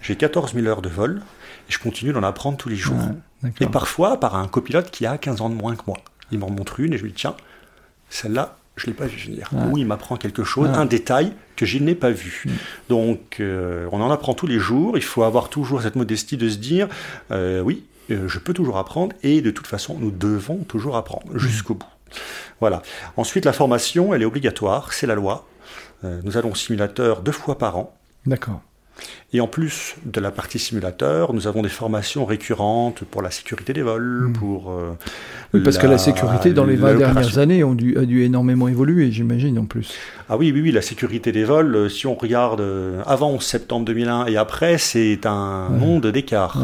J'ai 0.03 0.17
14 0.17 0.53
000 0.53 0.67
heures 0.67 0.83
de 0.83 0.89
vol 0.89 1.23
et 1.69 1.73
je 1.73 1.79
continue 1.79 2.13
d'en 2.13 2.25
apprendre 2.25 2.57
tous 2.57 2.69
les 2.69 2.75
jours. 2.75 2.99
et 3.61 3.67
parfois 3.67 4.19
par 4.19 4.35
un 4.35 4.49
copilote 4.49 4.91
qui 4.91 5.07
a 5.07 5.17
15 5.17 5.43
ans 5.43 5.49
de 5.49 5.55
moins 5.55 5.77
que 5.77 5.83
moi. 5.87 5.97
Il 6.33 6.41
m'en 6.41 6.51
montre 6.51 6.81
une 6.81 6.93
et 6.93 6.99
je 6.99 7.05
lui 7.05 7.11
dis 7.11 7.19
tiens, 7.19 7.37
celle-là, 8.11 8.57
je 8.75 8.87
ne 8.87 8.91
l'ai 8.91 8.97
pas 8.97 9.07
vu 9.07 9.17
venir. 9.17 9.49
Ou 9.71 9.79
il 9.79 9.87
m'apprend 9.87 10.17
quelque 10.17 10.43
chose, 10.43 10.69
un 10.71 10.87
détail 10.87 11.35
que 11.55 11.67
je 11.67 11.79
n'ai 11.79 11.95
pas 11.95 12.11
vu. 12.11 12.43
Mm. 12.45 12.51
Donc 12.89 13.37
euh, 13.39 13.89
on 13.93 14.01
en 14.01 14.11
apprend 14.11 14.35
tous 14.35 14.49
les 14.49 14.59
jours. 14.59 14.97
Il 14.97 15.05
faut 15.05 15.23
avoir 15.23 15.49
toujours 15.49 15.81
cette 15.83 15.95
modestie 15.95 16.37
de 16.37 16.49
se 16.49 16.57
dire 16.57 16.89
euh, 17.31 17.61
oui, 17.61 17.85
euh, 18.11 18.27
je 18.27 18.41
peux 18.41 18.55
toujours 18.55 18.79
apprendre 18.79 19.15
et 19.23 19.41
de 19.41 19.53
toute 19.53 19.69
façon, 19.69 19.97
nous 20.01 20.11
devons 20.11 20.65
toujours 20.65 20.97
apprendre 20.97 21.33
mm. 21.33 21.39
jusqu'au 21.39 21.75
bout. 21.75 21.87
Voilà. 22.59 22.83
Ensuite, 23.17 23.45
la 23.45 23.53
formation, 23.53 24.15
elle 24.15 24.23
est 24.23 24.27
obligatoire, 24.27 24.93
c'est 24.93 25.07
la 25.07 25.15
loi. 25.15 25.47
Euh, 26.05 26.21
nous 26.25 26.37
allons 26.37 26.53
au 26.53 26.55
simulateur 26.55 27.23
deux 27.23 27.33
fois 27.33 27.59
par 27.59 27.77
an. 27.77 27.95
D'accord. 28.27 28.61
Et 29.33 29.41
en 29.41 29.47
plus 29.47 29.95
de 30.05 30.21
la 30.21 30.33
partie 30.33 30.59
simulateur, 30.59 31.33
nous 31.33 31.47
avons 31.47 31.63
des 31.63 31.69
formations 31.69 32.25
récurrentes 32.25 33.05
pour 33.05 33.23
la 33.23 33.31
sécurité 33.31 33.73
des 33.73 33.83
vols, 33.83 34.29
hmm. 34.29 34.33
pour... 34.33 34.73
Euh, 34.73 34.97
oui, 35.55 35.61
parce 35.63 35.79
que 35.79 35.87
la 35.87 35.99
sécurité 35.99 36.53
dans 36.53 36.65
les 36.65 36.77
20 36.77 36.95
dernières 36.95 37.39
années 37.39 37.63
a 37.63 37.75
dû, 37.75 37.97
a 37.97 38.05
dû 38.05 38.25
énormément 38.25 38.67
évoluer, 38.67 39.13
j'imagine, 39.13 39.59
en 39.59 39.67
plus. 39.67 39.95
Ah 40.29 40.37
oui, 40.37 40.51
oui, 40.53 40.63
oui, 40.63 40.73
la 40.73 40.83
sécurité 40.83 41.31
des 41.31 41.45
vols, 41.45 41.75
euh, 41.77 41.89
si 41.89 42.07
on 42.07 42.15
regarde 42.15 42.63
avant 43.07 43.39
septembre 43.39 43.87
2001 43.87 44.27
et 44.27 44.37
après, 44.37 44.79
c'est 44.79 45.27
un 45.27 45.69
monde 45.69 46.07
d'écart. 46.07 46.59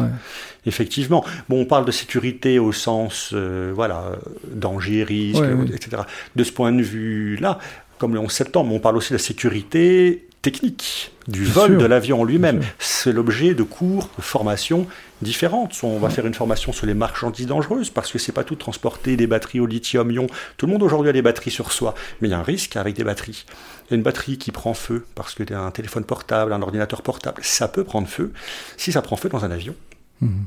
Effectivement. 0.67 1.23
Bon, 1.47 1.61
on 1.61 1.65
parle 1.65 1.85
de 1.85 1.91
sécurité 1.91 2.57
au 2.57 2.71
sens, 2.71 3.33
voilà, 3.73 4.13
danger, 4.51 5.03
risque, 5.03 5.43
etc. 5.71 6.01
De 6.35 6.43
ce 6.43 6.51
point 6.51 6.71
de 6.71 6.81
vue-là, 6.81 7.59
comme 7.97 8.13
le 8.13 8.19
11 8.19 8.31
septembre, 8.31 8.73
on 8.73 8.79
parle 8.79 8.97
aussi 8.97 9.09
de 9.09 9.15
la 9.15 9.23
sécurité 9.23 10.27
technique 10.41 11.11
du 11.27 11.43
vol 11.43 11.77
de 11.77 11.85
l'avion 11.85 12.21
en 12.21 12.23
lui-même. 12.23 12.61
C'est 12.77 13.11
l'objet 13.11 13.55
de 13.55 13.63
cours, 13.63 14.09
de 14.15 14.21
formations 14.21 14.85
différentes. 15.23 15.75
On 15.81 15.97
va 15.97 16.11
faire 16.11 16.27
une 16.27 16.35
formation 16.35 16.71
sur 16.71 16.85
les 16.85 16.93
marchandises 16.93 17.47
dangereuses 17.47 17.89
parce 17.89 18.11
que 18.11 18.19
c'est 18.19 18.31
pas 18.31 18.43
tout 18.43 18.55
transporter 18.55 19.17
des 19.17 19.25
batteries 19.25 19.59
au 19.59 19.65
lithium-ion. 19.65 20.27
Tout 20.57 20.67
le 20.67 20.73
monde 20.73 20.83
aujourd'hui 20.83 21.09
a 21.09 21.13
des 21.13 21.23
batteries 21.23 21.49
sur 21.49 21.71
soi, 21.71 21.95
mais 22.21 22.27
il 22.27 22.31
y 22.31 22.35
a 22.35 22.39
un 22.39 22.43
risque 22.43 22.75
avec 22.75 22.95
des 22.95 23.03
batteries. 23.03 23.45
Il 23.87 23.91
y 23.91 23.93
a 23.95 23.97
une 23.97 24.03
batterie 24.03 24.37
qui 24.37 24.51
prend 24.51 24.75
feu 24.75 25.05
parce 25.15 25.33
que 25.33 25.51
un 25.51 25.71
téléphone 25.71 26.03
portable, 26.03 26.53
un 26.53 26.61
ordinateur 26.61 27.01
portable, 27.01 27.41
ça 27.43 27.67
peut 27.67 27.83
prendre 27.83 28.07
feu. 28.07 28.31
Si 28.77 28.91
ça 28.91 29.01
prend 29.01 29.15
feu 29.15 29.29
dans 29.29 29.45
un 29.45 29.51
avion, 29.51 29.73
mhm. 30.21 30.45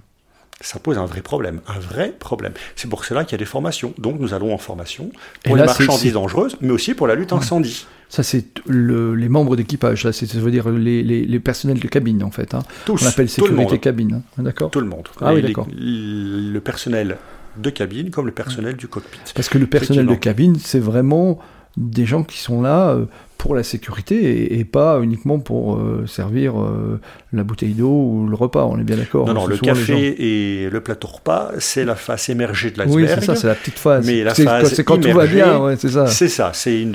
Ça 0.61 0.79
pose 0.79 0.99
un 0.99 1.07
vrai 1.07 1.21
problème, 1.21 1.61
un 1.69 1.79
vrai 1.79 2.13
problème. 2.19 2.53
C'est 2.75 2.89
pour 2.89 3.05
cela 3.05 3.25
qu'il 3.25 3.33
y 3.33 3.35
a 3.37 3.39
des 3.39 3.45
formations. 3.45 3.95
Donc 3.99 4.19
nous 4.19 4.35
allons 4.35 4.53
en 4.53 4.59
formation 4.59 5.11
pour 5.45 5.57
les 5.57 5.65
marchandises 5.65 6.13
dangereuses, 6.13 6.57
mais 6.61 6.71
aussi 6.71 6.95
pour 6.95 7.07
la 7.07 7.15
lutte 7.15 7.33
incendie. 7.33 7.87
Ça, 8.09 8.23
c'est 8.23 8.47
les 8.67 9.29
membres 9.29 9.55
d'équipage, 9.55 10.11
ça, 10.11 10.39
veut 10.39 10.51
dire 10.51 10.71
les, 10.71 11.03
les, 11.03 11.41
personnels 11.41 11.79
de 11.79 11.89
cabine, 11.89 12.23
en 12.23 12.31
fait. 12.31 12.55
Hein. 12.55 12.61
On 12.89 13.07
appelle 13.07 13.29
sécurité 13.29 13.79
cabine, 13.79 14.23
hein. 14.39 14.43
d'accord 14.43 14.71
Tout 14.71 14.81
le 14.81 14.87
monde. 14.87 15.07
Ah 15.21 15.35
oui, 15.35 15.43
d'accord. 15.43 15.69
Le 15.71 16.59
personnel 16.61 17.19
de 17.59 17.71
cabine 17.71 18.11
comme 18.11 18.27
le 18.27 18.33
personnel 18.33 18.77
du 18.77 18.89
cockpit. 18.89 19.19
Parce 19.35 19.49
que 19.49 19.59
le 19.59 19.67
personnel 19.67 20.07
de 20.07 20.15
cabine, 20.15 20.57
c'est 20.59 20.79
vraiment 20.79 21.39
des 21.77 22.07
gens 22.07 22.25
qui 22.25 22.39
sont 22.39 22.63
là 22.63 22.91
euh, 22.91 23.07
pour 23.49 23.55
la 23.55 23.63
sécurité 23.63 24.59
et, 24.59 24.65
pas 24.67 25.01
uniquement 25.01 25.39
pour 25.39 25.77
euh, 25.77 26.05
servir 26.07 26.61
euh, 26.61 27.01
la 27.33 27.45
bouteille 27.45 27.73
d'eau 27.73 27.89
ou 27.89 28.27
le 28.29 28.37
repas, 28.37 28.67
on 28.67 28.79
est 28.79 28.85
bien 28.85 28.97
d'accord. 28.97 29.27
Non, 29.27 29.33
non, 29.33 29.47
le 29.47 29.57
café 29.57 30.17
et 30.19 30.69
le 30.69 30.81
plateau 30.83 31.09
repas, 31.09 31.53
c'est 31.59 31.87
la 31.87 31.95
face 31.95 32.29
émergée 32.29 32.71
de 32.71 32.77
l'iceberg. 32.77 33.09
Oui, 33.09 33.09
c'est 33.09 33.25
ça, 33.25 33.37
c'est 33.37 33.47
la 33.47 33.55
petite 33.55 33.79
phase. 33.79 34.07
Mais 34.07 34.23
la 34.23 34.35
phase 34.35 34.75
c'est 34.75 34.85
quand 34.85 34.99
tout 34.99 35.13
va 35.13 35.27
bien, 35.27 35.59
ouais, 35.61 35.77
c'est 35.79 35.89
ça. 35.89 36.09
C'est 36.09 36.29
ça, 36.29 36.51
c'est 36.53 36.87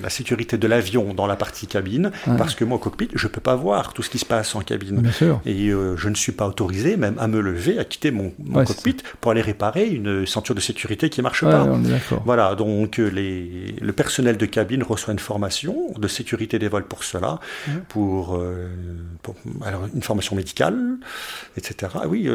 la 0.00 0.10
sécurité 0.10 0.58
de 0.58 0.68
l'avion 0.68 1.12
dans 1.12 1.26
la 1.26 1.34
partie 1.34 1.66
cabine, 1.66 2.12
parce 2.38 2.54
que 2.54 2.64
moi, 2.64 2.76
au 2.76 2.80
cockpit, 2.80 3.08
je 3.12 3.26
ne 3.26 3.32
peux 3.32 3.40
pas 3.40 3.56
voir 3.56 3.94
tout 3.94 4.02
ce 4.04 4.10
qui 4.10 4.20
se 4.20 4.26
passe 4.26 4.54
en 4.54 4.60
cabine. 4.60 5.00
Bien 5.00 5.10
sûr. 5.10 5.40
Et 5.44 5.70
euh, 5.70 5.96
je 5.96 6.08
ne 6.08 6.14
suis 6.14 6.30
pas 6.30 6.46
autorisé 6.46 6.96
même 6.96 7.16
à 7.18 7.26
me 7.26 7.40
lever, 7.40 7.80
à 7.80 7.84
quitter 7.84 8.12
mon, 8.12 8.32
cockpit 8.64 8.98
pour 9.20 9.32
aller 9.32 9.42
réparer 9.42 9.88
une 9.88 10.24
ceinture 10.24 10.54
de 10.54 10.60
sécurité 10.60 11.08
qui 11.10 11.18
ne 11.18 11.24
marche 11.24 11.42
pas. 11.42 11.64
On 11.64 11.84
est 11.84 11.88
d'accord. 11.88 12.22
Voilà, 12.24 12.54
donc 12.54 12.98
les, 12.98 13.74
le 13.80 13.92
personnel 13.92 14.36
de 14.36 14.46
cabine 14.46 14.84
reçoit 14.84 15.12
une 15.12 15.18
formation 15.18 15.63
de 15.96 16.08
sécurité 16.08 16.58
des 16.58 16.68
vols 16.68 16.86
pour 16.86 17.04
cela, 17.04 17.40
pour, 17.88 18.36
euh, 18.36 18.68
pour 19.22 19.36
alors, 19.64 19.86
une 19.94 20.02
formation 20.02 20.36
médicale, 20.36 20.98
etc. 21.56 21.92
Ah 21.94 22.08
oui, 22.08 22.28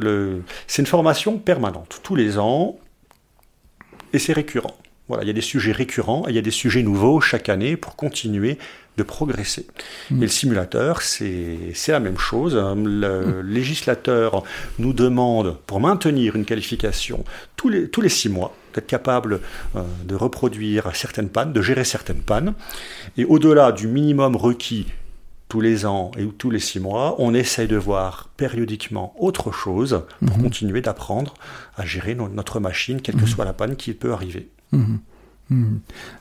c'est 0.67 0.81
une 0.81 0.87
formation 0.87 1.37
permanente, 1.37 1.99
tous 2.03 2.15
les 2.15 2.37
ans, 2.37 2.77
et 4.13 4.19
c'est 4.19 4.33
récurrent. 4.33 4.75
Voilà, 5.07 5.23
il 5.23 5.27
y 5.27 5.31
a 5.31 5.33
des 5.33 5.41
sujets 5.41 5.71
récurrents 5.71 6.25
et 6.27 6.31
il 6.31 6.35
y 6.35 6.39
a 6.39 6.43
des 6.43 6.51
sujets 6.51 6.83
nouveaux 6.83 7.19
chaque 7.19 7.49
année 7.49 7.75
pour 7.77 7.95
continuer 7.95 8.59
de 8.95 9.03
progresser. 9.03 9.65
Et 10.11 10.15
le 10.15 10.27
simulateur, 10.27 11.01
c'est 11.01 11.73
la 11.87 11.99
même 11.99 12.17
chose. 12.17 12.55
Le 12.55 13.41
hmm. 13.41 13.47
législateur 13.47 14.43
nous 14.77 14.93
demande, 14.93 15.57
pour 15.65 15.79
maintenir 15.79 16.35
une 16.35 16.45
qualification, 16.45 17.23
tous 17.55 17.69
les, 17.69 17.89
tous 17.89 18.01
les 18.01 18.09
six 18.09 18.29
mois, 18.29 18.53
d'être 18.73 18.87
capable 18.87 19.41
euh, 19.75 19.83
de 20.05 20.15
reproduire 20.15 20.95
certaines 20.95 21.29
pannes, 21.29 21.53
de 21.53 21.61
gérer 21.61 21.83
certaines 21.83 22.21
pannes. 22.21 22.53
Et 23.17 23.25
au-delà 23.25 23.71
du 23.71 23.87
minimum 23.87 24.35
requis 24.35 24.87
tous 25.47 25.61
les 25.61 25.85
ans 25.85 26.11
et 26.17 26.27
tous 26.27 26.51
les 26.51 26.59
six 26.59 26.79
mois, 26.79 27.15
on 27.17 27.33
essaye 27.33 27.67
de 27.67 27.75
voir 27.75 28.29
périodiquement 28.37 29.15
autre 29.17 29.51
chose 29.51 30.03
pour 30.25 30.37
mhm. 30.37 30.43
continuer 30.43 30.81
d'apprendre 30.81 31.33
à 31.75 31.85
gérer 31.85 32.15
notre 32.15 32.59
machine, 32.59 33.01
quelle 33.01 33.15
que 33.15 33.21
mhm. 33.21 33.27
soit 33.27 33.45
la 33.45 33.53
panne 33.53 33.75
qui 33.75 33.93
peut 33.93 34.13
arriver. 34.13 34.49
Mhm. 35.49 35.79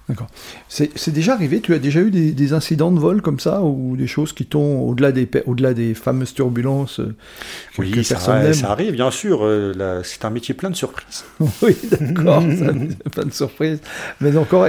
D'accord. 0.08 0.28
C'est 0.68 1.10
déjà 1.10 1.34
arrivé, 1.34 1.60
tu 1.60 1.74
as 1.74 1.78
déjà 1.78 2.00
eu 2.00 2.10
des, 2.10 2.52
incidents 2.54 2.90
de 2.90 2.98
vol 2.98 3.20
comme 3.20 3.38
ça, 3.38 3.60
ou 3.62 3.94
des 3.96 4.06
choses 4.06 4.32
qui 4.32 4.46
t'ont, 4.46 4.80
au-delà 4.80 5.12
des, 5.12 5.28
au 5.44 5.54
-delà 5.54 5.74
des 5.74 5.92
fameuses 5.92 6.32
turbulences 6.32 7.00
euh, 7.00 7.14
Oui, 7.76 8.04
ça, 8.04 8.18
ça, 8.18 8.70
arrive, 8.70 8.92
bien 8.92 9.10
sûr. 9.10 9.40
Euh, 9.42 10.00
c'est 10.02 10.24
un 10.24 10.30
métier 10.30 10.54
plein 10.54 10.70
de 10.70 10.76
surprises. 10.76 11.24
oui, 11.62 11.76
d'accord, 11.90 12.42
plein 13.12 13.24
de 13.24 13.32
surprises. 13.32 13.80
Mais 14.20 14.34
encore, 14.36 14.66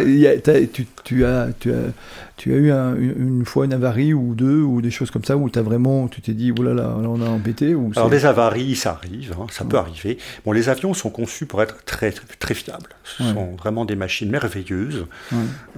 tu, 0.73 0.87
tu, 1.09 1.25
as, 1.25 1.47
tu 1.59 1.71
as 1.71 1.91
tu 2.39 2.53
as 2.53 2.57
eu 2.57 2.71
une, 3.19 3.43
fois 3.43 3.65
une 3.65 3.73
avarie 3.73 4.13
ou 4.13 4.33
deux 4.33 4.61
ou 4.61 4.81
des 4.81 4.91
choses 4.91 5.11
comme 5.11 5.25
ça 5.25 5.35
où 5.35 5.49
as 5.53 5.61
vraiment, 5.61 6.07
tu 6.07 6.21
t'es 6.21 6.33
dit, 6.33 6.51
oulala, 6.51 6.83
là, 6.83 6.87
là, 7.01 7.09
on 7.09 7.21
a 7.21 7.25
embêté 7.25 7.75
ou 7.75 7.91
Alors 7.97 8.09
des 8.09 8.25
avaries, 8.25 8.77
ça 8.77 8.91
arrive, 8.91 9.35
hein, 9.37 9.45
ça 9.51 9.65
peut 9.65 9.77
arriver. 9.77 10.17
Bon, 10.45 10.53
les 10.53 10.69
avions 10.69 10.93
sont 10.93 11.09
conçus 11.09 11.45
pour 11.45 11.61
être 11.61 11.83
très, 11.83 12.11
très, 12.11 12.53
fiables. 12.53 12.91
Ce 13.03 13.23
sont 13.23 13.55
vraiment 13.57 13.83
des 13.83 13.97
machines 13.97 14.29
merveilleuses. 14.29 15.05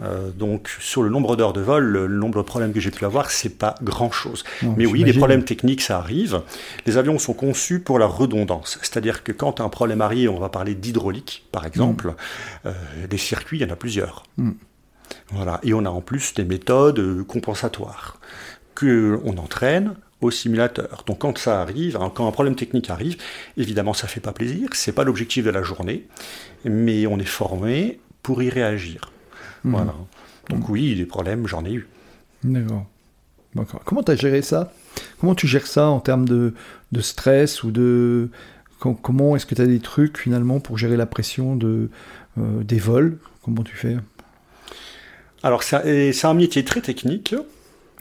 Euh, 0.03 0.29
donc 0.37 0.69
sur 0.79 1.01
le 1.01 1.09
nombre 1.09 1.35
d'heures 1.35 1.53
de 1.53 1.61
vol, 1.61 1.83
le 1.83 2.07
nombre 2.07 2.37
de 2.37 2.45
problèmes 2.45 2.73
que 2.73 2.79
j'ai 2.79 2.91
pu 2.91 3.05
avoir, 3.05 3.31
c'est 3.31 3.57
pas 3.57 3.73
grand-chose. 3.81 4.43
Mais 4.77 4.85
oui, 4.85 5.03
les 5.03 5.13
problèmes 5.13 5.43
techniques, 5.43 5.81
ça 5.81 5.97
arrive. 5.97 6.41
Les 6.85 6.97
avions 6.97 7.17
sont 7.17 7.33
conçus 7.33 7.79
pour 7.79 7.97
la 7.97 8.05
redondance. 8.05 8.77
C'est-à-dire 8.83 9.23
que 9.23 9.31
quand 9.31 9.61
un 9.61 9.69
problème 9.69 10.01
arrive, 10.01 10.29
on 10.29 10.39
va 10.39 10.49
parler 10.49 10.75
d'hydraulique, 10.75 11.47
par 11.51 11.65
exemple, 11.65 12.09
mm. 12.09 12.67
euh, 12.67 12.73
des 13.09 13.17
circuits, 13.17 13.57
il 13.57 13.61
y 13.61 13.65
en 13.65 13.73
a 13.73 13.75
plusieurs. 13.75 14.23
Mm. 14.37 14.51
Voilà. 15.31 15.59
Et 15.63 15.73
on 15.73 15.85
a 15.85 15.89
en 15.89 16.01
plus 16.01 16.33
des 16.33 16.43
méthodes 16.43 16.99
euh, 16.99 17.23
compensatoires 17.23 18.17
qu'on 18.75 19.37
entraîne 19.37 19.95
au 20.21 20.31
simulateur. 20.31 21.03
Donc 21.07 21.19
quand 21.19 21.37
ça 21.37 21.61
arrive, 21.61 21.97
hein, 21.97 22.11
quand 22.13 22.27
un 22.27 22.31
problème 22.31 22.55
technique 22.55 22.89
arrive, 22.89 23.17
évidemment 23.57 23.93
ça 23.93 24.07
fait 24.07 24.19
pas 24.19 24.33
plaisir, 24.33 24.69
c'est 24.73 24.91
pas 24.91 25.03
l'objectif 25.03 25.43
de 25.43 25.49
la 25.49 25.63
journée, 25.63 26.07
mais 26.63 27.07
on 27.07 27.17
est 27.17 27.25
formé 27.25 27.99
pour 28.21 28.41
y 28.43 28.49
réagir. 28.49 29.11
Mmh. 29.63 29.71
Voilà. 29.71 29.95
Donc 30.49 30.69
oui, 30.69 30.95
des 30.95 31.05
problèmes, 31.05 31.47
j'en 31.47 31.65
ai 31.65 31.73
eu. 31.73 31.87
D'accord. 32.43 32.85
Comment 33.83 34.03
tu 34.03 34.11
as 34.11 34.15
géré 34.15 34.41
ça? 34.41 34.71
Comment 35.19 35.35
tu 35.35 35.47
gères 35.47 35.67
ça 35.67 35.87
en 35.87 35.99
termes 35.99 36.27
de, 36.27 36.53
stress 36.99 37.63
ou 37.63 37.71
de... 37.71 38.29
Comment 38.79 39.35
est-ce 39.35 39.45
que 39.45 39.53
tu 39.53 39.61
as 39.61 39.67
des 39.67 39.79
trucs 39.79 40.17
finalement 40.17 40.59
pour 40.59 40.77
gérer 40.77 40.97
la 40.97 41.05
pression 41.05 41.55
de, 41.55 41.89
euh, 42.39 42.63
des 42.63 42.79
vols? 42.79 43.19
Comment 43.43 43.63
tu 43.63 43.75
fais? 43.75 43.97
Alors, 45.43 45.63
c'est 45.63 46.25
un 46.25 46.33
métier 46.33 46.63
très 46.63 46.81
technique. 46.81 47.35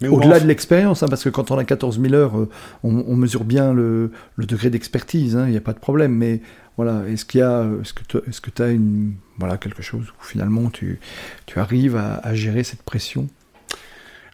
Au-delà 0.03 0.41
de 0.41 0.47
l'expérience, 0.47 1.03
hein, 1.03 1.09
parce 1.09 1.25
que 1.25 1.29
quand 1.29 1.51
on 1.51 1.59
a 1.59 1.65
14 1.65 2.01
000 2.01 2.15
heures, 2.15 2.39
euh, 2.39 2.49
on, 2.83 3.17
mesure 3.17 3.45
bien 3.45 3.75
le, 3.75 4.11
degré 4.39 4.71
d'expertise, 4.71 5.37
hein, 5.37 5.45
il 5.47 5.51
n'y 5.51 5.59
a 5.59 5.61
pas 5.61 5.75
de 5.75 5.79
problème. 5.79 6.13
Mais 6.13 6.41
voilà, 6.77 7.07
est-ce 7.07 7.27
qu'il 7.27 7.41
y 7.41 7.43
a, 7.43 7.67
est-ce 7.83 8.41
que 8.41 8.51
tu 8.51 8.63
as 8.63 8.69
une, 8.69 9.13
voilà, 9.39 9.59
quelque 9.59 9.83
chose 9.83 10.07
où 10.09 10.25
finalement 10.25 10.71
tu, 10.71 11.01
tu 11.45 11.59
arrives 11.59 11.97
à, 11.97 12.35
gérer 12.35 12.65
cette 12.65 12.83
pression? 12.83 13.29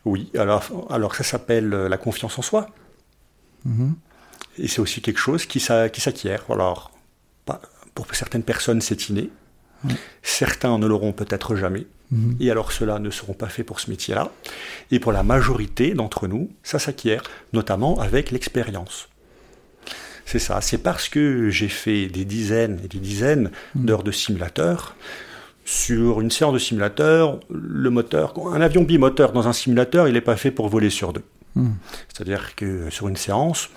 Oui, 0.05 0.31
alors, 0.39 0.87
alors 0.89 1.17
ça 1.17 1.25
s'appelle 1.25 1.75
euh, 1.75 1.89
la 1.89 1.97
confiance 1.97 2.39
en 2.39 2.43
soi. 2.43 2.69
Mm-hmm. 3.67 3.93
Et 4.59 4.69
c'est 4.69 4.81
aussi 4.81 5.01
quelque 5.01 5.19
chose 5.19 5.47
qui, 5.47 5.59
qui 5.93 6.01
s'acquiert. 6.01 6.45
Alors, 6.49 6.93
pour 7.95 8.07
certaines 8.15 8.45
personnes, 8.45 8.81
c'est 8.81 9.09
inné. 9.09 9.31
Certains 10.23 10.79
ne 10.79 10.87
l'auront 10.87 11.13
peut-être 11.13 11.57
jamais. 11.57 11.87
Mhm. 12.11 12.37
Et 12.41 12.51
alors 12.51 12.73
ceux-là 12.73 12.99
ne 12.99 13.11
seront 13.11 13.33
pas 13.33 13.49
faits 13.49 13.67
pour 13.67 13.81
ce 13.81 13.91
métier-là. 13.91 14.31
Et 14.91 15.01
pour 15.01 15.13
la 15.13 15.23
majorité 15.23 15.95
d'entre 15.95 16.29
nous, 16.29 16.51
ça 16.63 16.79
s'acquiert, 16.79 17.23
notamment 17.53 17.99
avec 18.01 18.31
l'expérience. 18.31 19.09
C'est 20.25 20.39
ça, 20.41 20.61
c'est 20.61 20.79
parce 20.79 21.09
que 21.09 21.51
j'ai 21.51 21.69
fait 21.69 22.07
des 22.07 22.25
dizaines 22.25 22.81
et 22.85 22.89
des 22.89 22.99
dizaines 22.99 23.51
mhm. 23.75 23.87
d'heures 23.87 24.03
de 24.03 24.13
simulateur. 24.13 24.97
Sur 25.65 26.21
une 26.21 26.31
séance 26.31 26.55
de 26.55 26.59
simulateur, 26.61 27.41
le 27.51 27.91
moteur, 27.91 28.35
un 28.53 28.61
avion 28.61 28.83
bimoteur 28.83 29.33
dans 29.33 29.49
un 29.49 29.53
simulateur, 29.53 30.07
il 30.07 30.15
n'est 30.15 30.21
pas 30.21 30.37
fait 30.37 30.53
pour 30.53 30.69
voler 30.69 30.91
sur 30.91 31.13
deux. 31.13 31.25
Mhm. 31.57 31.75
C'est-à-dire 32.09 32.55
que 32.55 32.91
sur 32.91 33.09
une 33.09 33.17
séance, 33.17 33.71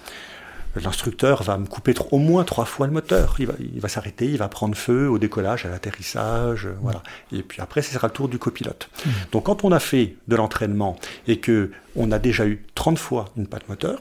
l'instructeur 0.75 1.43
va 1.43 1.57
me 1.57 1.65
couper 1.65 1.93
au 2.11 2.17
moins 2.17 2.43
trois 2.43 2.65
fois 2.65 2.87
le 2.87 2.93
moteur. 2.93 3.35
Il 3.39 3.47
va, 3.47 3.53
il 3.59 3.79
va 3.79 3.87
s'arrêter, 3.87 4.25
il 4.25 4.37
va 4.37 4.47
prendre 4.47 4.75
feu 4.75 5.09
au 5.09 5.17
décollage, 5.17 5.65
à 5.65 5.69
l'atterrissage, 5.69 6.67
euh, 6.67 6.75
voilà. 6.81 7.01
Et 7.31 7.43
puis 7.43 7.61
après, 7.61 7.81
ce 7.81 7.93
sera 7.93 8.07
le 8.07 8.13
tour 8.13 8.29
du 8.29 8.37
copilote. 8.37 8.89
Mmh. 9.05 9.09
Donc 9.31 9.45
quand 9.45 9.63
on 9.63 9.71
a 9.71 9.79
fait 9.79 10.15
de 10.27 10.35
l'entraînement 10.35 10.97
et 11.27 11.39
que 11.39 11.71
on 11.95 12.11
a 12.11 12.19
déjà 12.19 12.45
eu 12.45 12.63
30 12.75 12.99
fois 12.99 13.25
une 13.37 13.47
patte 13.47 13.67
moteur, 13.69 13.99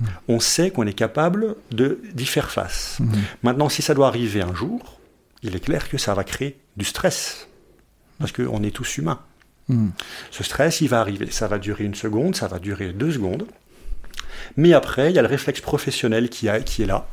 mmh. 0.00 0.06
on 0.28 0.40
sait 0.40 0.70
qu'on 0.70 0.86
est 0.86 0.94
capable 0.94 1.56
d'y 1.70 2.26
faire 2.26 2.50
face. 2.50 2.98
Mmh. 3.00 3.12
Maintenant, 3.42 3.68
si 3.68 3.82
ça 3.82 3.94
doit 3.94 4.08
arriver 4.08 4.42
un 4.42 4.54
jour, 4.54 4.98
il 5.42 5.54
est 5.54 5.60
clair 5.60 5.88
que 5.88 5.98
ça 5.98 6.14
va 6.14 6.24
créer 6.24 6.58
du 6.76 6.84
stress. 6.84 7.48
Parce 8.18 8.32
qu'on 8.32 8.62
est 8.64 8.74
tous 8.74 8.98
humains. 8.98 9.20
Ce 10.30 10.42
stress, 10.42 10.80
il 10.80 10.88
va 10.88 11.00
arriver. 11.00 11.30
Ça 11.30 11.46
va 11.46 11.58
durer 11.58 11.84
une 11.84 11.94
seconde, 11.94 12.34
ça 12.34 12.48
va 12.48 12.58
durer 12.58 12.92
deux 12.92 13.12
secondes. 13.12 13.46
Mais 14.56 14.72
après, 14.72 15.10
il 15.10 15.16
y 15.16 15.18
a 15.18 15.22
le 15.22 15.28
réflexe 15.28 15.60
professionnel 15.60 16.28
qui, 16.28 16.48
a, 16.48 16.60
qui 16.60 16.82
est 16.82 16.86
là, 16.86 17.06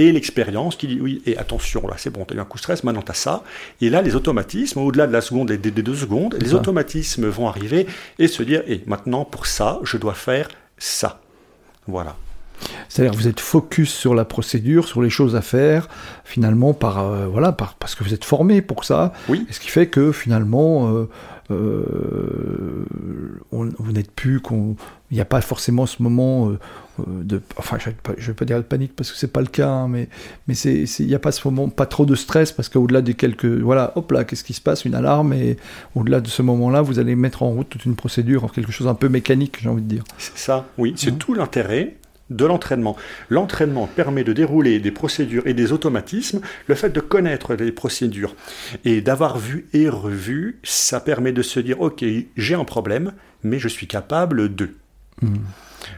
et 0.00 0.12
l'expérience 0.12 0.76
qui 0.76 0.86
dit 0.86 0.98
oui, 0.98 1.20
et 1.26 1.36
attention, 1.36 1.86
là 1.86 1.96
c'est 1.98 2.08
bon, 2.08 2.24
tu 2.24 2.32
as 2.32 2.36
eu 2.38 2.40
un 2.40 2.44
coup 2.46 2.56
de 2.56 2.62
stress, 2.62 2.84
maintenant 2.84 3.02
tu 3.02 3.10
as 3.10 3.14
ça. 3.14 3.44
Et 3.82 3.90
là, 3.90 4.00
les 4.00 4.16
automatismes, 4.16 4.80
au-delà 4.80 5.06
de 5.06 5.12
la 5.12 5.20
seconde 5.20 5.50
et 5.50 5.58
des, 5.58 5.70
deux 5.70 5.94
secondes, 5.94 6.38
les 6.40 6.54
automatismes 6.54 7.28
vont 7.28 7.48
arriver 7.48 7.86
et 8.18 8.26
se 8.26 8.42
dire, 8.42 8.62
et 8.66 8.82
maintenant 8.86 9.26
pour 9.26 9.46
ça, 9.46 9.78
je 9.82 9.98
dois 9.98 10.14
faire 10.14 10.48
ça. 10.78 11.20
Voilà. 11.86 12.16
C'est-à-dire 12.88 13.12
que 13.12 13.16
vous 13.16 13.28
êtes 13.28 13.40
focus 13.40 13.92
sur 13.92 14.14
la 14.14 14.24
procédure, 14.24 14.86
sur 14.86 15.02
les 15.02 15.10
choses 15.10 15.36
à 15.36 15.42
faire, 15.42 15.88
finalement, 16.24 16.72
par, 16.72 16.98
euh, 16.98 17.26
voilà, 17.26 17.52
par, 17.52 17.74
parce 17.74 17.94
que 17.94 18.02
vous 18.02 18.14
êtes 18.14 18.24
formé 18.24 18.62
pour 18.62 18.84
ça. 18.84 19.12
Oui. 19.28 19.46
Et 19.48 19.52
ce 19.52 19.60
qui 19.60 19.68
fait 19.68 19.88
que 19.88 20.12
finalement, 20.12 20.94
euh, 20.94 21.08
on- 23.52 23.68
vous 23.78 23.92
n'êtes 23.92 24.10
plus. 24.10 24.40
qu'on- 24.40 24.76
Il 25.10 25.14
n'y 25.16 25.20
a 25.20 25.24
pas 25.24 25.40
forcément 25.40 25.86
ce 25.86 26.02
moment 26.04 26.50
euh, 26.50 26.58
euh, 27.00 27.02
de. 27.24 27.42
Enfin, 27.56 27.78
je 27.80 27.90
ne 27.90 28.26
vais 28.28 28.32
pas 28.34 28.44
dire 28.44 28.56
de 28.58 28.62
panique 28.62 28.94
parce 28.94 29.10
que 29.10 29.18
c'est 29.18 29.32
pas 29.32 29.40
le 29.40 29.48
cas, 29.48 29.68
hein, 29.68 29.88
mais 29.88 30.08
mais 30.46 30.54
c'est 30.54 30.84
il 31.00 31.06
n'y 31.08 31.14
a 31.16 31.18
pas 31.18 31.32
ce 31.32 31.46
moment, 31.48 31.68
pas 31.68 31.86
trop 31.86 32.06
de 32.06 32.14
stress 32.14 32.52
parce 32.52 32.68
qu'au-delà 32.68 33.02
des 33.02 33.14
quelques. 33.14 33.44
Voilà, 33.44 33.92
hop 33.96 34.12
là, 34.12 34.22
qu'est-ce 34.24 34.44
qui 34.44 34.52
se 34.52 34.60
passe? 34.60 34.84
Une 34.84 34.94
alarme, 34.94 35.32
et 35.32 35.56
au-delà 35.96 36.20
de 36.20 36.28
ce 36.28 36.42
moment-là, 36.42 36.80
vous 36.82 36.98
allez 37.00 37.16
mettre 37.16 37.42
en 37.42 37.50
route 37.50 37.68
toute 37.68 37.84
une 37.86 37.96
procédure, 37.96 38.52
quelque 38.52 38.70
chose 38.70 38.86
un 38.86 38.94
peu 38.94 39.08
mécanique, 39.08 39.58
j'ai 39.60 39.68
envie 39.68 39.82
de 39.82 39.88
dire. 39.88 40.04
C'est 40.18 40.38
ça, 40.38 40.66
oui. 40.78 40.94
C'est 40.96 41.10
Mhm. 41.10 41.18
tout 41.18 41.34
l'intérêt 41.34 41.96
de 42.30 42.44
l'entraînement. 42.46 42.96
L'entraînement 43.28 43.86
permet 43.86 44.24
de 44.24 44.32
dérouler 44.32 44.78
des 44.80 44.90
procédures 44.92 45.46
et 45.46 45.54
des 45.54 45.72
automatismes. 45.72 46.40
Le 46.66 46.74
fait 46.74 46.90
de 46.90 47.00
connaître 47.00 47.54
les 47.54 47.72
procédures 47.72 48.34
et 48.84 49.00
d'avoir 49.00 49.38
vu 49.38 49.66
et 49.72 49.88
revu, 49.88 50.58
ça 50.62 51.00
permet 51.00 51.32
de 51.32 51.42
se 51.42 51.60
dire, 51.60 51.80
OK, 51.80 52.04
j'ai 52.36 52.54
un 52.54 52.64
problème, 52.64 53.12
mais 53.42 53.58
je 53.58 53.68
suis 53.68 53.86
capable 53.86 54.54
de. 54.54 54.74
Mhm. 55.22 55.38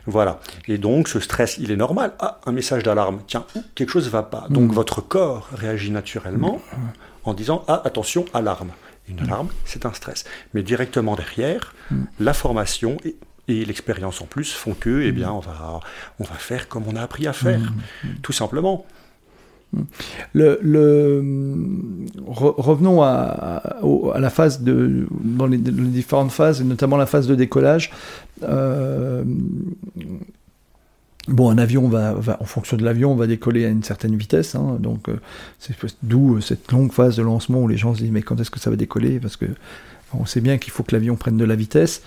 Voilà. 0.07 0.41
Et 0.69 0.79
donc, 0.79 1.09
ce 1.09 1.19
stress, 1.21 1.59
il 1.59 1.71
est 1.71 1.77
normal. 1.77 2.13
Ah, 2.21 2.41
un 2.47 2.53
message 2.53 2.83
d'alarme. 2.83 3.21
Tiens, 3.27 3.45
quelque 3.75 3.91
chose 3.91 4.07
ne 4.07 4.11
va 4.11 4.23
pas. 4.23 4.47
Donc, 4.49 4.69
Mhm. 4.71 4.75
votre 4.75 5.01
corps 5.01 5.49
réagit 5.53 5.91
naturellement 5.91 6.61
en 7.25 7.35
disant, 7.35 7.65
ah, 7.69 7.83
attention, 7.85 8.25
alarme. 8.33 8.71
Une 9.09 9.19
alarme, 9.21 9.49
c'est 9.65 9.85
un 9.85 9.93
stress. 9.93 10.25
Mais 10.55 10.63
directement 10.63 11.17
derrière, 11.17 11.75
Mhm. 11.91 12.07
l'information 12.21 12.97
et, 13.05 13.17
et 13.49 13.65
l'expérience 13.65 14.21
en 14.23 14.27
plus 14.27 14.53
font 14.53 14.75
que, 14.75 15.03
eh 15.03 15.13
bien, 15.13 15.31
on 15.33 15.41
va, 15.41 15.81
on 16.21 16.25
va 16.25 16.35
faire 16.35 16.69
comme 16.69 16.85
on 16.89 16.97
a 16.97 17.03
appris 17.03 17.27
à 17.27 17.33
faire. 17.33 17.61
Tout 18.23 18.33
simplement. 18.33 18.87
Le, 20.35 20.59
le- 20.63 21.23
re- 22.27 22.55
revenons 22.59 23.03
à, 23.03 23.09
à- 23.09 23.83
au- 23.83 24.11
à 24.13 24.21
la 24.21 24.29
phase 24.29 24.61
de 24.61 25.07
dans 25.11 25.47
les, 25.47 25.57
les 25.57 25.63
différentes 25.89 26.31
phases, 26.31 26.61
et 26.61 26.65
notamment 26.65 26.99
la 26.99 27.07
phase 27.07 27.27
de 27.27 27.35
décollage. 27.35 27.91
Euh, 28.43 29.25
bon, 31.29 31.51
un 31.51 31.59
avion 31.59 31.89
va, 31.89 32.13
va- 32.13 32.37
en 32.41 32.45
fonction 32.45 32.77
de 32.77 32.85
l'avion, 32.85 33.13
on 33.13 33.17
va 33.17 33.27
décoller 33.27 33.65
à 33.65 33.69
une 33.69 33.83
certaine 33.83 34.15
vitesse, 34.17 34.55
hein, 34.55 34.77
donc 34.79 35.09
euh, 35.09 35.17
c'est 35.59 35.75
d'où 36.03 36.37
euh, 36.37 36.41
cette 36.41 36.71
longue 36.71 36.93
phase 36.93 37.17
de 37.17 37.23
lancement 37.23 37.61
où 37.63 37.69
les 37.69 37.77
gens 37.77 37.95
se 37.95 38.01
disent 38.03 38.11
mais 38.11 38.23
quand 38.23 38.39
est-ce 38.41 38.51
que 38.51 38.61
ça 38.61 38.71
va 38.71 38.77
décoller? 38.77 39.21
Parce 39.21 39.37
que 39.37 39.47
on 40.15 40.27
sait 40.27 40.43
bien 40.43 40.59
qu'il 40.59 40.73
faut 40.73 40.83
que 40.83 40.95
l'avion 40.95 41.17
prenne 41.17 41.39
de 41.39 41.45
la 41.45 41.55
vitesse. 41.57 42.03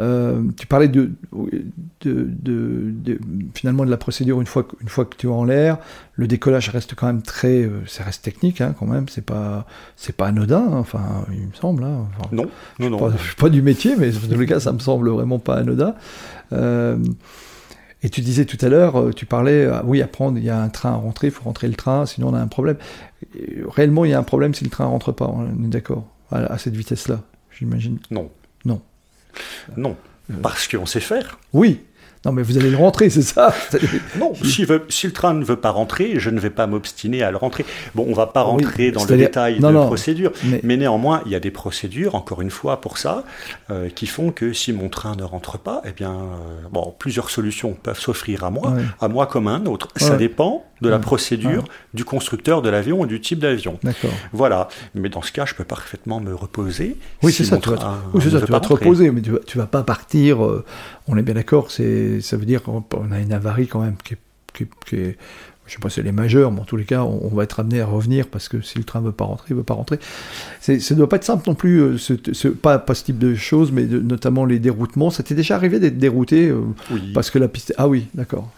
Euh, 0.00 0.42
tu 0.56 0.66
parlais 0.68 0.86
de, 0.88 1.10
de, 1.32 1.58
de- 2.02 2.90
de- 2.92 3.18
finalement 3.54 3.84
de 3.84 3.90
la 3.90 3.96
procédure 3.96 4.40
une 4.40 4.46
fois, 4.46 4.62
que- 4.62 4.76
une 4.80 4.88
fois 4.88 5.04
que 5.04 5.16
tu 5.16 5.26
es 5.26 5.30
en 5.30 5.44
l'air. 5.44 5.78
Le 6.14 6.26
décollage 6.28 6.68
reste 6.68 6.94
quand 6.94 7.06
même 7.08 7.22
très, 7.22 7.62
euh, 7.64 7.80
ça 7.86 8.04
reste 8.04 8.22
technique 8.24 8.60
hein, 8.60 8.74
quand 8.78 8.86
même. 8.86 9.08
C'est 9.08 9.24
pas, 9.24 9.66
c'est 9.96 10.14
pas 10.16 10.26
anodin. 10.28 10.60
hein, 10.70 10.76
enfin, 10.78 11.24
il 11.32 11.48
me 11.48 11.52
semble. 11.52 11.82
hein, 11.84 12.06
enfin, 12.18 12.28
Non, 12.32 12.46
non, 12.78 12.90
non. 12.90 12.98
pas, 12.98 13.10
je 13.16 13.22
suis 13.24 13.34
pas 13.36 13.48
du 13.48 13.60
métier, 13.62 13.96
mais 13.98 14.10
dans 14.10 14.36
les 14.38 14.46
cas, 14.46 14.60
ça 14.60 14.72
me 14.72 14.78
semble 14.78 15.08
vraiment 15.10 15.38
pas 15.40 15.56
anodin. 15.56 15.94
Euh, 16.52 16.96
et 18.02 18.10
tu 18.10 18.20
disais 18.20 18.44
tout 18.44 18.64
à 18.64 18.68
l'heure, 18.68 19.00
euh, 19.00 19.10
tu 19.12 19.26
parlais, 19.26 19.66
ah 19.66 19.82
oui, 19.84 20.00
à 20.02 20.06
prendre, 20.06 20.38
il 20.38 20.44
y 20.44 20.50
a 20.50 20.60
un 20.62 20.68
train 20.68 20.90
à 20.92 20.94
rentrer, 20.94 21.26
il 21.26 21.30
faut 21.32 21.42
rentrer 21.42 21.66
le 21.66 21.74
train, 21.74 22.06
sinon 22.06 22.28
on 22.28 22.34
a 22.34 22.40
un 22.40 22.46
problème. 22.46 22.76
Réellement, 23.66 24.04
il 24.04 24.12
y 24.12 24.14
a 24.14 24.18
un 24.20 24.22
problème 24.22 24.54
si 24.54 24.62
le 24.62 24.70
train 24.70 24.84
rentre 24.84 25.10
pas, 25.10 25.26
on 25.26 25.64
est 25.64 25.68
d'accord, 25.68 26.06
à, 26.30 26.38
à 26.52 26.58
cette 26.58 26.76
vitesse-là, 26.76 27.22
j'imagine? 27.50 27.98
Non. 28.12 28.30
Non. 28.64 28.80
Non. 29.76 29.96
Parce 30.42 30.68
qu'on 30.68 30.86
sait 30.86 31.00
faire. 31.00 31.38
Oui, 31.54 31.80
non, 32.24 32.32
mais 32.32 32.42
vous 32.42 32.58
allez 32.58 32.68
le 32.70 32.76
rentrer, 32.76 33.08
c'est 33.10 33.22
ça 33.22 33.54
Non, 34.18 34.32
veut- 34.32 34.84
si 34.90 35.06
le 35.06 35.12
train 35.12 35.32
ne 35.34 35.44
veut 35.44 35.56
pas 35.56 35.70
rentrer, 35.70 36.18
je 36.18 36.30
ne 36.30 36.40
vais 36.40 36.50
pas 36.50 36.66
m'obstiner 36.66 37.22
à 37.22 37.30
le 37.30 37.36
rentrer. 37.36 37.64
Bon, 37.94 38.04
on 38.08 38.12
va 38.12 38.26
pas 38.26 38.44
Oui, 38.44 38.64
rentrer 38.64 38.90
dans 38.90 39.04
le 39.04 39.16
détail 39.16 39.60
non, 39.60 39.68
de 39.68 39.74
non, 39.74 39.86
procédure, 39.86 40.32
mais- 40.44 40.60
mais... 40.64 40.76
néanmoins, 40.76 41.22
il 41.26 41.32
y 41.32 41.36
a 41.36 41.40
des 41.40 41.52
procédures, 41.52 42.16
encore 42.16 42.42
une 42.42 42.50
fois, 42.50 42.80
pour 42.80 42.98
ça, 42.98 43.22
euh, 43.70 43.88
qui 43.88 44.06
font 44.06 44.32
que 44.32 44.52
si 44.52 44.72
mon 44.72 44.88
train 44.88 45.14
ne 45.14 45.22
rentre 45.22 45.58
pas, 45.58 45.80
eh 45.86 45.92
bien, 45.92 46.10
euh, 46.12 46.66
bon, 46.72 46.92
plusieurs 46.98 47.30
solutions 47.30 47.72
peuvent 47.80 48.00
s'offrir 48.00 48.42
à 48.44 48.50
moi, 48.50 48.70
Ouais. 48.72 48.82
à 49.00 49.06
moi 49.08 49.26
comme 49.26 49.46
à 49.46 49.52
un 49.52 49.64
autre. 49.66 49.88
Ça 49.96 50.16
dépend 50.16 50.64
de 50.80 50.88
la 50.88 50.98
procédure 50.98 51.64
du 51.94 52.04
constructeur 52.04 52.62
de 52.62 52.68
l'avion 52.68 53.04
et 53.04 53.08
du 53.08 53.20
type 53.20 53.38
d'avion. 53.40 53.78
D'accord. 53.82 54.10
Voilà. 54.32 54.68
Mais 54.94 55.08
dans 55.08 55.22
ce 55.22 55.32
cas, 55.32 55.44
je 55.44 55.54
peux 55.54 55.64
parfaitement 55.64 56.20
me 56.20 56.34
reposer. 56.34 56.96
Oui, 57.22 57.32
si 57.32 57.44
c'est 57.44 57.50
ça, 57.50 57.58
tu 57.58 57.70
vas, 57.70 57.76
te- 57.76 57.84
oui, 58.14 58.22
ça, 58.22 58.30
tu 58.30 58.36
vas 58.38 58.46
pas 58.46 58.60
te 58.60 58.72
reposer, 58.72 59.10
mais 59.10 59.20
tu 59.22 59.30
vas, 59.32 59.40
tu 59.46 59.58
vas 59.58 59.66
pas 59.66 59.82
partir, 59.82 60.44
euh, 60.44 60.64
on 61.08 61.16
est 61.16 61.22
bien 61.22 61.34
d'accord, 61.34 61.70
c'est, 61.70 62.20
ça 62.20 62.36
veut 62.36 62.46
dire 62.46 62.62
qu'on 62.62 62.84
on 62.94 63.10
a 63.12 63.18
une 63.18 63.32
avarie 63.32 63.66
quand 63.68 63.80
même 63.80 63.96
qui 64.04 64.14
est, 64.14 64.18
qui 64.54 64.62
est- 64.64 64.68
qui 64.86 64.96
est- 64.96 65.16
je 65.68 65.74
sais 65.74 65.78
pas 65.78 65.88
si 65.90 66.00
elle 66.00 66.06
est 66.08 66.12
majeure, 66.12 66.50
mais 66.50 66.60
en 66.60 66.64
tous 66.64 66.76
les 66.76 66.84
cas, 66.84 67.02
on, 67.02 67.20
on 67.30 67.34
va 67.36 67.44
être 67.44 67.60
amené 67.60 67.80
à 67.80 67.86
revenir 67.86 68.26
parce 68.26 68.48
que 68.48 68.60
si 68.62 68.78
le 68.78 68.84
train 68.84 69.00
veut 69.00 69.12
pas 69.12 69.24
rentrer, 69.26 69.46
il 69.50 69.56
veut 69.56 69.62
pas 69.62 69.74
rentrer. 69.74 69.98
C'est, 70.60 70.80
ça 70.80 70.94
doit 70.94 71.08
pas 71.08 71.16
être 71.16 71.24
simple 71.24 71.44
non 71.46 71.54
plus, 71.54 71.78
euh, 71.80 71.98
ce, 71.98 72.14
ce- 72.32 72.48
pas, 72.48 72.78
pas 72.78 72.94
ce 72.94 73.04
type 73.04 73.18
de 73.18 73.34
choses, 73.34 73.70
mais 73.70 73.84
de- 73.84 74.00
notamment 74.00 74.44
les 74.44 74.58
déroutements. 74.58 75.10
Ça 75.10 75.22
t'est 75.22 75.34
déjà 75.34 75.54
arrivé 75.54 75.78
d'être 75.78 75.98
dérouté 75.98 76.48
euh, 76.48 76.62
Oui. 76.90 77.12
parce 77.14 77.30
que 77.30 77.38
la 77.38 77.48
piste. 77.48 77.74
Ah 77.78 77.86
oui, 77.88 78.06
d'accord. 78.14 78.50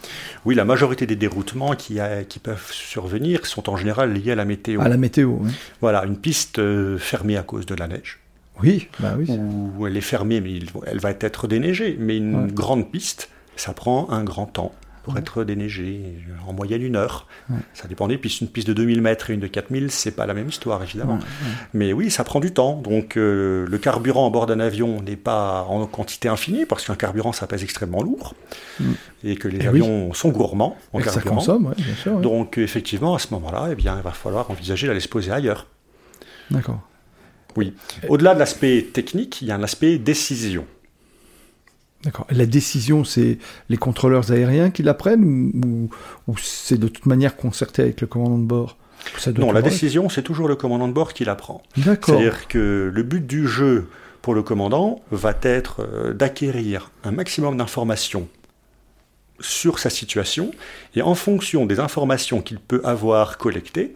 Oui, 0.45 0.55
la 0.55 0.65
majorité 0.65 1.05
des 1.05 1.15
déroutements 1.15 1.75
qui, 1.75 1.99
a- 1.99 2.23
qui 2.23 2.39
peuvent 2.39 2.71
survenir 2.71 3.45
sont 3.45 3.69
en 3.69 3.75
général 3.77 4.13
liés 4.13 4.31
à 4.31 4.35
la 4.35 4.45
météo. 4.45 4.81
À 4.81 4.89
la 4.89 4.97
météo. 4.97 5.35
oui. 5.41 5.51
Voilà, 5.81 6.05
une 6.05 6.17
piste 6.17 6.59
euh, 6.59 6.97
fermée 6.97 7.37
à 7.37 7.43
cause 7.43 7.65
de 7.65 7.75
la 7.75 7.87
neige, 7.87 8.19
Oui, 8.63 8.87
bah 8.99 9.15
oui. 9.17 9.25
ou 9.29 9.85
elle 9.87 9.97
est 9.97 10.01
fermée 10.01 10.39
mais 10.41 10.59
elle 10.87 10.99
va 10.99 11.11
être 11.11 11.47
déneigée. 11.47 11.97
Mais 11.99 12.17
une 12.17 12.35
Ouais. 12.35 12.51
grande 12.51 12.89
piste, 12.91 13.29
ça 13.55 13.73
prend 13.73 14.09
un 14.11 14.23
grand 14.23 14.45
temps 14.45 14.73
pour 15.03 15.17
être 15.17 15.43
déneigée, 15.43 16.01
euh, 16.29 16.49
en 16.49 16.53
moyenne 16.53 16.81
une 16.81 16.95
heure. 16.95 17.27
Ouais. 17.49 17.57
Ça 17.73 17.87
dépend 17.87 18.07
des 18.07 18.17
pistes. 18.17 18.41
Une 18.41 18.47
piste 18.47 18.67
de 18.67 18.73
2000 18.73 19.01
mètres 19.01 19.29
et 19.29 19.33
une 19.33 19.39
de 19.39 19.47
4000, 19.47 19.89
c'est 19.91 20.11
pas 20.11 20.25
la 20.25 20.33
même 20.33 20.47
histoire 20.49 20.81
évidemment. 20.83 21.13
Ouais, 21.15 21.19
ouais. 21.19 21.51
Mais 21.73 21.93
oui, 21.93 22.11
ça 22.11 22.23
prend 22.23 22.39
du 22.39 22.51
temps. 22.53 22.75
Donc 22.81 23.17
euh, 23.17 23.65
le 23.67 23.77
carburant 23.77 24.27
à 24.27 24.29
bord 24.29 24.45
d'un 24.45 24.59
avion 24.59 25.01
n'est 25.01 25.15
pas 25.15 25.63
en 25.69 25.85
quantité 25.87 26.27
infinie 26.29 26.65
parce 26.65 26.85
qu'un 26.85 26.95
carburant 26.95 27.31
ça 27.33 27.47
pèse 27.47 27.63
extrêmement 27.63 28.01
lourd 28.03 28.35
Mm. 28.79 28.83
et 29.25 29.35
que 29.35 29.47
les 29.47 29.57
Eh 29.57 29.61
oui. 29.69 29.81
avions 29.81 30.13
sont 30.13 30.29
gourmands 30.29 30.77
en 30.93 30.99
Et 30.99 31.03
que 31.03 31.09
ça 31.09 31.15
carburant. 31.15 31.35
consomme, 31.37 31.73
bien 31.77 31.95
sûr. 31.95 32.19
Donc 32.19 32.57
effectivement, 32.57 33.15
à 33.15 33.19
ce 33.19 33.27
moment-là, 33.33 33.69
eh 33.71 33.75
bien, 33.75 33.95
il 33.97 34.03
va 34.03 34.11
falloir 34.11 34.49
envisager 34.49 34.87
d'aller 34.87 34.99
se 34.99 35.07
poser 35.09 35.31
ailleurs. 35.31 35.67
D'accord. 36.49 36.79
Oui. 37.57 37.73
Au-delà 38.07 38.33
de 38.33 38.39
l'aspect 38.39 38.81
technique, 38.93 39.41
il 39.41 39.47
y 39.49 39.51
a 39.51 39.55
un 39.55 39.63
aspect 39.63 39.97
décision. 39.97 40.65
D'accord. 42.03 42.25
La 42.31 42.45
décision, 42.45 43.03
c'est 43.03 43.37
les 43.69 43.77
contrôleurs 43.77 44.31
aériens 44.31 44.71
qui 44.71 44.81
la 44.83 44.93
prennent 44.93 45.23
ou, 45.23 45.51
ou- 45.65 45.89
ou 46.27 46.37
c'est 46.37 46.77
de 46.79 46.87
toute 46.87 47.05
manière 47.05 47.35
concerté 47.35 47.81
avec 47.83 48.01
le 48.01 48.07
commandant 48.07 48.37
de 48.39 48.45
bord? 48.45 48.77
Ça 49.17 49.31
doit 49.31 49.45
Non, 49.45 49.51
la 49.51 49.61
décision, 49.61 50.09
c'est 50.09 50.21
toujours 50.23 50.47
le 50.47 50.55
commandant 50.55 50.87
de 50.87 50.93
bord 50.93 51.13
qui 51.13 51.25
la 51.25 51.35
prend. 51.35 51.61
D'accord. 51.77 52.15
C'est-à-dire 52.19 52.47
que 52.47 52.91
le 52.93 53.03
but 53.03 53.25
du 53.25 53.47
jeu 53.47 53.87
pour 54.21 54.33
le 54.35 54.43
commandant 54.43 55.01
va 55.11 55.33
être 55.41 55.81
euh, 55.81 56.13
d'acquérir 56.13 56.91
un 57.03 57.11
maximum 57.11 57.57
d'informations 57.57 58.27
sur 59.39 59.79
sa 59.79 59.89
situation 59.89 60.51
et 60.95 61.01
en 61.01 61.15
fonction 61.15 61.65
des 61.65 61.79
informations 61.79 62.41
qu'il 62.41 62.59
peut 62.59 62.81
avoir 62.83 63.37
collectées, 63.39 63.95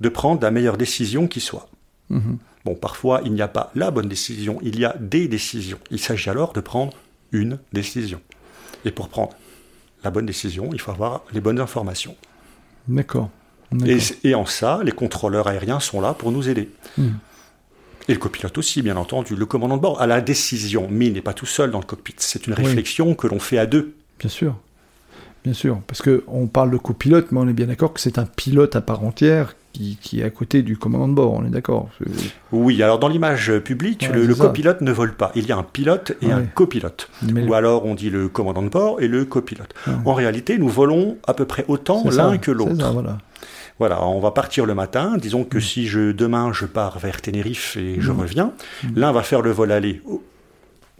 de 0.00 0.08
prendre 0.08 0.42
la 0.42 0.50
meilleure 0.50 0.76
décision 0.76 1.28
qui 1.28 1.40
soit. 1.40 1.68
Mhm. 2.10 2.38
Bon, 2.64 2.74
parfois, 2.74 3.20
il 3.24 3.32
n'y 3.32 3.42
a 3.42 3.48
pas 3.48 3.70
la 3.76 3.90
bonne 3.92 4.08
décision, 4.08 4.58
il 4.62 4.78
y 4.78 4.84
a 4.84 4.96
des 4.98 5.28
décisions. 5.28 5.78
Il 5.92 6.00
s'agit 6.00 6.30
alors 6.30 6.52
de 6.52 6.60
prendre 6.60 6.92
une 7.32 7.58
décision. 7.72 8.20
Et 8.84 8.90
pour 8.90 9.08
prendre 9.08 9.32
la 10.04 10.10
bonne 10.10 10.26
décision, 10.26 10.70
il 10.72 10.80
faut 10.80 10.90
avoir 10.90 11.22
les 11.32 11.40
bonnes 11.40 11.60
informations. 11.60 12.16
D'accord. 12.88 13.30
Et, 14.24 14.34
en 14.34 14.44
ça, 14.44 14.80
les 14.84 14.92
contrôleurs 14.92 15.46
aériens 15.46 15.80
sont 15.80 16.00
là 16.00 16.12
pour 16.12 16.30
nous 16.30 16.48
aider. 16.48 16.68
Mhm. 16.98 17.14
Et 18.08 18.12
le 18.14 18.18
copilote 18.18 18.58
aussi, 18.58 18.82
bien 18.82 18.96
entendu. 18.96 19.36
Le 19.36 19.46
commandant 19.46 19.76
de 19.76 19.82
bord 19.82 20.02
a 20.02 20.06
la 20.06 20.20
décision, 20.20 20.88
mais 20.90 21.06
il 21.06 21.12
n'est 21.14 21.22
pas 21.22 21.32
tout 21.34 21.46
seul 21.46 21.70
dans 21.70 21.78
le 21.78 21.84
cockpit. 21.86 22.14
C'est 22.18 22.46
une 22.46 22.54
Oui. 22.54 22.64
réflexion 22.64 23.14
que 23.14 23.26
l'on 23.28 23.38
fait 23.38 23.58
à 23.58 23.66
deux. 23.66 23.94
Bien 24.18 24.28
sûr. 24.28 24.56
Bien 25.44 25.54
sûr. 25.54 25.80
Parce 25.86 26.02
que 26.02 26.24
on 26.26 26.48
parle 26.48 26.70
de 26.70 26.76
copilote, 26.76 27.32
mais 27.32 27.38
on 27.40 27.48
est 27.48 27.52
bien 27.52 27.66
d'accord 27.66 27.92
que 27.92 28.00
c'est 28.00 28.18
un 28.18 28.26
pilote 28.26 28.76
à 28.76 28.80
part 28.80 29.04
entière 29.04 29.54
qui, 29.72 29.98
qui 30.00 30.20
est 30.20 30.24
à 30.24 30.30
côté 30.30 30.62
du 30.62 30.76
commandant 30.76 31.08
de 31.08 31.14
bord. 31.14 31.32
On 31.32 31.44
est 31.44 31.50
d'accord. 31.50 31.88
Oui, 32.52 32.82
alors 32.82 32.98
dans 32.98 33.08
l'image 33.08 33.58
publique, 33.60 34.08
Ouais, 34.10 34.18
le, 34.18 34.34
copilote 34.34 34.80
ne 34.80 34.92
vole 34.92 35.14
pas. 35.14 35.32
Il 35.34 35.46
y 35.46 35.52
a 35.52 35.56
un 35.56 35.62
pilote 35.62 36.12
et 36.22 36.30
un 36.30 36.44
copilote. 36.44 37.08
Mais 37.22 37.44
Ou 37.44 37.54
alors 37.54 37.86
on 37.86 37.94
dit 37.94 38.10
le 38.10 38.28
commandant 38.28 38.62
de 38.62 38.68
bord 38.68 39.00
et 39.00 39.08
le 39.08 39.24
copilote. 39.24 39.74
Ouais. 39.86 39.94
En 40.04 40.14
réalité, 40.14 40.58
nous 40.58 40.68
volons 40.68 41.16
à 41.26 41.34
peu 41.34 41.44
près 41.44 41.64
autant 41.68 42.02
l'un 42.10 42.38
que 42.38 42.50
l'autre. 42.50 42.90
voilà. 42.92 43.18
Voilà, 43.78 44.04
on 44.06 44.20
va 44.20 44.30
partir 44.30 44.66
le 44.66 44.74
matin. 44.74 45.16
Disons 45.16 45.44
que 45.44 45.58
si 45.58 45.86
je 45.86 46.12
demain 46.12 46.52
je 46.52 46.66
pars 46.66 46.98
vers 46.98 47.20
Tenerife 47.20 47.76
et 47.76 48.00
je 48.00 48.12
reviens, 48.12 48.52
l'un 48.94 49.12
va 49.12 49.22
faire 49.22 49.42
le 49.42 49.50
vol 49.50 49.72
aller 49.72 50.02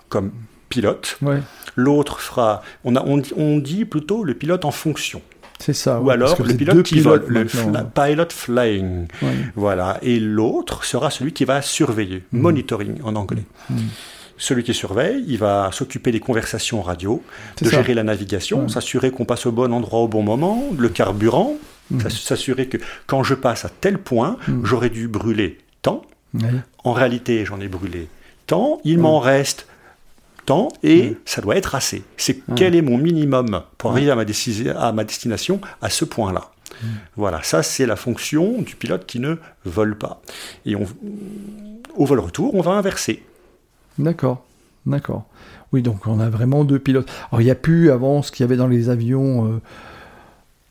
comme 0.08 0.32
pilote, 0.68 1.18
l'autre 1.76 2.20
fera. 2.20 2.62
On, 2.84 2.96
a, 2.96 3.04
on 3.04 3.58
dit 3.58 3.84
plutôt 3.84 4.24
le 4.24 4.34
pilote 4.34 4.64
en 4.64 4.70
fonction. 4.70 5.22
C'est 5.64 5.72
ça. 5.84 6.00
Ou 6.00 6.06
ouais, 6.06 6.14
alors 6.14 6.36
le 6.42 6.54
pilote 6.54 6.82
qui 6.82 7.00
vole, 7.00 7.24
le 7.28 7.44
fla- 7.44 7.84
pilot 7.98 8.30
flying. 8.30 9.06
ouais. 9.22 9.28
Voilà, 9.56 9.98
et 10.02 10.18
l'autre 10.18 10.84
sera 10.84 11.10
celui 11.10 11.32
qui 11.32 11.44
va 11.44 11.62
surveiller, 11.62 12.22
Mhm. 12.32 12.40
monitoring 12.40 12.94
en 13.02 13.14
anglais. 13.16 13.44
Mhm. 13.70 13.78
Celui 14.38 14.64
qui 14.64 14.74
surveille, 14.74 15.22
il 15.28 15.38
va 15.38 15.70
s'occuper 15.72 16.10
des 16.10 16.18
conversations 16.18 16.82
radio, 16.82 17.22
de 17.60 17.68
gérer 17.68 17.94
la 17.94 18.02
navigation, 18.02 18.68
s'assurer 18.68 19.10
qu'on 19.12 19.24
passe 19.24 19.46
au 19.46 19.52
bon 19.52 19.72
endroit 19.72 20.00
au 20.00 20.08
bon 20.08 20.22
moment, 20.22 20.64
le 20.76 20.88
carburant, 20.88 21.54
mmh. 21.92 22.08
s'assurer 22.10 22.66
que 22.66 22.78
quand 23.06 23.22
je 23.22 23.34
passe 23.34 23.64
à 23.64 23.68
tel 23.68 23.98
point, 23.98 24.38
j'aurais 24.64 24.90
dû 24.90 25.06
brûler 25.06 25.58
tant. 25.82 26.02
En 26.82 26.92
réalité, 26.92 27.44
j'en 27.44 27.60
ai 27.60 27.68
brûlé 27.68 28.08
tant. 28.48 28.80
Il 28.84 28.98
m'en 28.98 29.20
reste 29.20 29.66
tant 30.46 30.68
et 30.82 31.16
ça 31.24 31.40
doit 31.40 31.56
être 31.56 31.74
assez. 31.74 32.02
C'est 32.16 32.40
quel 32.56 32.74
est 32.74 32.82
mon 32.82 32.98
minimum 32.98 33.62
pour 33.78 33.92
arriver 33.92 34.10
à 34.10 34.16
ma, 34.16 34.22
à 34.22 34.92
ma 34.92 35.04
destination 35.04 35.60
à 35.80 35.90
ce 35.90 36.04
point-là. 36.04 36.50
Voilà, 37.16 37.42
ça 37.42 37.62
c'est 37.62 37.86
la 37.86 37.96
fonction 37.96 38.60
du 38.62 38.74
pilote 38.76 39.06
qui 39.06 39.20
ne 39.20 39.36
vole 39.64 39.96
pas. 39.96 40.20
Et 40.66 40.74
on, 40.74 40.86
au 41.96 42.06
vol 42.06 42.20
retour, 42.20 42.54
on 42.54 42.60
va 42.60 42.72
inverser. 42.72 43.22
D'accord, 43.98 44.44
d'accord. 44.86 45.24
Oui, 45.72 45.82
donc 45.82 46.06
on 46.06 46.20
a 46.20 46.28
vraiment 46.28 46.64
deux 46.64 46.78
pilotes. 46.78 47.08
Alors 47.30 47.40
il 47.40 47.44
n'y 47.44 47.50
a 47.50 47.56
plus 47.56 47.90
avant 47.90 48.22
ce 48.22 48.32
qu'il 48.32 48.44
y 48.44 48.46
avait 48.46 48.56
dans 48.56 48.66
les 48.66 48.88
avions. 48.88 49.46
Euh, 49.46 49.60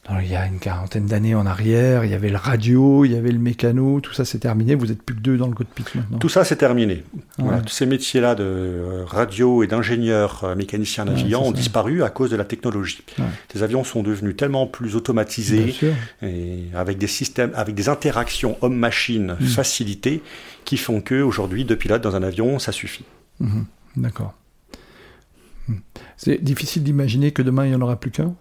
il 0.10 0.28
y 0.28 0.36
a 0.36 0.46
une 0.48 0.60
quarantaine 0.60 1.06
d'années 1.06 1.36
en 1.36 1.46
arrière, 1.46 2.04
il 2.04 2.12
y 2.12 2.14
avait 2.14 2.30
le 2.30 2.38
radio, 2.38 3.06
il 3.06 3.12
y 3.12 3.16
avait 3.16 3.32
le 3.32 3.40
mécano, 3.40 4.02
tout 4.02 4.14
ça 4.14 4.26
c'est 4.26 4.40
terminé, 4.40 4.74
vous 4.76 4.92
êtes 4.92 5.02
plus 5.02 5.16
que 5.16 5.22
deux 5.22 5.38
dans 5.38 5.48
le 5.48 5.54
cockpit 5.54 5.86
maintenant. 5.96 6.18
Tout 6.18 6.28
ça 6.28 6.44
c'est 6.44 6.56
terminé. 6.56 7.04
Tous 7.38 7.70
ces 7.70 7.86
métiers-là 7.86 8.36
de 8.36 8.44
euh, 8.44 9.06
radio 9.06 9.64
et 9.64 9.68
d'ingénieur 9.68 10.44
euh, 10.44 10.56
mécanicien 10.56 11.06
navigant 11.06 11.44
ont 11.44 11.52
disparu 11.52 12.04
à 12.04 12.10
cause 12.10 12.32
de 12.32 12.36
la 12.36 12.46
technologie. 12.46 13.04
Les 13.54 13.64
avions 13.64 13.84
sont 13.84 14.02
devenus 14.02 14.36
tellement 14.36 14.66
plus 14.68 14.96
automatisés 14.96 15.76
et 16.24 16.66
avec 16.76 16.98
des 16.98 17.08
systèmes, 17.08 17.52
avec 17.56 17.76
des 17.76 17.88
interactions 17.88 18.58
homme-machine 18.62 19.38
mm. 19.40 19.46
facilitées 19.46 20.24
qui 20.66 20.78
font 20.78 21.02
que 21.02 21.22
aujourd'hui 21.22 21.64
deux 21.64 21.76
pilotes 21.76 22.02
dans 22.02 22.16
un 22.16 22.24
avion 22.24 22.60
ça 22.60 22.72
suffit. 22.72 23.06
Mhm. 23.40 23.66
D'accord. 23.98 24.34
Mm. 25.68 25.76
C'est 26.18 26.44
difficile 26.44 26.84
d'imaginer 26.84 27.32
que 27.32 27.44
demain 27.44 27.66
il 27.66 27.70
n'y 27.70 27.76
en 27.76 27.82
aura 27.82 28.00
plus 28.00 28.12
qu'un? 28.12 28.34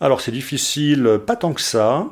Alors 0.00 0.20
c'est 0.20 0.32
difficile, 0.32 1.20
pas 1.26 1.36
tant 1.36 1.52
que 1.54 1.60
ça, 1.60 2.06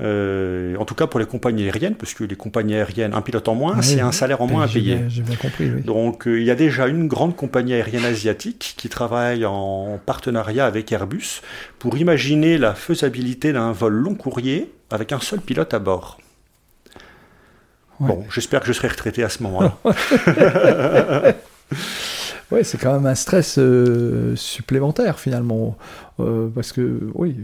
euh, 0.00 0.76
en 0.76 0.84
tout 0.84 0.94
cas 0.94 1.08
pour 1.08 1.18
les 1.18 1.26
compagnies 1.26 1.64
aériennes, 1.64 1.96
parce 1.96 2.14
que 2.14 2.22
les 2.22 2.36
compagnies 2.36 2.74
aériennes, 2.74 3.14
un 3.14 3.20
pilote 3.20 3.48
en 3.48 3.56
moins, 3.56 3.82
c'est 3.82 4.00
un 4.00 4.12
salaire 4.12 4.40
en 4.42 4.46
moins 4.46 4.64
à 4.64 4.68
payer. 4.68 5.00
J'ai 5.08 5.22
bien 5.22 5.34
compris. 5.36 5.70
Oui. 5.70 5.82
Donc 5.82 6.28
euh, 6.28 6.40
il 6.40 6.46
y 6.46 6.52
a 6.52 6.54
déjà 6.54 6.86
une 6.86 7.08
grande 7.08 7.34
compagnie 7.34 7.74
aérienne 7.74 8.04
asiatique 8.04 8.74
qui 8.76 8.88
travaille 8.88 9.44
en 9.44 9.98
partenariat 10.06 10.66
avec 10.66 10.92
Airbus 10.92 11.42
pour 11.80 11.96
imaginer 11.96 12.58
la 12.58 12.74
faisabilité 12.74 13.52
d'un 13.52 13.72
vol 13.72 13.94
long 13.94 14.14
courrier 14.14 14.72
avec 14.90 15.12
un 15.12 15.20
seul 15.20 15.40
pilote 15.40 15.74
à 15.74 15.80
bord. 15.80 16.18
Bon, 17.98 18.24
j'espère 18.30 18.60
que 18.60 18.66
je 18.66 18.72
serai 18.74 18.88
retraité 18.88 19.24
à 19.24 19.30
ce 19.30 19.42
moment-là. 19.42 19.78
Oui, 22.52 22.60
c'est 22.62 22.78
quand 22.78 22.92
même 22.92 23.06
un 23.06 23.14
stress 23.16 23.58
euh, 23.58 24.36
supplémentaire 24.36 25.18
finalement. 25.18 25.76
Euh, 26.18 26.48
parce 26.54 26.72
que, 26.72 27.00
oui. 27.14 27.36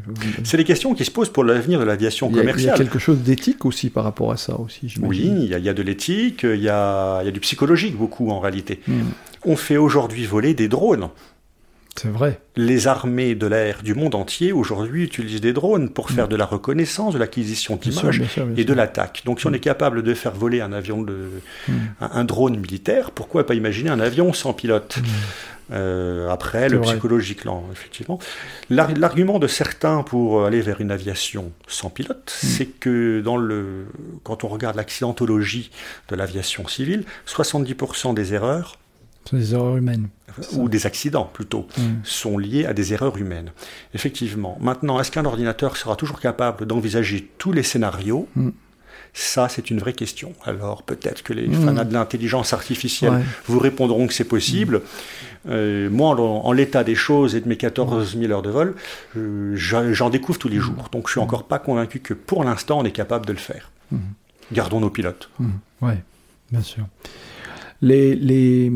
C'est 0.44 0.56
des 0.56 0.64
questions 0.64 0.94
qui 0.94 1.04
se 1.04 1.10
posent 1.10 1.28
pour 1.28 1.44
l'avenir 1.44 1.78
de 1.78 1.84
l'aviation 1.84 2.30
commerciale. 2.30 2.58
Il 2.58 2.66
y 2.66 2.70
a 2.70 2.84
quelque 2.84 2.98
chose 2.98 3.18
d'éthique 3.18 3.64
aussi 3.66 3.90
par 3.90 4.04
rapport 4.04 4.32
à 4.32 4.36
ça 4.36 4.58
aussi, 4.58 4.92
Oui, 5.02 5.30
il 5.30 5.48
y, 5.48 5.68
a, 5.68 5.74
de 5.74 5.82
l'éthique, 5.82 6.44
il 6.44 6.62
y 6.62 6.70
a, 6.70 7.20
il 7.22 7.26
y 7.26 7.28
a 7.28 7.32
du 7.32 7.40
psychologique 7.40 7.96
beaucoup 7.96 8.30
en 8.30 8.40
réalité. 8.40 8.80
Hmm. 8.88 9.02
On 9.44 9.56
fait 9.56 9.76
aujourd'hui 9.76 10.24
voler 10.24 10.54
des 10.54 10.68
drones. 10.68 11.10
C'est 11.96 12.08
vrai. 12.08 12.40
Les 12.56 12.86
armées 12.86 13.34
de 13.34 13.46
l'air 13.46 13.82
du 13.82 13.94
monde 13.94 14.14
entier 14.14 14.52
aujourd'hui 14.52 15.04
utilisent 15.04 15.40
des 15.40 15.52
drones 15.52 15.90
pour 15.90 16.10
faire 16.10 16.26
mm. 16.26 16.30
de 16.30 16.36
la 16.36 16.46
reconnaissance, 16.46 17.14
de 17.14 17.18
l'acquisition 17.18 17.76
d'images 17.76 18.22
et 18.56 18.64
de 18.64 18.72
l'attaque. 18.72 19.22
Donc 19.24 19.40
si 19.40 19.46
on 19.46 19.50
mm. 19.50 19.56
est 19.56 19.60
capable 19.60 20.02
de 20.02 20.14
faire 20.14 20.32
voler 20.32 20.60
un 20.62 20.72
avion 20.72 21.02
de, 21.02 21.28
un, 22.00 22.24
drone 22.24 22.58
militaire, 22.58 23.10
pourquoi 23.10 23.44
pas 23.44 23.54
imaginer 23.54 23.90
un 23.90 24.00
avion 24.00 24.32
sans 24.32 24.54
pilote? 24.54 24.98
Euh, 25.72 26.28
après, 26.28 26.68
le 26.68 26.80
psychologique, 26.80 27.44
là, 27.44 27.54
effectivement. 27.72 28.18
L'argument 28.70 29.38
de 29.38 29.46
certains 29.46 30.02
pour 30.02 30.44
aller 30.44 30.60
vers 30.60 30.80
une 30.80 30.90
aviation 30.90 31.52
sans 31.66 31.90
pilote, 31.90 32.32
c'est 32.34 32.66
que 32.66 33.20
dans 33.20 33.36
le, 33.36 33.86
quand 34.22 34.44
on 34.44 34.48
regarde 34.48 34.76
l'accidentologie 34.76 35.70
de 36.08 36.16
l'aviation 36.16 36.66
civile, 36.68 37.04
70% 37.26 38.14
des 38.14 38.34
erreurs 38.34 38.78
sont 39.24 39.36
des 39.36 39.54
erreurs 39.54 39.76
humaines. 39.76 40.08
Ou 40.54 40.70
des 40.70 40.86
accidents 40.86 41.30
plutôt, 41.30 41.66
mm. 41.76 41.82
sont 42.04 42.38
liés 42.38 42.64
à 42.64 42.72
des 42.72 42.94
erreurs 42.94 43.18
humaines. 43.18 43.52
Effectivement. 43.94 44.56
Maintenant, 44.60 44.98
est-ce 44.98 45.10
qu'un 45.10 45.26
ordinateur 45.26 45.76
sera 45.76 45.94
toujours 45.94 46.20
capable 46.20 46.64
d'envisager 46.64 47.30
tous 47.36 47.52
les 47.52 47.62
scénarios 47.62 48.28
mm. 48.34 48.50
Ça, 49.14 49.48
c'est 49.48 49.70
une 49.70 49.78
vraie 49.78 49.92
question. 49.92 50.32
Alors 50.44 50.82
peut-être 50.82 51.22
que 51.22 51.32
les 51.32 51.48
mm. 51.48 51.64
fans 51.64 51.84
de 51.84 51.92
l'intelligence 51.92 52.52
artificielle 52.52 53.22
vous 53.46 53.58
répondront 53.58 54.06
que 54.06 54.14
c'est 54.14 54.24
possible. 54.24 54.82
Euh, 55.48 55.90
moi, 55.90 56.18
en, 56.18 56.52
l'état 56.52 56.84
des 56.84 56.94
choses 56.94 57.34
et 57.34 57.40
de 57.40 57.48
mes 57.48 57.56
14 57.56 58.16
000 58.16 58.32
heures 58.32 58.42
de 58.42 58.50
vol, 58.50 58.74
euh, 59.16 59.54
j'en 59.56 60.08
découvre 60.08 60.38
tous 60.38 60.48
les 60.48 60.58
jours. 60.58 60.88
Donc 60.92 61.08
je 61.08 61.12
suis 61.12 61.20
encore 61.20 61.44
pas 61.44 61.58
convaincu 61.58 62.00
que 62.00 62.14
pour 62.14 62.44
l'instant, 62.44 62.78
on 62.78 62.84
est 62.84 62.92
capable 62.92 63.26
de 63.26 63.32
le 63.32 63.38
faire. 63.38 63.70
Gardons 64.52 64.80
nos 64.80 64.90
pilotes. 64.90 65.28
Oui, 65.82 65.92
bien 66.50 66.62
sûr. 66.62 66.86
Les, 67.82 68.70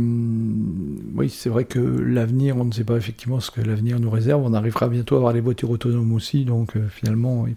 Oui, 1.14 1.30
c'est 1.30 1.48
vrai 1.48 1.64
que 1.64 1.78
l'avenir, 1.78 2.56
on 2.56 2.64
ne 2.64 2.72
sait 2.72 2.82
pas 2.82 2.96
effectivement 2.96 3.38
ce 3.38 3.52
que 3.52 3.60
l'avenir 3.60 4.00
nous 4.00 4.10
réserve. 4.10 4.42
On 4.44 4.52
arrivera 4.52 4.88
bientôt 4.88 5.14
à 5.14 5.18
avoir 5.18 5.32
les 5.32 5.40
voitures 5.40 5.70
autonomes 5.70 6.12
aussi, 6.12 6.44
donc 6.44 6.76
euh, 6.76 6.88
finalement, 6.88 7.42
oui. 7.42 7.54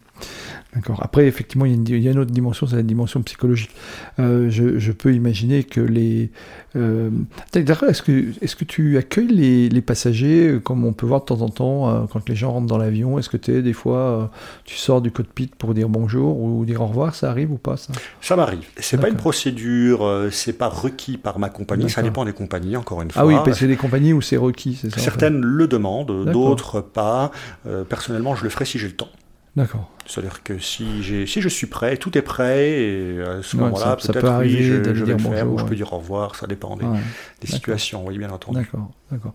D'accord. 0.76 1.00
Après, 1.02 1.26
effectivement, 1.26 1.66
il 1.66 1.90
y, 1.90 2.08
a 2.08 2.12
une, 2.12 2.20
autre 2.20 2.30
dimension, 2.30 2.68
c'est 2.68 2.76
la 2.76 2.84
dimension 2.84 3.24
psychologique. 3.24 3.72
Euh, 4.20 4.52
je, 4.52 4.92
peux 4.92 5.16
imaginer 5.16 5.64
que 5.64 5.82
les. 5.82 6.30
Euh... 6.76 7.10
est-ce 7.56 8.04
que, 8.04 8.26
est 8.42 8.56
que 8.56 8.66
tu 8.66 9.00
accueilles 9.00 9.70
les, 9.72 9.82
passagers 9.82 10.48
euh, 10.48 10.60
comme 10.60 10.86
on 10.86 10.94
peut 10.94 11.08
voir 11.08 11.22
de 11.22 11.26
temps 11.26 11.42
en 11.42 11.50
temps 11.50 12.08
quand 12.12 12.30
les 12.30 12.36
gens 12.36 12.52
rentrent 12.52 12.68
dans 12.68 12.78
l'avion? 12.78 13.18
Est-ce 13.18 13.30
que 13.30 13.38
tu 13.38 13.56
es 13.56 13.62
des 13.64 13.74
fois, 13.74 14.30
tu 14.66 14.76
sors 14.76 15.02
du 15.02 15.10
cockpit 15.10 15.50
pour 15.58 15.74
dire 15.74 15.90
bonjour 15.90 16.40
ou 16.40 16.64
dire 16.66 16.82
au 16.82 16.88
revoir 16.88 17.16
Ça 17.16 17.32
arrive 17.32 17.52
ou 17.52 17.58
pas 17.58 17.78
ça? 17.78 17.94
Ça 18.22 18.36
m'arrive. 18.36 18.68
C'est 18.78 19.02
pas 19.02 19.10
une 19.10 19.16
procédure, 19.16 20.28
c'est 20.30 20.54
pas 20.54 20.70
requis 20.70 21.18
par 21.18 21.39
ma 21.40 21.50
compagnie. 21.50 21.90
Ça 21.90 22.02
dépend 22.02 22.26
des 22.26 22.34
compagnies, 22.34 22.78
encore 22.78 23.02
une 23.02 23.12
fois. 23.12 23.22
Ah 23.24 23.26
oui, 23.26 23.36
parce 23.44 23.60
que 23.60 23.66
des 23.66 23.78
compagnies 23.78 24.14
où 24.14 24.22
c'est 24.22 24.38
requis, 24.38 24.78
c'est 24.80 24.90
ça 24.92 25.00
Certaines 25.00 25.42
le 25.42 25.68
demandent, 25.68 26.30
d'autres 26.32 26.82
pas. 26.82 27.32
personnellement, 27.90 28.36
je 28.36 28.44
le 28.44 28.50
ferai 28.50 28.66
si 28.66 28.78
j'ai 28.78 28.88
le 28.88 28.96
temps. 28.96 29.10
D'accord. 29.56 29.90
C'est-à-dire 30.10 30.42
que 30.44 30.58
si, 30.58 31.04
si 31.28 31.40
je 31.40 31.50
suis 31.50 31.68
prêt, 31.68 31.96
tout 31.96 32.18
est 32.18 32.24
prêt, 32.24 32.68
et 32.68 33.22
à 33.22 33.44
ce 33.44 33.56
moment-là, 33.58 33.96
peut-être 33.96 34.40
oui, 34.40 34.64
je, 34.64 34.96
je 34.96 35.06
vais 35.06 35.14
le 35.14 35.20
faire, 35.20 35.52
ou 35.52 35.60
je 35.60 35.66
peux 35.66 35.76
dire 35.76 35.94
au 35.94 36.00
revoir, 36.00 36.36
ça 36.36 36.48
dépend 36.48 36.76
des, 36.76 36.86
des 37.42 37.48
situations, 37.48 38.08
oui, 38.08 38.18
bien 38.18 38.32
entendu. 38.32 38.58
D'accord, 38.58 38.90
d'accord. 39.12 39.34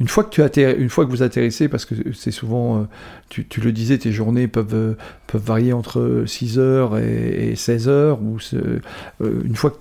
Une 0.00 0.08
fois 0.08 0.24
que 0.24 0.30
tu 0.30 0.42
atterri, 0.42 0.80
une 0.80 0.88
fois 0.88 1.04
que 1.04 1.10
vous 1.10 1.22
atterrissez, 1.22 1.68
parce 1.68 1.84
que 1.84 1.94
c'est 2.14 2.30
souvent, 2.30 2.78
euh, 2.78 2.84
tu, 3.28 3.46
tu, 3.46 3.60
le 3.60 3.70
disais, 3.70 3.98
tes 3.98 4.12
journées 4.12 4.48
peuvent, 4.48 4.74
euh, 4.74 4.96
peuvent 5.26 5.44
varier 5.44 5.74
entre 5.74 6.24
6 6.26 6.58
heures 6.58 6.96
et, 6.96 7.54
16 7.54 7.88
heures, 7.88 8.22
ou 8.22 8.38
euh, 8.54 8.80
une 9.20 9.56
fois 9.56 9.70
que 9.70 9.76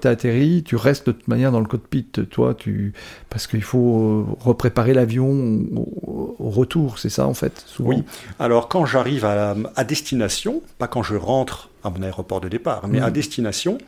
tu 0.00 0.08
as 0.08 0.10
atterri, 0.10 0.62
tu 0.64 0.76
restes 0.76 1.08
de 1.08 1.12
toute 1.12 1.28
manière 1.28 1.52
dans 1.52 1.60
le 1.60 1.66
cockpit, 1.66 2.04
toi, 2.30 2.54
tu, 2.54 2.94
parce 3.28 3.46
qu'il 3.46 3.62
faut 3.62 4.38
repréparer 4.40 4.94
l'avion 4.94 5.60
au, 5.76 6.50
retour, 6.52 6.98
c'est 6.98 7.08
ça 7.08 7.26
en 7.26 7.34
fait, 7.34 7.62
souvent? 7.66 7.90
Oui. 7.90 8.04
Alors 8.38 8.68
quand 8.68 8.84
j'arrive 8.84 9.24
à, 9.24 9.54
à 9.74 9.81
destination, 9.84 10.62
pas 10.78 10.88
quand 10.88 11.02
je 11.02 11.14
rentre 11.14 11.70
à 11.84 11.90
mon 11.90 12.02
aéroport 12.02 12.40
de 12.40 12.48
départ, 12.48 12.86
mais 12.88 13.00
à 13.00 13.08
mm. 13.08 13.12
destination, 13.12 13.78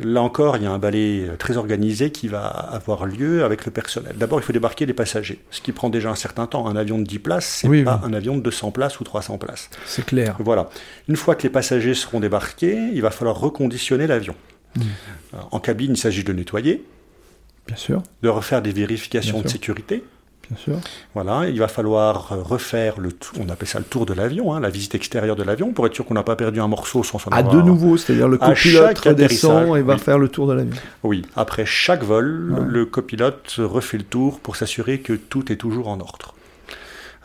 Là 0.00 0.22
encore, 0.22 0.56
il 0.56 0.62
y 0.62 0.66
a 0.66 0.70
un 0.70 0.78
balai 0.78 1.26
euh, 1.26 1.36
très 1.36 1.56
organisé 1.56 2.10
qui 2.10 2.28
va 2.28 2.46
avoir 2.46 3.04
lieu 3.04 3.44
avec 3.44 3.64
le 3.64 3.72
personnel. 3.72 4.14
D'abord, 4.16 4.38
il 4.38 4.44
faut 4.44 4.52
débarquer 4.52 4.86
les 4.86 4.92
passagers, 4.92 5.40
ce 5.50 5.60
qui 5.60 5.72
prend 5.72 5.90
déjà 5.90 6.08
un 6.08 6.14
certain 6.14 6.46
temps. 6.46 6.68
Un 6.68 6.76
avion 6.76 6.98
de 6.98 7.04
10 7.04 7.18
places, 7.18 7.46
c'est 7.46 7.84
pas 7.84 8.00
un 8.04 8.12
avion 8.12 8.36
de 8.36 8.42
200 8.42 8.70
places 8.70 9.00
ou 9.00 9.04
300 9.04 9.38
places. 9.38 9.70
C'est 9.86 10.06
clair. 10.06 10.36
Voilà. 10.38 10.70
Une 11.08 11.16
fois 11.16 11.34
que 11.34 11.42
les 11.42 11.50
passagers 11.50 11.94
seront 11.94 12.20
débarqués, 12.20 12.90
il 12.92 13.02
va 13.02 13.10
falloir 13.10 13.38
reconditionner 13.38 14.06
l'avion. 14.06 14.36
Mm. 14.76 14.82
En 15.50 15.58
cabine, 15.58 15.92
il 15.92 15.96
s'agit 15.96 16.22
de 16.22 16.32
nettoyer. 16.32 16.84
Bien 17.66 17.76
sûr. 17.76 18.02
De 18.22 18.28
refaire 18.28 18.62
des 18.62 18.72
vérifications 18.72 19.40
de 19.42 19.48
sécurité. 19.48 20.04
Bien 20.48 20.56
sûr. 20.56 20.78
Voilà, 21.14 21.48
il 21.48 21.58
va 21.58 21.68
falloir 21.68 22.32
euh, 22.32 22.42
refaire 22.42 22.98
le 22.98 23.10
on 23.38 23.48
appelle 23.50 23.68
ça 23.68 23.78
le 23.78 23.84
tour 23.84 24.06
de 24.06 24.14
l'avion, 24.14 24.54
hein, 24.54 24.60
la 24.60 24.70
visite 24.70 24.94
extérieure 24.94 25.36
de 25.36 25.42
l'avion, 25.42 25.72
pour 25.72 25.86
être 25.86 25.94
sûr 25.94 26.06
qu'on 26.06 26.14
n'a 26.14 26.22
pas 26.22 26.36
perdu 26.36 26.60
un 26.60 26.68
morceau 26.68 27.02
sans 27.02 27.18
s'en 27.18 27.30
À 27.30 27.42
de 27.42 27.60
nouveau, 27.60 27.96
c'est-à-dire 27.98 28.28
le 28.28 28.38
copilote 28.38 28.98
redescend 28.98 29.76
et 29.76 29.82
va 29.82 29.98
faire 29.98 30.18
le 30.18 30.28
tour 30.28 30.46
de 30.46 30.54
l'avion. 30.54 30.74
Oui, 31.02 31.22
après 31.36 31.66
chaque 31.66 32.02
vol, 32.02 32.64
le 32.66 32.86
copilote 32.86 33.56
refait 33.58 33.98
le 33.98 34.04
tour 34.04 34.40
pour 34.40 34.56
s'assurer 34.56 35.00
que 35.00 35.12
tout 35.12 35.52
est 35.52 35.56
toujours 35.56 35.88
en 35.88 36.00
ordre. 36.00 36.34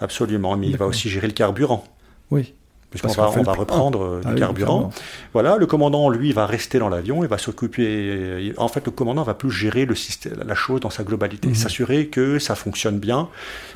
Absolument, 0.01 0.57
mais 0.57 0.67
il 0.67 0.77
va 0.77 0.85
aussi 0.85 1.09
gérer 1.09 1.27
le 1.27 1.33
carburant. 1.33 1.85
Oui 2.29 2.53
puisqu'on 2.93 3.21
va, 3.21 3.31
on 3.35 3.41
va 3.41 3.53
reprendre 3.53 4.03
euh, 4.03 4.21
ah 4.23 4.33
du 4.33 4.35
carburant. 4.35 4.91
Voilà, 5.33 5.57
le 5.57 5.65
commandant, 5.65 6.09
lui, 6.09 6.31
va 6.31 6.45
rester 6.45 6.77
dans 6.77 6.89
l'avion, 6.89 7.23
il 7.23 7.27
va 7.27 7.39
s'occuper. 7.39 8.53
En 8.57 8.67
fait, 8.67 8.85
le 8.85 8.91
commandant 8.91 9.23
va 9.23 9.33
plus 9.33 9.49
gérer 9.49 9.85
le 9.85 9.95
système, 9.95 10.43
la 10.45 10.53
chose 10.53 10.79
dans 10.79 10.91
sa 10.91 11.03
globalité, 11.03 11.47
mhm. 11.47 11.55
s'assurer 11.55 12.07
que 12.07 12.37
ça 12.37 12.53
fonctionne 12.53 12.99
bien, 12.99 13.29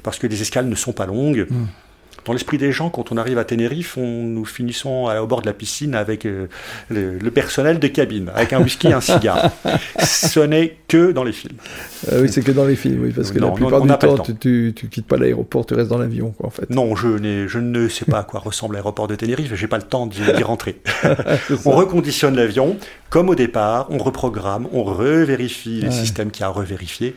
parce 0.03 0.19
que 0.19 0.27
les 0.27 0.41
escales 0.41 0.67
ne 0.67 0.75
sont 0.75 0.93
pas 0.93 1.07
longues. 1.07 1.47
Mhm. 1.49 1.67
Dans 2.27 2.33
l'esprit 2.33 2.57
des 2.57 2.73
gens, 2.73 2.89
quand 2.89 3.11
on 3.13 3.17
arrive 3.17 3.37
à 3.37 3.45
Tenerife, 3.45 3.97
on, 3.97 4.23
nous 4.23 4.43
finissons 4.43 5.05
au 5.05 5.27
bord 5.27 5.41
de 5.41 5.45
la 5.45 5.53
piscine 5.53 5.95
avec 5.95 6.25
euh, 6.25 6.47
le, 6.89 7.29
personnel 7.29 7.79
de 7.79 7.87
cabine, 7.87 8.29
avec 8.35 8.51
un 8.51 8.61
whisky 8.61 8.87
et 8.87 8.93
un 8.93 9.01
cigare. 9.01 9.49
Ce 9.99 10.41
n'est 10.41 10.75
que 10.89 11.13
dans 11.13 11.23
les 11.23 11.31
films. 11.31 11.55
Euh, 12.11 12.21
oui, 12.21 12.29
c'est 12.29 12.41
que 12.41 12.51
dans 12.51 12.65
les 12.65 12.75
films, 12.75 13.01
oui, 13.01 13.13
parce 13.15 13.31
que 13.31 13.39
la 13.39 13.49
plupart 13.51 13.81
du 13.81 13.87
temps, 13.87 14.17
tu, 14.17 14.73
tu, 14.75 14.89
quittes 14.89 15.07
pas 15.07 15.17
l'aéroport, 15.17 15.65
tu 15.65 15.73
restes 15.73 15.89
dans 15.89 15.97
l'avion, 15.97 16.33
en 16.43 16.49
fait. 16.49 16.69
Non, 16.69 16.95
je, 16.95 17.17
je 17.47 17.59
ne 17.59 17.87
sais 17.87 18.05
pas 18.05 18.19
à 18.19 18.23
quoi 18.23 18.41
ressemble 18.41 18.73
l'aéroport 18.75 19.07
de 19.07 19.15
Tenerife, 19.15 19.55
j'ai 19.55 19.67
pas 19.67 19.77
le 19.77 19.83
temps 19.83 20.05
d'y 20.05 20.43
rentrer. 20.43 20.81
on 21.65 21.71
reconditionne 21.71 22.35
l'avion, 22.35 22.75
comme 23.09 23.29
au 23.29 23.35
départ, 23.35 23.87
on 23.89 23.99
reprogramme, 23.99 24.67
on 24.73 24.83
revérifie 24.83 25.81
les 25.81 25.91
systèmes 25.91 26.29
qu'il 26.29 26.41
y 26.41 26.43
a 26.43 26.47
à 26.47 26.51
revérifier. 26.51 27.15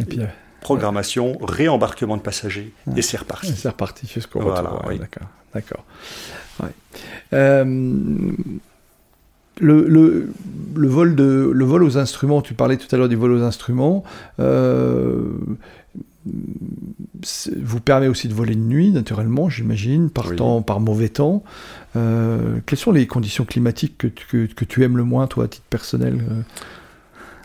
Et 0.00 0.04
puis, 0.04 0.20
euh, 0.20 0.26
programmation, 0.66 1.38
réembarquement 1.40 2.16
de 2.16 2.22
passagers, 2.22 2.72
et 2.96 3.02
c'est 3.02 3.18
reparti. 3.18 3.54
C'est 3.54 3.68
reparti 3.68 4.08
jusqu'au 4.08 4.40
voilà, 4.40 4.70
retour. 4.70 4.98
D'accord, 4.98 5.28
d'accord. 5.54 5.84
Euh, 7.32 7.64
le, 9.60 9.88
le, 9.88 10.32
le, 10.74 10.88
vol 10.88 11.14
de, 11.14 11.50
le 11.54 11.64
vol 11.64 11.84
aux 11.84 11.98
instruments, 11.98 12.42
tu 12.42 12.54
parlais 12.54 12.76
tout 12.78 12.92
à 12.92 12.98
l'heure 12.98 13.08
du 13.08 13.14
vol 13.14 13.30
aux 13.30 13.42
instruments, 13.42 14.02
euh, 14.40 15.30
vous 17.62 17.80
permet 17.80 18.08
aussi 18.08 18.26
de 18.26 18.34
voler 18.34 18.56
de 18.56 18.60
nuit, 18.60 18.90
naturellement, 18.90 19.48
j'imagine, 19.48 20.10
par, 20.10 20.26
par 20.66 20.80
mauvais 20.80 21.10
temps. 21.10 21.44
Euh, 21.94 22.58
quelles 22.66 22.78
sont 22.80 22.90
les 22.90 23.06
conditions 23.06 23.44
climatiques 23.44 23.96
que, 23.98 24.08
que, 24.08 24.46
que, 24.46 24.64
tu 24.64 24.82
aimes 24.82 24.96
le 24.96 25.04
moins, 25.04 25.28
toi, 25.28 25.44
à 25.44 25.48
titre 25.48 25.66
personnel 25.70 26.20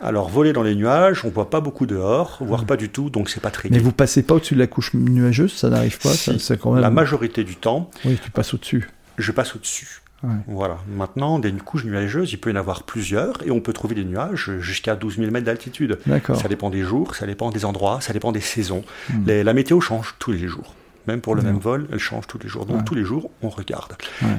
alors, 0.02 0.28
voler 0.28 0.52
dans 0.52 0.64
les 0.64 0.74
nuages, 0.74 1.24
on 1.24 1.30
voit 1.30 1.48
pas 1.48 1.60
beaucoup 1.60 1.86
dehors, 1.86 2.38
voire 2.40 2.64
pas 2.64 2.76
du 2.76 2.88
tout, 2.88 3.08
donc 3.08 3.30
c'est 3.30 3.40
pas 3.40 3.50
très 3.50 3.68
Mais 3.70 3.78
vous 3.78 3.92
passez 3.92 4.24
pas 4.24 4.34
au-dessus 4.34 4.54
de 4.54 4.58
la 4.58 4.66
couche 4.66 4.94
nuageuse, 4.94 5.52
ça 5.52 5.70
n'arrive 5.70 5.98
pas 5.98 6.08
ça, 6.10 6.56
quand 6.56 6.72
même... 6.72 6.82
La 6.82 6.90
majorité 6.90 7.44
du 7.44 7.54
temps. 7.54 7.88
Oui, 8.04 8.18
tu 8.22 8.30
passes 8.32 8.52
au-dessus. 8.52 8.90
Je 9.18 9.30
passe 9.30 9.54
au-dessus. 9.54 10.00
Voilà. 10.46 10.78
Maintenant, 10.88 11.38
des 11.38 11.52
couches 11.52 11.84
nuageuses, 11.84 12.32
il 12.32 12.38
peut 12.38 12.50
y 12.50 12.52
en 12.52 12.56
avoir 12.56 12.82
plusieurs, 12.82 13.46
et 13.46 13.50
on 13.50 13.60
peut 13.60 13.72
trouver 13.72 13.94
des 13.94 14.04
nuages 14.04 14.50
jusqu'à 14.58 14.96
12 14.96 15.18
000 15.18 15.30
mètres 15.30 15.46
d'altitude. 15.46 15.98
Ça 16.34 16.48
dépend 16.48 16.70
des 16.70 16.82
jours, 16.82 17.14
ça 17.14 17.26
dépend 17.26 17.50
des 17.50 17.64
endroits, 17.64 18.00
ça 18.00 18.12
dépend 18.12 18.32
des 18.32 18.40
saisons. 18.40 18.84
Hmm. 19.08 19.26
la 19.26 19.52
météo 19.54 19.80
change 19.80 20.16
tous 20.18 20.32
les 20.32 20.48
jours. 20.48 20.74
Même 21.06 21.20
pour 21.20 21.34
le 21.34 21.42
même 21.42 21.58
vol, 21.58 21.88
elle 21.92 21.98
change 21.98 22.26
tous 22.26 22.38
les 22.38 22.48
jours. 22.48 22.66
Donc 22.66 22.84
tous 22.84 22.94
les 22.94 23.04
jours, 23.04 23.30
on 23.42 23.48
regarde. 23.48 23.94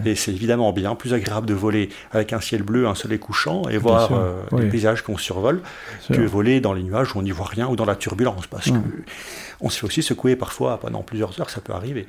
Et 0.05 0.15
c'est 0.15 0.31
évidemment 0.31 0.71
bien 0.73 0.95
plus 0.95 1.13
agréable 1.13 1.47
de 1.47 1.53
voler 1.53 1.89
avec 2.11 2.33
un 2.33 2.39
ciel 2.39 2.63
bleu, 2.63 2.87
un 2.87 2.95
soleil 2.95 3.19
couchant 3.19 3.63
et 3.69 3.77
voir 3.77 4.11
euh, 4.11 4.41
les 4.57 4.69
paysages 4.69 5.01
qu'on 5.01 5.17
survole 5.17 5.61
que 6.11 6.21
voler 6.21 6.61
dans 6.61 6.73
les 6.73 6.83
nuages 6.83 7.15
où 7.15 7.19
on 7.19 7.21
n'y 7.21 7.31
voit 7.31 7.47
rien 7.47 7.67
ou 7.67 7.75
dans 7.75 7.85
la 7.85 7.95
turbulence. 7.95 8.47
Parce 8.47 8.69
que 8.71 8.77
on 9.61 9.69
se 9.69 9.79
fait 9.79 9.85
aussi 9.85 10.03
secouer 10.03 10.35
parfois 10.35 10.79
pendant 10.79 11.03
plusieurs 11.03 11.39
heures, 11.39 11.49
ça 11.49 11.61
peut 11.61 11.73
arriver. 11.73 12.07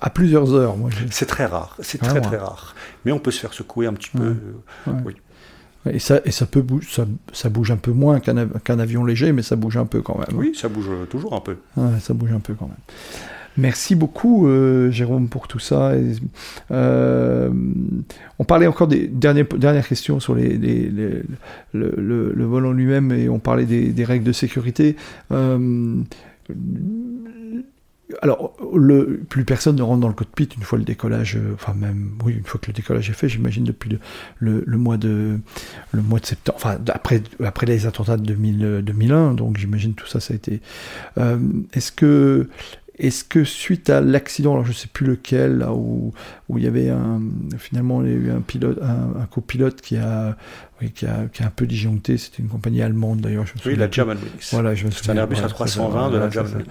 À 0.00 0.10
plusieurs 0.10 0.52
heures, 0.54 0.76
moi. 0.76 0.90
C'est 1.10 1.26
très 1.26 1.46
rare, 1.46 1.76
c'est 1.80 1.98
très 1.98 2.20
très 2.20 2.36
rare. 2.36 2.74
Mais 3.04 3.12
on 3.12 3.18
peut 3.18 3.30
se 3.30 3.40
faire 3.40 3.54
secouer 3.54 3.86
un 3.86 3.94
petit 3.94 4.10
peu. 4.10 4.36
Euh, 4.88 4.92
oui. 5.04 5.14
Et 5.90 5.98
ça, 5.98 6.20
et 6.26 6.30
ça, 6.30 6.44
peut 6.44 6.62
ça, 6.86 7.06
ça 7.32 7.48
bouge 7.48 7.70
un 7.70 7.76
peu 7.76 7.92
moins 7.92 8.20
qu'un 8.20 8.78
avion 8.78 9.04
léger, 9.04 9.32
mais 9.32 9.42
ça 9.42 9.56
bouge 9.56 9.78
un 9.78 9.86
peu 9.86 10.02
quand 10.02 10.18
même. 10.18 10.36
Oui, 10.38 10.52
ça 10.54 10.68
bouge 10.68 10.90
toujours 11.08 11.34
un 11.34 11.40
peu. 11.40 11.56
ça 12.00 12.12
bouge 12.12 12.32
un 12.32 12.40
peu 12.40 12.54
quand 12.54 12.66
même. 12.66 12.76
Merci 13.56 13.94
beaucoup, 13.94 14.46
euh, 14.46 14.90
Jérôme, 14.90 15.28
pour 15.28 15.48
tout 15.48 15.58
ça. 15.58 15.92
Euh, 16.70 17.50
on 18.38 18.44
parlait 18.44 18.66
encore 18.66 18.86
des 18.86 19.08
dernières, 19.08 19.86
questions 19.86 20.20
sur 20.20 20.34
le, 20.34 21.24
le, 21.72 22.44
vol 22.44 22.66
en 22.66 22.72
lui-même 22.72 23.12
et 23.12 23.28
on 23.28 23.38
parlait 23.38 23.66
des, 23.66 24.04
règles 24.04 24.24
de 24.24 24.32
sécurité. 24.32 24.96
Euh, 25.32 25.96
alors, 28.22 28.56
le, 28.74 29.20
plus 29.28 29.44
personne 29.44 29.76
ne 29.76 29.82
rentre 29.82 30.00
dans 30.00 30.08
le 30.08 30.14
cockpit 30.14 30.48
une 30.56 30.62
fois 30.62 30.78
le 30.78 30.84
décollage, 30.84 31.38
enfin 31.54 31.74
même, 31.74 32.12
oui, 32.24 32.34
une 32.34 32.44
fois 32.44 32.60
que 32.60 32.66
le 32.66 32.72
décollage 32.72 33.08
est 33.08 33.14
fait, 33.14 33.28
j'imagine 33.28 33.62
depuis 33.62 33.98
le, 34.38 34.64
le, 34.66 34.78
mois 34.78 34.96
de 34.96 35.38
le 35.92 36.02
septembre, 36.22 36.56
enfin 36.56 36.78
après 36.88 37.22
après 37.44 37.66
les 37.66 37.86
attentats 37.86 38.16
de 38.16 38.24
2000, 38.24 38.82
2001, 38.82 39.34
donc 39.34 39.58
j'imagine 39.58 39.94
tout 39.94 40.08
ça, 40.08 40.18
ça 40.18 40.34
a 40.34 40.36
été. 40.36 40.60
Est-ce 41.72 41.92
que 41.92 42.48
est-ce 43.00 43.24
que 43.24 43.44
suite 43.44 43.88
à 43.88 44.00
l'accident, 44.00 44.52
alors 44.52 44.64
je 44.64 44.70
ne 44.70 44.76
sais 44.76 44.88
plus 44.92 45.06
lequel, 45.06 45.58
là 45.58 45.72
où, 45.72 46.12
où 46.48 46.58
il 46.58 46.64
y 46.64 46.66
avait 46.66 46.90
un, 46.90 47.20
finalement 47.58 48.02
il 48.02 48.08
y 48.08 48.12
a 48.12 48.16
eu 48.16 48.30
un 48.30 48.40
pilote, 48.40 48.78
un, 48.82 49.24
copilote 49.26 49.80
qui 49.80 49.96
a, 49.96 50.36
qui 50.94 51.06
a, 51.06 51.26
qui 51.32 51.42
a 51.42 51.46
un 51.46 51.50
peu 51.50 51.66
disjoncté, 51.66 52.18
c'était 52.18 52.42
une 52.42 52.48
compagnie 52.48 52.82
allemande 52.82 53.20
d'ailleurs. 53.20 53.46
Oui, 53.64 53.74
la 53.76 53.90
Germanwings. 53.90 54.50
Voilà, 54.52 54.74
je 54.74 54.84
me 54.84 54.90
souviens. 54.90 55.14
C'est 55.14 55.18
un 55.18 55.22
Airbus 55.22 55.36
A320 55.36 56.12
de 56.12 56.18
la 56.18 56.30
Germanwings. 56.30 56.66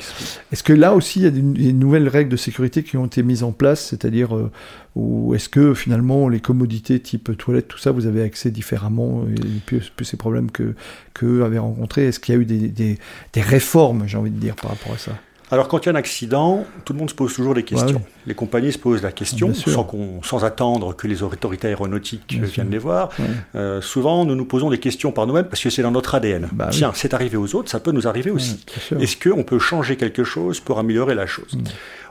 Est-ce 0.51 0.63
que 0.63 0.73
là 0.73 0.93
aussi 0.93 1.19
il 1.19 1.23
y 1.23 1.27
a 1.27 1.31
des, 1.31 1.73
nouvelles 1.73 2.07
règles 2.07 2.29
de 2.29 2.37
sécurité 2.37 2.83
qui 2.83 2.97
ont 2.97 3.07
été 3.07 3.23
mises 3.23 3.43
en 3.43 3.51
place, 3.51 3.87
c'est-à-dire 3.87 4.35
euh, 4.35 4.51
ou 4.95 5.33
est-ce 5.33 5.49
que 5.49 5.73
finalement 5.73 6.29
les 6.29 6.39
commodités 6.39 6.99
type 6.99 7.35
toilette, 7.37 7.67
tout 7.67 7.79
ça, 7.79 7.91
vous 7.91 8.05
avez 8.05 8.21
accès 8.21 8.51
différemment 8.51 9.25
et 9.25 9.59
plus, 9.65 9.89
plus 9.89 10.05
ces 10.05 10.17
problèmes 10.17 10.51
que 10.51 10.75
qu'eux 11.15 11.43
avaient 11.43 11.59
rencontrés? 11.59 12.05
Est-ce 12.05 12.19
qu'il 12.19 12.35
y 12.35 12.37
a 12.37 12.41
eu 12.41 12.45
des, 12.45 12.67
des, 12.67 12.99
des 13.33 13.41
réformes, 13.41 14.03
j'ai 14.05 14.17
envie 14.17 14.31
de 14.31 14.39
dire, 14.39 14.55
par 14.55 14.71
rapport 14.71 14.93
à 14.93 14.97
ça? 14.97 15.13
Alors, 15.51 15.67
quand 15.67 15.79
il 15.79 15.85
y 15.87 15.89
a 15.89 15.93
un 15.93 15.95
accident, 15.95 16.65
tout 16.85 16.93
le 16.93 16.99
monde 16.99 17.09
se 17.09 17.15
pose 17.15 17.33
toujours 17.33 17.55
des 17.55 17.63
questions. 17.63 18.01
Les 18.27 18.35
compagnies 18.35 18.71
se 18.71 18.77
posent 18.77 19.01
la 19.01 19.11
question 19.11 19.53
sans, 19.53 19.87
sans, 20.23 20.45
attendre 20.45 20.95
que 20.95 21.07
les 21.07 21.23
autorités 21.23 21.67
aéronautiques 21.67 22.33
viennent 22.33 22.69
les 22.69 22.77
voir. 22.77 23.09
Euh, 23.55 23.81
souvent, 23.81 24.25
nous 24.25 24.35
nous 24.35 24.45
posons 24.45 24.69
des 24.69 24.77
questions 24.77 25.11
par 25.11 25.27
nous-mêmes 25.27 25.45
parce 25.45 25.61
que 25.63 25.69
c'est 25.69 25.81
dans 25.81 25.91
notre 25.91 26.15
ADN. 26.15 26.49
Bah 26.51 26.69
Tiens, 26.71 26.91
c'est 26.93 27.13
arrivé 27.13 27.37
aux 27.37 27.55
autres, 27.55 27.69
ça 27.69 27.79
peut 27.79 27.91
nous 27.91 28.07
arriver 28.07 28.31
aussi. 28.31 28.63
Est-ce 28.99 29.17
qu'on 29.17 29.43
peut 29.43 29.59
changer 29.59 29.97
quelque 29.97 30.23
chose 30.23 30.59
pour 30.59 30.79
améliorer 30.79 31.15
la 31.15 31.25
chose? 31.25 31.57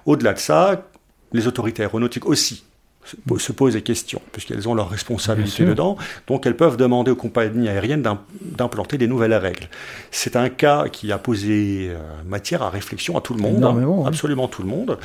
Au-delà 0.06 0.32
de 0.32 0.38
ça, 0.38 0.82
les 1.32 1.46
autorités 1.46 1.82
aéronautiques 1.82 2.26
aussi 2.26 2.64
se 3.38 3.52
posent 3.52 3.74
des 3.74 3.82
questions, 3.82 4.20
puisqu'elles 4.32 4.68
ont 4.68 4.74
leur 4.74 4.88
responsabilité 4.88 5.64
dedans. 5.64 5.96
Donc 6.26 6.46
elles 6.46 6.56
peuvent 6.56 6.76
demander 6.76 7.10
aux 7.10 7.16
compagnies 7.16 7.68
aériennes 7.68 8.02
d'implanter 8.40 8.98
des 8.98 9.06
nouvelles 9.06 9.34
règles. 9.34 9.68
C'est 10.10 10.36
un 10.36 10.48
cas 10.48 10.88
qui 10.88 11.12
a 11.12 11.18
posé 11.18 11.88
euh, 11.90 11.98
matière 12.26 12.62
à 12.62 12.70
réflexion 12.70 13.16
à 13.16 13.20
tout 13.20 13.34
le 13.34 13.40
monde, 13.40 14.06
absolument 14.06 14.48
tout 14.48 14.62
le 14.62 14.68
monde. 14.68 14.98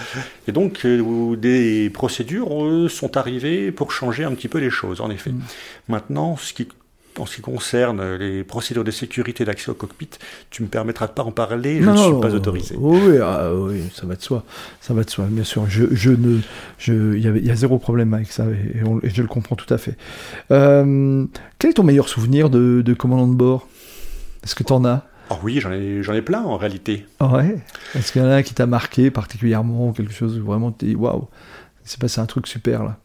Et 0.47 0.51
donc 0.51 0.85
euh, 0.85 1.35
des 1.35 1.89
procédures 1.89 2.89
sont 2.89 3.17
arrivées 3.17 3.71
pour 3.71 3.91
changer 3.91 4.23
un 4.23 4.31
petit 4.31 4.47
peu 4.47 4.59
les 4.59 4.69
choses, 4.69 5.01
en 5.01 5.09
effet. 5.09 5.31
Mm. 5.31 5.41
Maintenant, 5.89 6.37
ce 6.37 6.53
qui 6.53 6.67
en 7.19 7.25
ce 7.25 7.35
qui 7.35 7.41
concerne 7.41 8.15
les 8.15 8.43
procédures 8.43 8.83
de 8.83 8.91
sécurité 8.91 9.45
d'accès 9.45 9.69
au 9.69 9.73
cockpit, 9.73 10.09
tu 10.49 10.63
me 10.63 10.67
permettras 10.67 11.07
de 11.07 11.11
pas 11.11 11.23
en 11.23 11.31
parler, 11.31 11.81
je 11.81 11.89
ne 11.89 11.97
suis 11.97 12.21
pas 12.21 12.33
autorisé. 12.33 12.75
Oui, 12.77 13.17
ah, 13.21 13.53
oui, 13.53 13.83
ça 13.93 14.05
va 14.05 14.15
de 14.15 14.21
soi, 14.21 14.43
ça 14.81 14.93
va 14.93 15.03
de 15.03 15.09
soi, 15.09 15.25
bien 15.29 15.43
sûr. 15.43 15.65
Je, 15.67 15.85
je 15.91 16.11
ne, 16.11 16.39
je, 16.77 17.15
il 17.15 17.45
y, 17.45 17.51
a 17.51 17.55
zéro 17.55 17.77
problème 17.79 18.13
avec 18.13 18.31
ça 18.31 18.45
et, 18.45 19.09
je 19.09 19.21
le 19.21 19.27
comprends 19.27 19.55
tout 19.55 19.71
à 19.73 19.77
fait. 19.77 19.97
Euh, 20.51 21.25
quel 21.59 21.71
est 21.71 21.75
ton 21.75 21.83
meilleur 21.83 22.09
souvenir 22.09 22.49
de, 22.49 22.81
de 22.81 22.93
commandant 22.93 23.27
de 23.27 23.35
bord? 23.35 23.67
Est-ce 24.43 24.55
que 24.55 24.63
tu 24.63 24.73
en 24.73 24.83
as? 24.85 25.05
Oh 25.29 25.35
oui, 25.43 25.59
j'en 25.59 25.71
ai, 25.71 26.03
j'en 26.03 26.13
ai 26.13 26.21
plein 26.21 26.43
en 26.43 26.57
réalité. 26.57 27.05
Ouais? 27.21 27.57
Est-ce 27.95 28.11
qu'il 28.11 28.21
y 28.21 28.25
en 28.25 28.29
a 28.29 28.35
un 28.35 28.43
qui 28.43 28.53
t'a 28.53 28.65
marqué 28.65 29.09
particulièrement, 29.09 29.93
quelque 29.93 30.13
chose 30.13 30.37
où 30.37 30.45
vraiment 30.45 30.71
tu 30.71 30.85
dis 30.85 30.95
waouh, 30.95 31.27
c'est 31.83 31.99
passé 31.99 32.19
un 32.19 32.25
truc 32.25 32.47
super 32.47 32.83
là? 32.83 32.97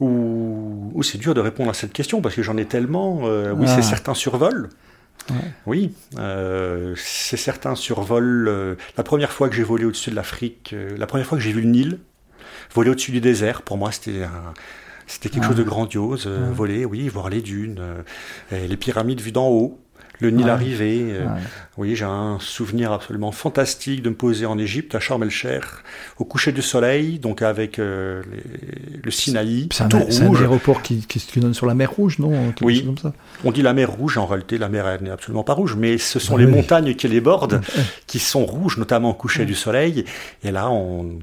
Ou, 0.00 1.02
c'est 1.02 1.18
dur 1.18 1.34
de 1.34 1.40
répondre 1.40 1.70
à 1.70 1.74
cette 1.74 1.92
question 1.92 2.20
parce 2.20 2.34
que 2.34 2.42
j'en 2.42 2.56
ai 2.56 2.66
tellement. 2.66 3.20
Euh, 3.24 3.52
oui, 3.52 3.66
c'est 3.66 3.78
ah. 3.78 3.82
certains 3.82 4.14
survols. 4.14 4.68
Oui, 5.66 5.92
euh, 6.18 6.94
c'est 6.96 7.36
certains 7.36 7.74
survols. 7.74 8.48
Euh, 8.48 8.74
la 8.96 9.02
première 9.02 9.30
fois 9.30 9.48
que 9.48 9.54
j'ai 9.54 9.62
volé 9.62 9.84
au-dessus 9.84 10.10
de 10.10 10.14
l'Afrique, 10.14 10.74
la 10.96 11.06
première 11.06 11.26
fois 11.26 11.36
que 11.36 11.44
j'ai 11.44 11.52
vu 11.52 11.60
le 11.60 11.68
Nil, 11.68 11.98
voler 12.74 12.90
au-dessus 12.90 13.12
du 13.12 13.20
désert, 13.20 13.62
pour 13.62 13.76
moi 13.76 13.92
c'était 13.92 14.22
c'était 15.06 15.28
quelque 15.28 15.46
chose 15.46 15.56
de 15.56 15.62
grandiose. 15.62 16.26
Voler, 16.26 16.84
oui, 16.84 17.08
voir 17.08 17.28
les 17.28 17.42
dunes, 17.42 17.82
les 18.52 18.76
pyramides 18.76 19.20
vues 19.20 19.32
d'en 19.32 19.48
haut 19.48 19.78
le 20.20 20.30
Nil 20.30 20.48
arrivé. 20.48 21.06
Euh, 21.10 21.26
oui, 21.76 21.94
j'ai 21.94 22.04
un 22.04 22.38
souvenir 22.40 22.92
absolument 22.92 23.32
fantastique 23.32 24.02
de 24.02 24.10
me 24.10 24.14
poser 24.14 24.46
en 24.46 24.58
Égypte, 24.58 24.94
à 24.94 25.00
Sharm 25.00 25.22
el-Sheikh, 25.22 25.64
au 26.18 26.24
coucher 26.24 26.52
du 26.52 26.62
soleil, 26.62 27.18
donc 27.18 27.42
avec 27.42 27.78
euh, 27.78 28.22
le 29.02 29.10
Sinaï, 29.10 29.68
c'est 29.72 29.84
un, 29.84 30.34
aéroport 30.34 30.82
qui, 30.82 31.06
qui, 31.06 31.40
donne 31.40 31.54
sur 31.54 31.66
la 31.66 31.74
mer 31.74 31.92
Rouge, 31.92 32.18
non 32.18 32.52
Oui, 32.62 32.84
comme 32.84 32.98
ça? 32.98 33.12
on 33.44 33.52
dit 33.52 33.62
la 33.62 33.74
mer 33.74 33.90
Rouge, 33.90 34.18
en 34.18 34.26
réalité 34.26 34.58
la 34.58 34.68
mer 34.68 35.00
n'est 35.00 35.10
absolument 35.10 35.44
pas 35.44 35.54
rouge, 35.54 35.76
mais 35.76 35.98
ce 35.98 36.18
sont 36.18 36.36
les 36.36 36.46
montagnes 36.46 36.94
qui 36.94 37.08
les 37.08 37.20
bordent 37.20 37.60
qui 38.06 38.18
sont 38.18 38.44
rouges, 38.44 38.78
notamment 38.78 39.10
au 39.10 39.14
coucher 39.14 39.44
du 39.44 39.54
soleil. 39.54 40.04
Et 40.42 40.50
là, 40.50 40.70
on 40.70 41.18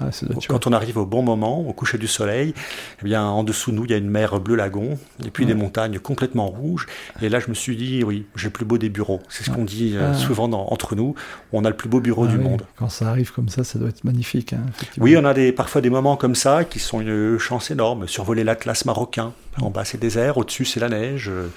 ah, 0.00 0.10
Quand 0.48 0.66
on 0.66 0.72
arrive 0.72 0.98
au 0.98 1.06
bon 1.06 1.22
moment, 1.22 1.60
au 1.60 1.72
coucher 1.72 1.98
du 1.98 2.08
soleil, 2.08 2.54
eh 3.00 3.04
bien, 3.04 3.24
en 3.24 3.44
dessous 3.44 3.70
de 3.70 3.76
nous, 3.76 3.84
il 3.84 3.90
y 3.90 3.94
a 3.94 3.96
une 3.96 4.08
mer 4.08 4.40
bleu 4.40 4.56
lagon, 4.56 4.98
et 5.24 5.30
puis 5.30 5.46
des 5.46 5.54
montagnes 5.54 5.98
complètement 5.98 6.46
rouges. 6.46 6.86
Et 7.20 7.28
là, 7.28 7.40
je 7.40 7.48
me 7.48 7.54
suis 7.54 7.76
dit, 7.76 8.02
oui, 8.04 8.26
j'ai 8.36 8.48
le 8.48 8.52
plus 8.52 8.64
beau 8.64 8.78
des 8.78 8.88
bureaux. 8.88 9.20
C'est 9.28 9.44
ce 9.44 9.50
qu'on 9.50 9.64
dit 9.64 9.96
euh, 9.96 10.12
ah. 10.12 10.14
souvent 10.14 10.50
entre 10.50 10.96
nous. 10.96 11.14
On 11.52 11.64
a 11.64 11.68
le 11.68 11.76
plus 11.76 11.88
beau 11.88 12.00
bureau 12.00 12.24
ah 12.24 12.32
du 12.32 12.38
monde. 12.38 12.62
Quand 12.76 12.88
ça 12.88 13.08
arrive 13.08 13.32
comme 13.32 13.48
ça, 13.48 13.64
ça 13.64 13.78
doit 13.78 13.88
être 13.88 14.04
magnifique. 14.04 14.52
Hein, 14.52 14.62
oui, 14.98 15.16
on 15.16 15.24
a 15.24 15.34
des, 15.34 15.52
parfois 15.52 15.80
des 15.80 15.90
moments 15.90 16.16
comme 16.16 16.34
ça 16.34 16.64
qui 16.64 16.78
sont 16.78 17.00
une 17.00 17.38
chance 17.38 17.70
énorme. 17.70 18.08
Survoler 18.08 18.44
l'Atlas 18.44 18.84
marocain. 18.84 19.32
En 19.60 19.70
bas, 19.70 19.84
c'est 19.84 19.98
désert, 19.98 20.38
au-dessus, 20.38 20.64
c'est 20.64 20.80
la 20.80 20.88
neige. 20.88 21.28
Euh, 21.28 21.48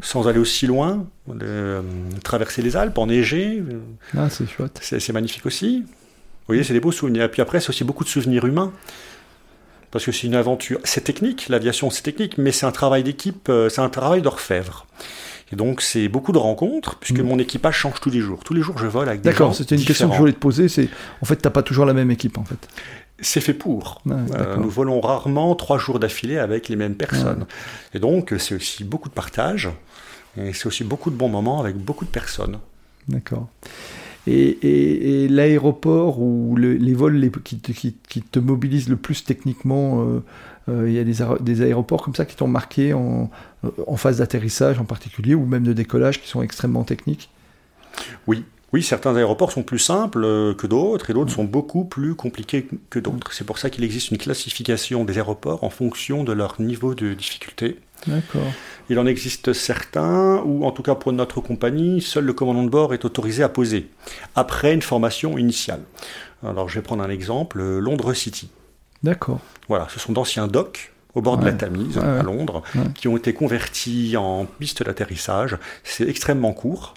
sans 0.00 0.28
aller 0.28 0.38
aussi 0.38 0.66
loin, 0.66 1.06
euh, 1.28 1.82
traverser 2.22 2.62
les 2.62 2.76
Alpes, 2.76 2.98
enneigé. 2.98 3.62
Ah, 4.16 4.28
c'est 4.30 4.46
chouette. 4.46 4.78
C'est 4.80 5.12
magnifique 5.12 5.46
aussi. 5.46 5.84
Voyez, 6.52 6.64
c'est 6.64 6.72
des 6.72 6.80
beaux 6.80 6.92
souvenirs. 6.92 7.24
Et 7.24 7.28
puis 7.28 7.42
après, 7.42 7.60
c'est 7.60 7.70
aussi 7.70 7.84
beaucoup 7.84 8.04
de 8.04 8.08
souvenirs 8.08 8.44
humains. 8.44 8.72
Parce 9.90 10.06
que 10.06 10.12
c'est 10.12 10.26
une 10.26 10.34
aventure. 10.34 10.80
C'est 10.84 11.04
technique, 11.04 11.48
l'aviation, 11.48 11.90
c'est 11.90 12.02
technique, 12.02 12.38
mais 12.38 12.50
c'est 12.50 12.64
un 12.64 12.72
travail 12.72 13.02
d'équipe, 13.02 13.48
euh, 13.50 13.68
c'est 13.68 13.82
un 13.82 13.90
travail 13.90 14.22
d'orfèvre. 14.22 14.86
Et 15.52 15.56
donc, 15.56 15.82
c'est 15.82 16.08
beaucoup 16.08 16.32
de 16.32 16.38
rencontres, 16.38 16.96
puisque 16.96 17.20
mm. 17.20 17.26
mon 17.26 17.38
équipage 17.38 17.76
change 17.76 18.00
tous 18.00 18.08
les 18.08 18.20
jours. 18.20 18.42
Tous 18.42 18.54
les 18.54 18.62
jours, 18.62 18.78
je 18.78 18.86
vole 18.86 19.08
avec 19.08 19.20
des 19.20 19.30
gens 19.30 19.34
D'accord, 19.34 19.54
c'était 19.54 19.76
une 19.76 19.84
question 19.84 20.08
que 20.08 20.14
je 20.14 20.18
voulais 20.18 20.32
te 20.32 20.38
poser. 20.38 20.68
C'est 20.68 20.88
En 21.20 21.26
fait, 21.26 21.36
tu 21.36 21.42
n'as 21.44 21.50
pas 21.50 21.62
toujours 21.62 21.84
la 21.84 21.92
même 21.92 22.10
équipe, 22.10 22.38
en 22.38 22.44
fait. 22.44 22.68
C'est 23.20 23.42
fait 23.42 23.52
pour. 23.52 24.00
Euh, 24.10 24.56
nous 24.56 24.70
volons 24.70 25.00
rarement 25.00 25.54
trois 25.54 25.78
jours 25.78 25.98
d'affilée 25.98 26.38
avec 26.38 26.68
les 26.70 26.76
mêmes 26.76 26.94
personnes. 26.94 27.46
Et 27.92 27.98
donc, 27.98 28.34
c'est 28.38 28.54
aussi 28.54 28.82
beaucoup 28.84 29.10
de 29.10 29.14
partage. 29.14 29.68
Et 30.38 30.54
c'est 30.54 30.66
aussi 30.66 30.84
beaucoup 30.84 31.10
de 31.10 31.16
bons 31.16 31.28
moments 31.28 31.60
avec 31.60 31.76
beaucoup 31.76 32.06
de 32.06 32.10
personnes. 32.10 32.58
D'accord. 33.08 33.48
Et, 34.26 35.26
l'aéroport 35.28 36.20
ou 36.20 36.56
les 36.56 36.94
vols 36.94 37.30
qui, 37.42 37.58
te 37.58 38.38
mobilisent 38.38 38.88
le 38.88 38.96
plus 38.96 39.24
techniquement, 39.24 40.02
euh, 40.02 40.22
euh, 40.68 40.88
il 40.88 40.94
y 40.94 40.98
a 40.98 41.04
des, 41.40 41.62
aéroports 41.62 42.02
comme 42.02 42.14
ça 42.14 42.24
qui 42.24 42.36
t'ont 42.36 42.48
marqué 42.48 42.92
en, 42.92 43.30
en 43.86 43.96
phase 43.96 44.18
d'atterrissage 44.18 44.78
en 44.78 44.84
particulier, 44.84 45.34
ou 45.34 45.44
même 45.44 45.64
de 45.64 45.72
décollage, 45.72 46.20
qui 46.20 46.28
sont 46.28 46.42
extrêmement 46.42 46.84
techniques? 46.84 47.30
Oui, 48.26 48.44
oui, 48.72 48.82
certains 48.82 49.14
aéroports 49.14 49.52
sont 49.52 49.62
plus 49.62 49.78
simples 49.78 50.24
euh, 50.24 50.54
que 50.54 50.66
d'autres 50.66 51.10
et 51.10 51.12
d'autres 51.12 51.30
sont 51.30 51.44
beaucoup 51.44 51.84
plus 51.84 52.14
compliqués 52.14 52.66
que 52.88 52.98
d'autres. 52.98 53.32
C'est 53.34 53.44
pour 53.44 53.58
ça 53.58 53.68
qu'il 53.68 53.84
existe 53.84 54.10
une 54.10 54.18
classification 54.18 55.04
des 55.04 55.18
aéroports 55.18 55.62
en 55.62 55.68
fonction 55.68 56.24
de 56.24 56.32
leur 56.32 56.58
niveau 56.60 56.94
de 56.94 57.12
difficulté. 57.12 57.78
D'accord. 58.06 58.52
Il 58.90 58.98
en 58.98 59.06
existe 59.06 59.52
certains 59.52 60.42
où, 60.44 60.64
en 60.64 60.70
tout 60.70 60.82
cas 60.82 60.94
pour 60.94 61.12
notre 61.12 61.40
compagnie, 61.40 62.00
seul 62.00 62.24
le 62.24 62.32
commandant 62.32 62.62
de 62.62 62.68
bord 62.68 62.94
est 62.94 63.04
autorisé 63.04 63.42
à 63.42 63.48
poser, 63.48 63.88
après 64.34 64.74
une 64.74 64.82
formation 64.82 65.38
initiale. 65.38 65.80
Alors 66.44 66.68
je 66.68 66.74
vais 66.76 66.82
prendre 66.82 67.02
un 67.02 67.10
exemple, 67.10 67.62
Londres 67.62 68.12
City. 68.12 68.50
D'accord. 69.02 69.40
Voilà, 69.68 69.86
ce 69.90 70.00
sont 70.00 70.12
d'anciens 70.12 70.48
docks 70.48 70.92
au 71.14 71.20
bord 71.20 71.36
de 71.36 71.44
la 71.44 71.52
Tamise, 71.52 71.98
à 71.98 72.22
Londres, 72.22 72.62
qui 72.94 73.06
ont 73.06 73.16
été 73.16 73.34
convertis 73.34 74.16
en 74.16 74.46
piste 74.46 74.82
d'atterrissage. 74.82 75.58
C'est 75.84 76.08
extrêmement 76.08 76.52
court, 76.52 76.94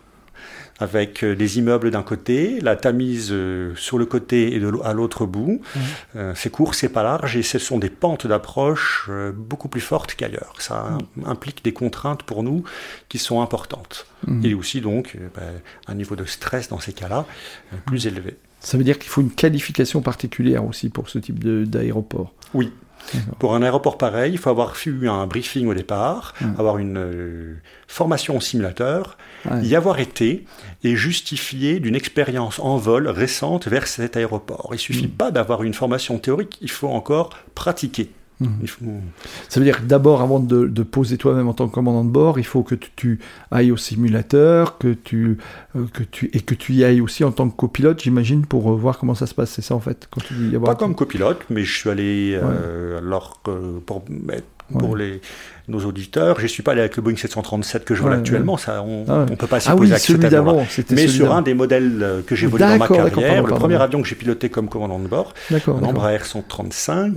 avec 0.79 1.23
euh, 1.23 1.35
des 1.35 1.57
immeubles 1.57 1.91
d'un 1.91 2.03
côté, 2.03 2.59
la 2.61 2.75
Tamise 2.75 3.29
euh, 3.31 3.73
sur 3.75 3.97
le 3.97 4.05
côté 4.05 4.55
et 4.55 4.59
de 4.59 4.71
à 4.83 4.93
l'autre 4.93 5.25
bout. 5.25 5.61
Euh, 6.15 6.33
c'est 6.35 6.49
court, 6.49 6.75
c'est 6.75 6.89
pas 6.89 7.03
large 7.03 7.37
et 7.37 7.43
ce 7.43 7.59
sont 7.59 7.79
des 7.79 7.89
pentes 7.89 8.27
d'approche 8.27 9.09
beaucoup 9.35 9.69
plus 9.69 9.81
fortes 9.81 10.15
qu'ailleurs. 10.15 10.53
Ça 10.59 10.97
implique 11.25 11.63
des 11.63 11.71
contraintes 11.71 12.23
pour 12.23 12.43
nous 12.43 12.63
qui 13.09 13.19
sont 13.19 13.41
importantes. 13.41 14.05
Il 14.27 14.47
y 14.47 14.53
a 14.53 14.57
aussi 14.57 14.81
donc 14.81 15.17
ben, 15.35 15.61
un 15.87 15.93
niveau 15.93 16.15
de 16.15 16.25
stress 16.25 16.67
dans 16.67 16.79
ces 16.79 16.93
cas-là 16.93 17.25
plus 17.85 18.07
élevé. 18.07 18.37
Ça 18.59 18.77
veut 18.77 18.83
dire 18.83 18.97
qu'il 18.97 19.09
faut 19.09 19.21
une 19.21 19.31
qualification 19.31 20.01
particulière 20.01 20.65
aussi 20.65 20.89
pour 20.89 21.09
ce 21.09 21.19
type 21.19 21.43
d'aéroport. 21.69 22.33
Oui, 22.55 22.71
pour 23.39 23.55
un 23.55 23.61
aéroport 23.61 23.97
pareil, 23.97 24.33
il 24.33 24.37
faut 24.37 24.49
avoir 24.49 24.73
eu 24.85 25.07
un 25.07 25.27
briefing 25.27 25.67
au 25.67 25.73
départ, 25.73 26.33
avoir 26.57 26.77
une 26.77 26.97
euh, 26.97 27.55
formation 27.87 28.37
au 28.37 28.41
simulateur, 28.41 29.17
y 29.61 29.75
avoir 29.75 29.99
été 29.99 30.45
et 30.83 30.95
justifier 30.95 31.79
d'une 31.79 31.95
expérience 31.95 32.59
en 32.59 32.77
vol 32.77 33.07
récente 33.07 33.67
vers 33.67 33.87
cet 33.87 34.17
aéroport. 34.17 34.69
Il 34.71 34.75
ne 34.75 34.79
suffit 34.79 35.07
mm. 35.07 35.11
pas 35.11 35.31
d'avoir 35.31 35.63
une 35.63 35.73
formation 35.73 36.17
théorique, 36.17 36.57
il 36.61 36.71
faut 36.71 36.89
encore 36.89 37.29
pratiquer. 37.53 38.09
Mhm. 38.39 39.01
Ça 39.47 39.59
veut 39.59 39.65
dire 39.65 39.81
que 39.81 39.85
d'abord, 39.85 40.21
avant 40.21 40.39
de, 40.39 40.83
poser 40.83 41.17
toi-même 41.17 41.47
en 41.47 41.53
tant 41.53 41.67
que 41.67 41.73
commandant 41.73 42.03
de 42.03 42.09
bord, 42.09 42.37
il 42.37 42.45
faut 42.45 42.63
que 42.63 42.75
tu, 42.75 43.19
ailles 43.51 43.71
au 43.71 43.77
simulateur, 43.77 44.77
que 44.77 44.93
tu, 44.93 45.37
euh, 45.75 45.85
que 45.93 46.03
tu, 46.03 46.29
et 46.33 46.41
que 46.41 46.53
tu 46.53 46.73
y 46.73 46.83
ailles 46.83 47.01
aussi 47.01 47.23
en 47.23 47.31
tant 47.31 47.49
que 47.49 47.55
copilote, 47.55 48.01
j'imagine, 48.01 48.45
pour 48.45 48.71
euh, 48.71 48.75
voir 48.75 48.99
comment 48.99 49.15
ça 49.15 49.25
se 49.25 49.33
passe. 49.33 49.51
C'est 49.51 49.61
ça 49.61 49.75
en 49.75 49.79
fait 49.79 50.07
quand 50.11 50.21
tu 50.21 50.33
Pas 50.59 50.75
comme 50.75 50.95
copilote, 50.95 51.41
mais 51.49 51.63
je 51.63 51.77
suis 51.77 51.89
allé 51.89 52.39
euh, 52.41 52.99
alors 52.99 53.41
pour 53.85 54.03
pour 54.71 54.95
les, 54.95 55.21
nos 55.67 55.79
auditeurs. 55.85 56.37
Je 56.37 56.43
ne 56.43 56.47
suis 56.47 56.63
pas 56.63 56.73
allé 56.73 56.81
avec 56.81 56.95
le 56.95 57.01
Boeing 57.01 57.15
737 57.15 57.85
que 57.85 57.95
je 57.95 58.01
vole 58.01 58.13
actuellement, 58.13 58.57
ça, 58.57 58.81
on 58.83 59.05
ah 59.07 59.25
ne 59.29 59.35
peut 59.35 59.47
pas 59.47 59.59
s'y 59.59 59.69
ah 59.69 59.75
poser 59.75 59.93
oui, 59.93 59.99
celui 59.99 60.29
d'avant, 60.29 60.65
Mais 60.91 61.07
sur 61.07 61.33
un 61.33 61.41
des 61.41 61.53
modèles 61.53 61.99
euh, 62.01 62.21
que 62.21 62.35
j'ai 62.35 62.47
volé 62.47 62.65
dans 62.65 62.77
ma 62.77 62.87
carrière, 62.87 63.43
le 63.43 63.53
premier 63.53 63.81
avion 63.81 64.01
que 64.01 64.07
j'ai 64.07 64.15
piloté 64.15 64.49
comme 64.49 64.69
commandant 64.69 64.99
de 64.99 65.07
bord, 65.07 65.33
un 65.51 65.83
Embraer 65.83 66.23
135, 66.23 67.13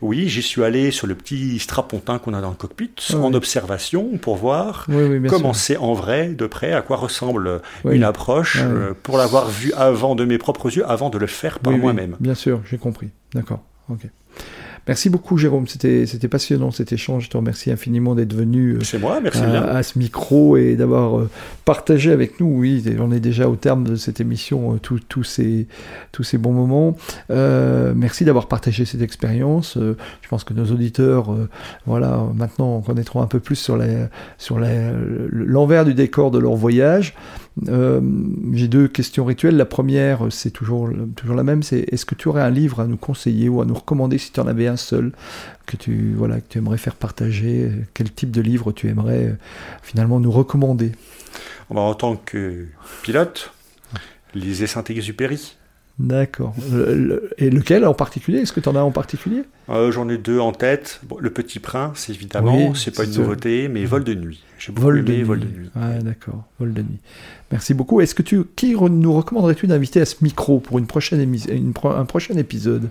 oui, 0.00 0.28
j'y 0.28 0.42
suis 0.42 0.62
allé 0.62 0.90
sur 0.90 1.06
le 1.06 1.14
petit 1.14 1.58
strapontin 1.58 2.18
qu'on 2.18 2.34
a 2.34 2.40
dans 2.40 2.50
le 2.50 2.56
cockpit, 2.56 2.94
en 3.14 3.32
observation, 3.34 4.18
pour 4.18 4.36
voir 4.36 4.86
comment 5.28 5.52
c'est 5.52 5.76
en 5.76 5.94
vrai, 5.94 6.28
de 6.28 6.46
près, 6.46 6.72
à 6.72 6.82
quoi 6.82 6.96
ressemble 6.96 7.60
une 7.84 8.04
approche, 8.04 8.58
euh, 8.62 8.94
pour 9.02 9.18
l'avoir 9.18 9.48
vu 9.48 9.72
avant 9.76 10.14
de 10.14 10.24
mes 10.24 10.38
propres 10.38 10.74
yeux, 10.74 10.88
avant 10.88 11.10
de 11.10 11.18
le 11.18 11.26
faire 11.26 11.58
par 11.58 11.72
moi-même. 11.72 12.16
Bien 12.20 12.34
sûr, 12.34 12.60
j'ai 12.68 12.78
compris. 12.78 13.10
D'accord. 13.34 13.62
Ok. 13.88 14.00
Merci 14.88 15.10
beaucoup, 15.10 15.36
Jérôme. 15.36 15.66
C'était, 15.66 16.06
c'était 16.06 16.28
passionnant 16.28 16.70
cet 16.70 16.92
échange. 16.92 17.24
Je 17.24 17.30
te 17.30 17.36
remercie 17.36 17.72
infiniment 17.72 18.14
d'être 18.14 18.32
venu 18.32 18.78
euh, 18.78 18.98
moi, 19.00 19.20
merci 19.20 19.42
à, 19.42 19.82
ce 19.82 19.98
micro 19.98 20.56
et 20.56 20.76
d'avoir 20.76 21.18
euh, 21.18 21.30
partagé 21.64 22.12
avec 22.12 22.38
nous. 22.38 22.46
Oui, 22.46 22.84
on 23.00 23.10
est 23.10 23.20
déjà 23.20 23.48
au 23.48 23.56
terme 23.56 23.82
de 23.82 23.96
cette 23.96 24.20
émission, 24.20 24.74
euh, 24.74 24.78
tous 24.78 25.24
ces, 25.24 25.66
tous 26.12 26.22
ces 26.22 26.38
bons 26.38 26.52
moments. 26.52 26.96
merci 27.28 28.24
d'avoir 28.24 28.46
partagé 28.46 28.84
cette 28.84 29.02
expérience. 29.02 29.76
je 29.76 30.28
pense 30.28 30.44
que 30.44 30.54
nos 30.54 30.66
auditeurs, 30.66 31.34
voilà, 31.86 32.22
maintenant 32.34 32.80
connaîtront 32.80 33.22
un 33.22 33.26
peu 33.26 33.40
plus 33.40 33.56
sur, 33.56 33.76
la, 33.76 34.08
sur 34.38 34.58
l'envers 34.60 35.84
du 35.84 35.94
décor 35.94 36.30
de 36.30 36.38
leur 36.38 36.54
voyage. 36.54 37.14
Euh, 37.68 38.00
j'ai 38.52 38.68
deux 38.68 38.88
questions 38.88 39.24
rituelles. 39.24 39.56
La 39.56 39.64
première, 39.64 40.26
c'est 40.30 40.50
toujours, 40.50 40.88
la 40.88 41.42
même, 41.42 41.62
c'est 41.62 41.80
est-ce 41.90 42.04
que 42.04 42.14
tu 42.14 42.28
aurais 42.28 42.42
un 42.42 42.50
livre 42.50 42.80
à 42.80 42.86
nous 42.86 42.96
conseiller 42.96 43.48
ou 43.48 43.60
à 43.60 43.64
nous 43.64 43.74
recommander 43.74 44.18
si 44.18 44.32
tu 44.32 44.40
en 44.40 44.46
avais 44.46 44.66
un 44.66 44.76
seul 44.76 45.12
que 45.64 45.76
tu, 45.76 46.14
voilà, 46.14 46.40
que 46.40 46.46
tu 46.48 46.58
aimerais 46.58 46.78
faire 46.78 46.94
partager? 46.94 47.70
Quel 47.94 48.10
type 48.12 48.30
de 48.30 48.40
livre 48.40 48.72
tu 48.72 48.88
aimerais 48.88 49.24
euh, 49.24 49.34
finalement 49.82 50.20
nous 50.20 50.30
recommander? 50.30 50.92
En 51.70 51.94
tant 51.94 52.16
que 52.16 52.66
pilote, 53.02 53.52
lisez 54.34 54.66
Saint-Exupéry. 54.66 55.55
D'accord. 55.98 56.54
Et 57.38 57.48
lequel 57.48 57.86
en 57.86 57.94
particulier? 57.94 58.40
Est-ce 58.40 58.52
que 58.52 58.60
tu 58.60 58.68
en 58.68 58.76
as 58.76 58.82
en 58.82 58.90
particulier? 58.90 59.44
Euh, 59.70 59.90
J'en 59.90 60.08
ai 60.10 60.18
deux 60.18 60.38
en 60.38 60.52
tête. 60.52 61.00
le 61.18 61.30
Petit 61.30 61.58
Prince, 61.58 62.10
évidemment, 62.10 62.74
c'est 62.74 62.94
pas 62.94 63.04
une 63.04 63.14
nouveauté, 63.14 63.68
mais 63.68 63.84
Vol 63.86 64.04
de 64.04 64.14
nuit. 64.14 64.42
J'ai 64.58 64.72
beaucoup 64.72 64.86
Vol 64.88 64.98
aimé 64.98 65.18
de 65.18 65.24
Vol 65.24 65.40
de 65.40 65.46
nuit. 65.46 65.70
Ah, 65.74 65.98
d'accord, 66.00 66.44
Vol 66.58 66.74
de 66.74 66.82
nuit. 66.82 67.00
Merci 67.50 67.72
beaucoup. 67.72 68.00
Est-ce 68.02 68.14
que 68.14 68.22
tu, 68.22 68.44
qui 68.56 68.74
nous 68.74 69.12
recommanderais-tu 69.12 69.66
d'inviter 69.66 70.00
à 70.00 70.04
ce 70.04 70.16
micro 70.20 70.60
pour 70.60 70.78
une 70.78 70.86
prochaine 70.86 71.20
une 71.48 71.72
un 71.84 72.04
prochain 72.04 72.36
épisode? 72.36 72.90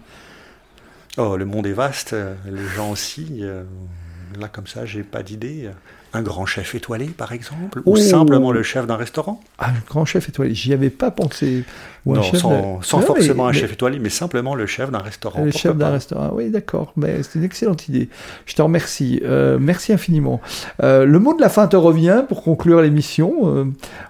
Oh, 1.18 1.38
le 1.38 1.46
monde 1.46 1.68
est 1.68 1.74
vaste, 1.74 2.16
les 2.46 2.68
gens 2.76 2.92
aussi. 2.92 3.40
Euh, 3.42 3.64
là, 4.40 4.48
comme 4.48 4.68
ça, 4.68 4.86
j'ai 4.86 5.04
pas 5.04 5.22
d'idée 5.22 5.70
un 6.16 6.22
grand 6.22 6.46
chef 6.46 6.76
étoilé, 6.76 7.08
par 7.08 7.34
exemple, 7.34 7.80
ou 7.86 7.94
oh. 7.94 7.96
simplement 7.98 8.52
le 8.52 8.64
chef 8.64 8.88
d'un 8.88 8.96
restaurant? 8.96 9.42
Un 9.60 9.74
grand 9.88 10.06
chef 10.06 10.30
étoilé, 10.30 10.56
j'y 10.56 10.74
avais 10.74 10.90
pas 10.90 11.12
pensé. 11.12 11.66
non, 12.06 12.24
sans, 12.24 13.00
ah 13.00 13.02
forcément 13.02 13.48
un 13.48 13.52
chef 13.52 13.74
étoilé, 13.74 14.00
mais 14.00 14.10
simplement 14.10 14.56
le 14.56 14.66
chef 14.66 14.92
d'un 14.92 15.00
restaurant. 15.00 15.44
Le 15.44 15.52
chef 15.52 15.76
d'un 15.76 15.92
restaurant, 15.92 16.32
oui, 16.34 16.50
d'accord, 16.50 16.94
mais 16.96 17.22
c'est 17.24 17.40
une 17.40 17.44
excellente 17.44 17.90
idée. 17.90 18.08
Je 18.46 18.56
te 18.56 18.62
remercie, 18.62 19.22
euh, 19.26 19.58
merci 19.60 19.92
infiniment. 19.92 20.40
Euh, 20.82 21.06
le 21.06 21.20
mot 21.20 21.36
de 21.36 21.42
la 21.42 21.50
fin 21.50 21.68
te 21.68 21.76
revient 21.76 22.24
pour 22.28 22.44
conclure 22.44 22.82
l'émission 22.82 23.34
euh, 23.44 23.66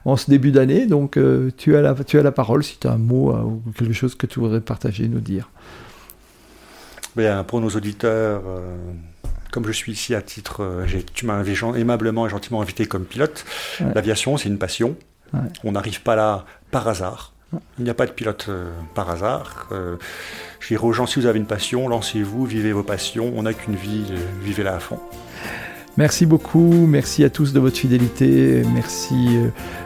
en 0.05 0.15
ce 0.15 0.29
début 0.29 0.51
d'année, 0.51 0.85
donc 0.85 1.17
tu, 1.57 1.75
as 1.75 1.81
la, 1.81 1.95
tu 1.95 2.19
as 2.19 2.23
la 2.23 2.31
parole 2.31 2.63
si 2.63 2.77
tu 2.77 2.87
as 2.87 2.91
un 2.91 2.97
mot 2.97 3.33
ou 3.33 3.63
quelque 3.77 3.93
chose 3.93 4.13
que 4.13 4.27
tu 4.27 4.39
voudrais 4.39 4.61
partager, 4.61 5.07
nous 5.07 5.21
dire. 5.21 5.49
Bien, 7.15 7.43
pour 7.43 7.61
nos 7.61 7.69
auditeurs 7.69 8.41
comme 9.55 9.65
je 9.67 9.71
suis 9.71 9.93
ici 9.93 10.13
à 10.13 10.21
titre, 10.21 10.63
euh, 10.63 10.85
tu 11.13 11.25
m'as 11.25 11.41
aimablement 11.77 12.27
et 12.27 12.29
gentiment 12.29 12.61
invité 12.61 12.87
comme 12.87 13.05
pilote. 13.05 13.45
L'aviation, 13.79 14.35
c'est 14.35 14.49
une 14.49 14.57
passion. 14.57 14.97
On 15.63 15.71
n'arrive 15.71 16.01
pas 16.01 16.17
là 16.17 16.43
par 16.71 16.89
hasard. 16.89 17.31
Il 17.77 17.85
n'y 17.85 17.89
a 17.89 17.93
pas 17.93 18.05
de 18.05 18.11
pilote 18.11 18.47
euh, 18.49 18.69
par 18.95 19.09
hasard. 19.09 19.67
Euh, 19.71 19.95
je 20.59 20.67
dirais 20.67 20.83
aux 20.83 20.91
gens, 20.91 21.05
si 21.05 21.21
vous 21.21 21.25
avez 21.25 21.39
une 21.39 21.45
passion, 21.45 21.87
lancez-vous, 21.87 22.43
vivez 22.43 22.73
vos 22.73 22.83
passions. 22.83 23.31
On 23.33 23.43
n'a 23.43 23.53
qu'une 23.53 23.77
vie, 23.77 24.03
vivez-la 24.43 24.75
à 24.75 24.79
fond. 24.79 24.99
Merci 25.95 26.25
beaucoup, 26.25 26.85
merci 26.85 27.23
à 27.23 27.29
tous 27.29 27.53
de 27.53 27.59
votre 27.61 27.77
fidélité, 27.77 28.63
merci 28.73 29.39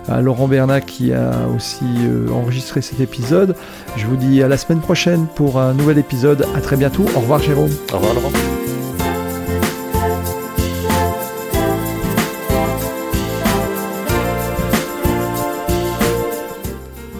à 0.07 0.21
Laurent 0.21 0.47
Bernat 0.47 0.81
qui 0.81 1.13
a 1.13 1.47
aussi 1.55 1.85
enregistré 2.33 2.81
cet 2.81 2.99
épisode. 2.99 3.55
Je 3.97 4.07
vous 4.07 4.15
dis 4.15 4.41
à 4.41 4.47
la 4.47 4.57
semaine 4.57 4.81
prochaine 4.81 5.27
pour 5.35 5.59
un 5.59 5.75
nouvel 5.75 5.99
épisode. 5.99 6.47
À 6.55 6.61
très 6.61 6.77
bientôt. 6.77 7.05
Au 7.15 7.19
revoir 7.19 7.39
Jérôme. 7.39 7.69
Au 7.93 7.97
revoir 7.97 8.15
Laurent. 8.15 8.58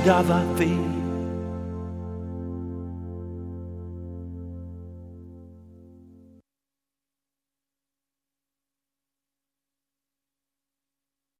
could 0.00 0.06
have 0.06 0.97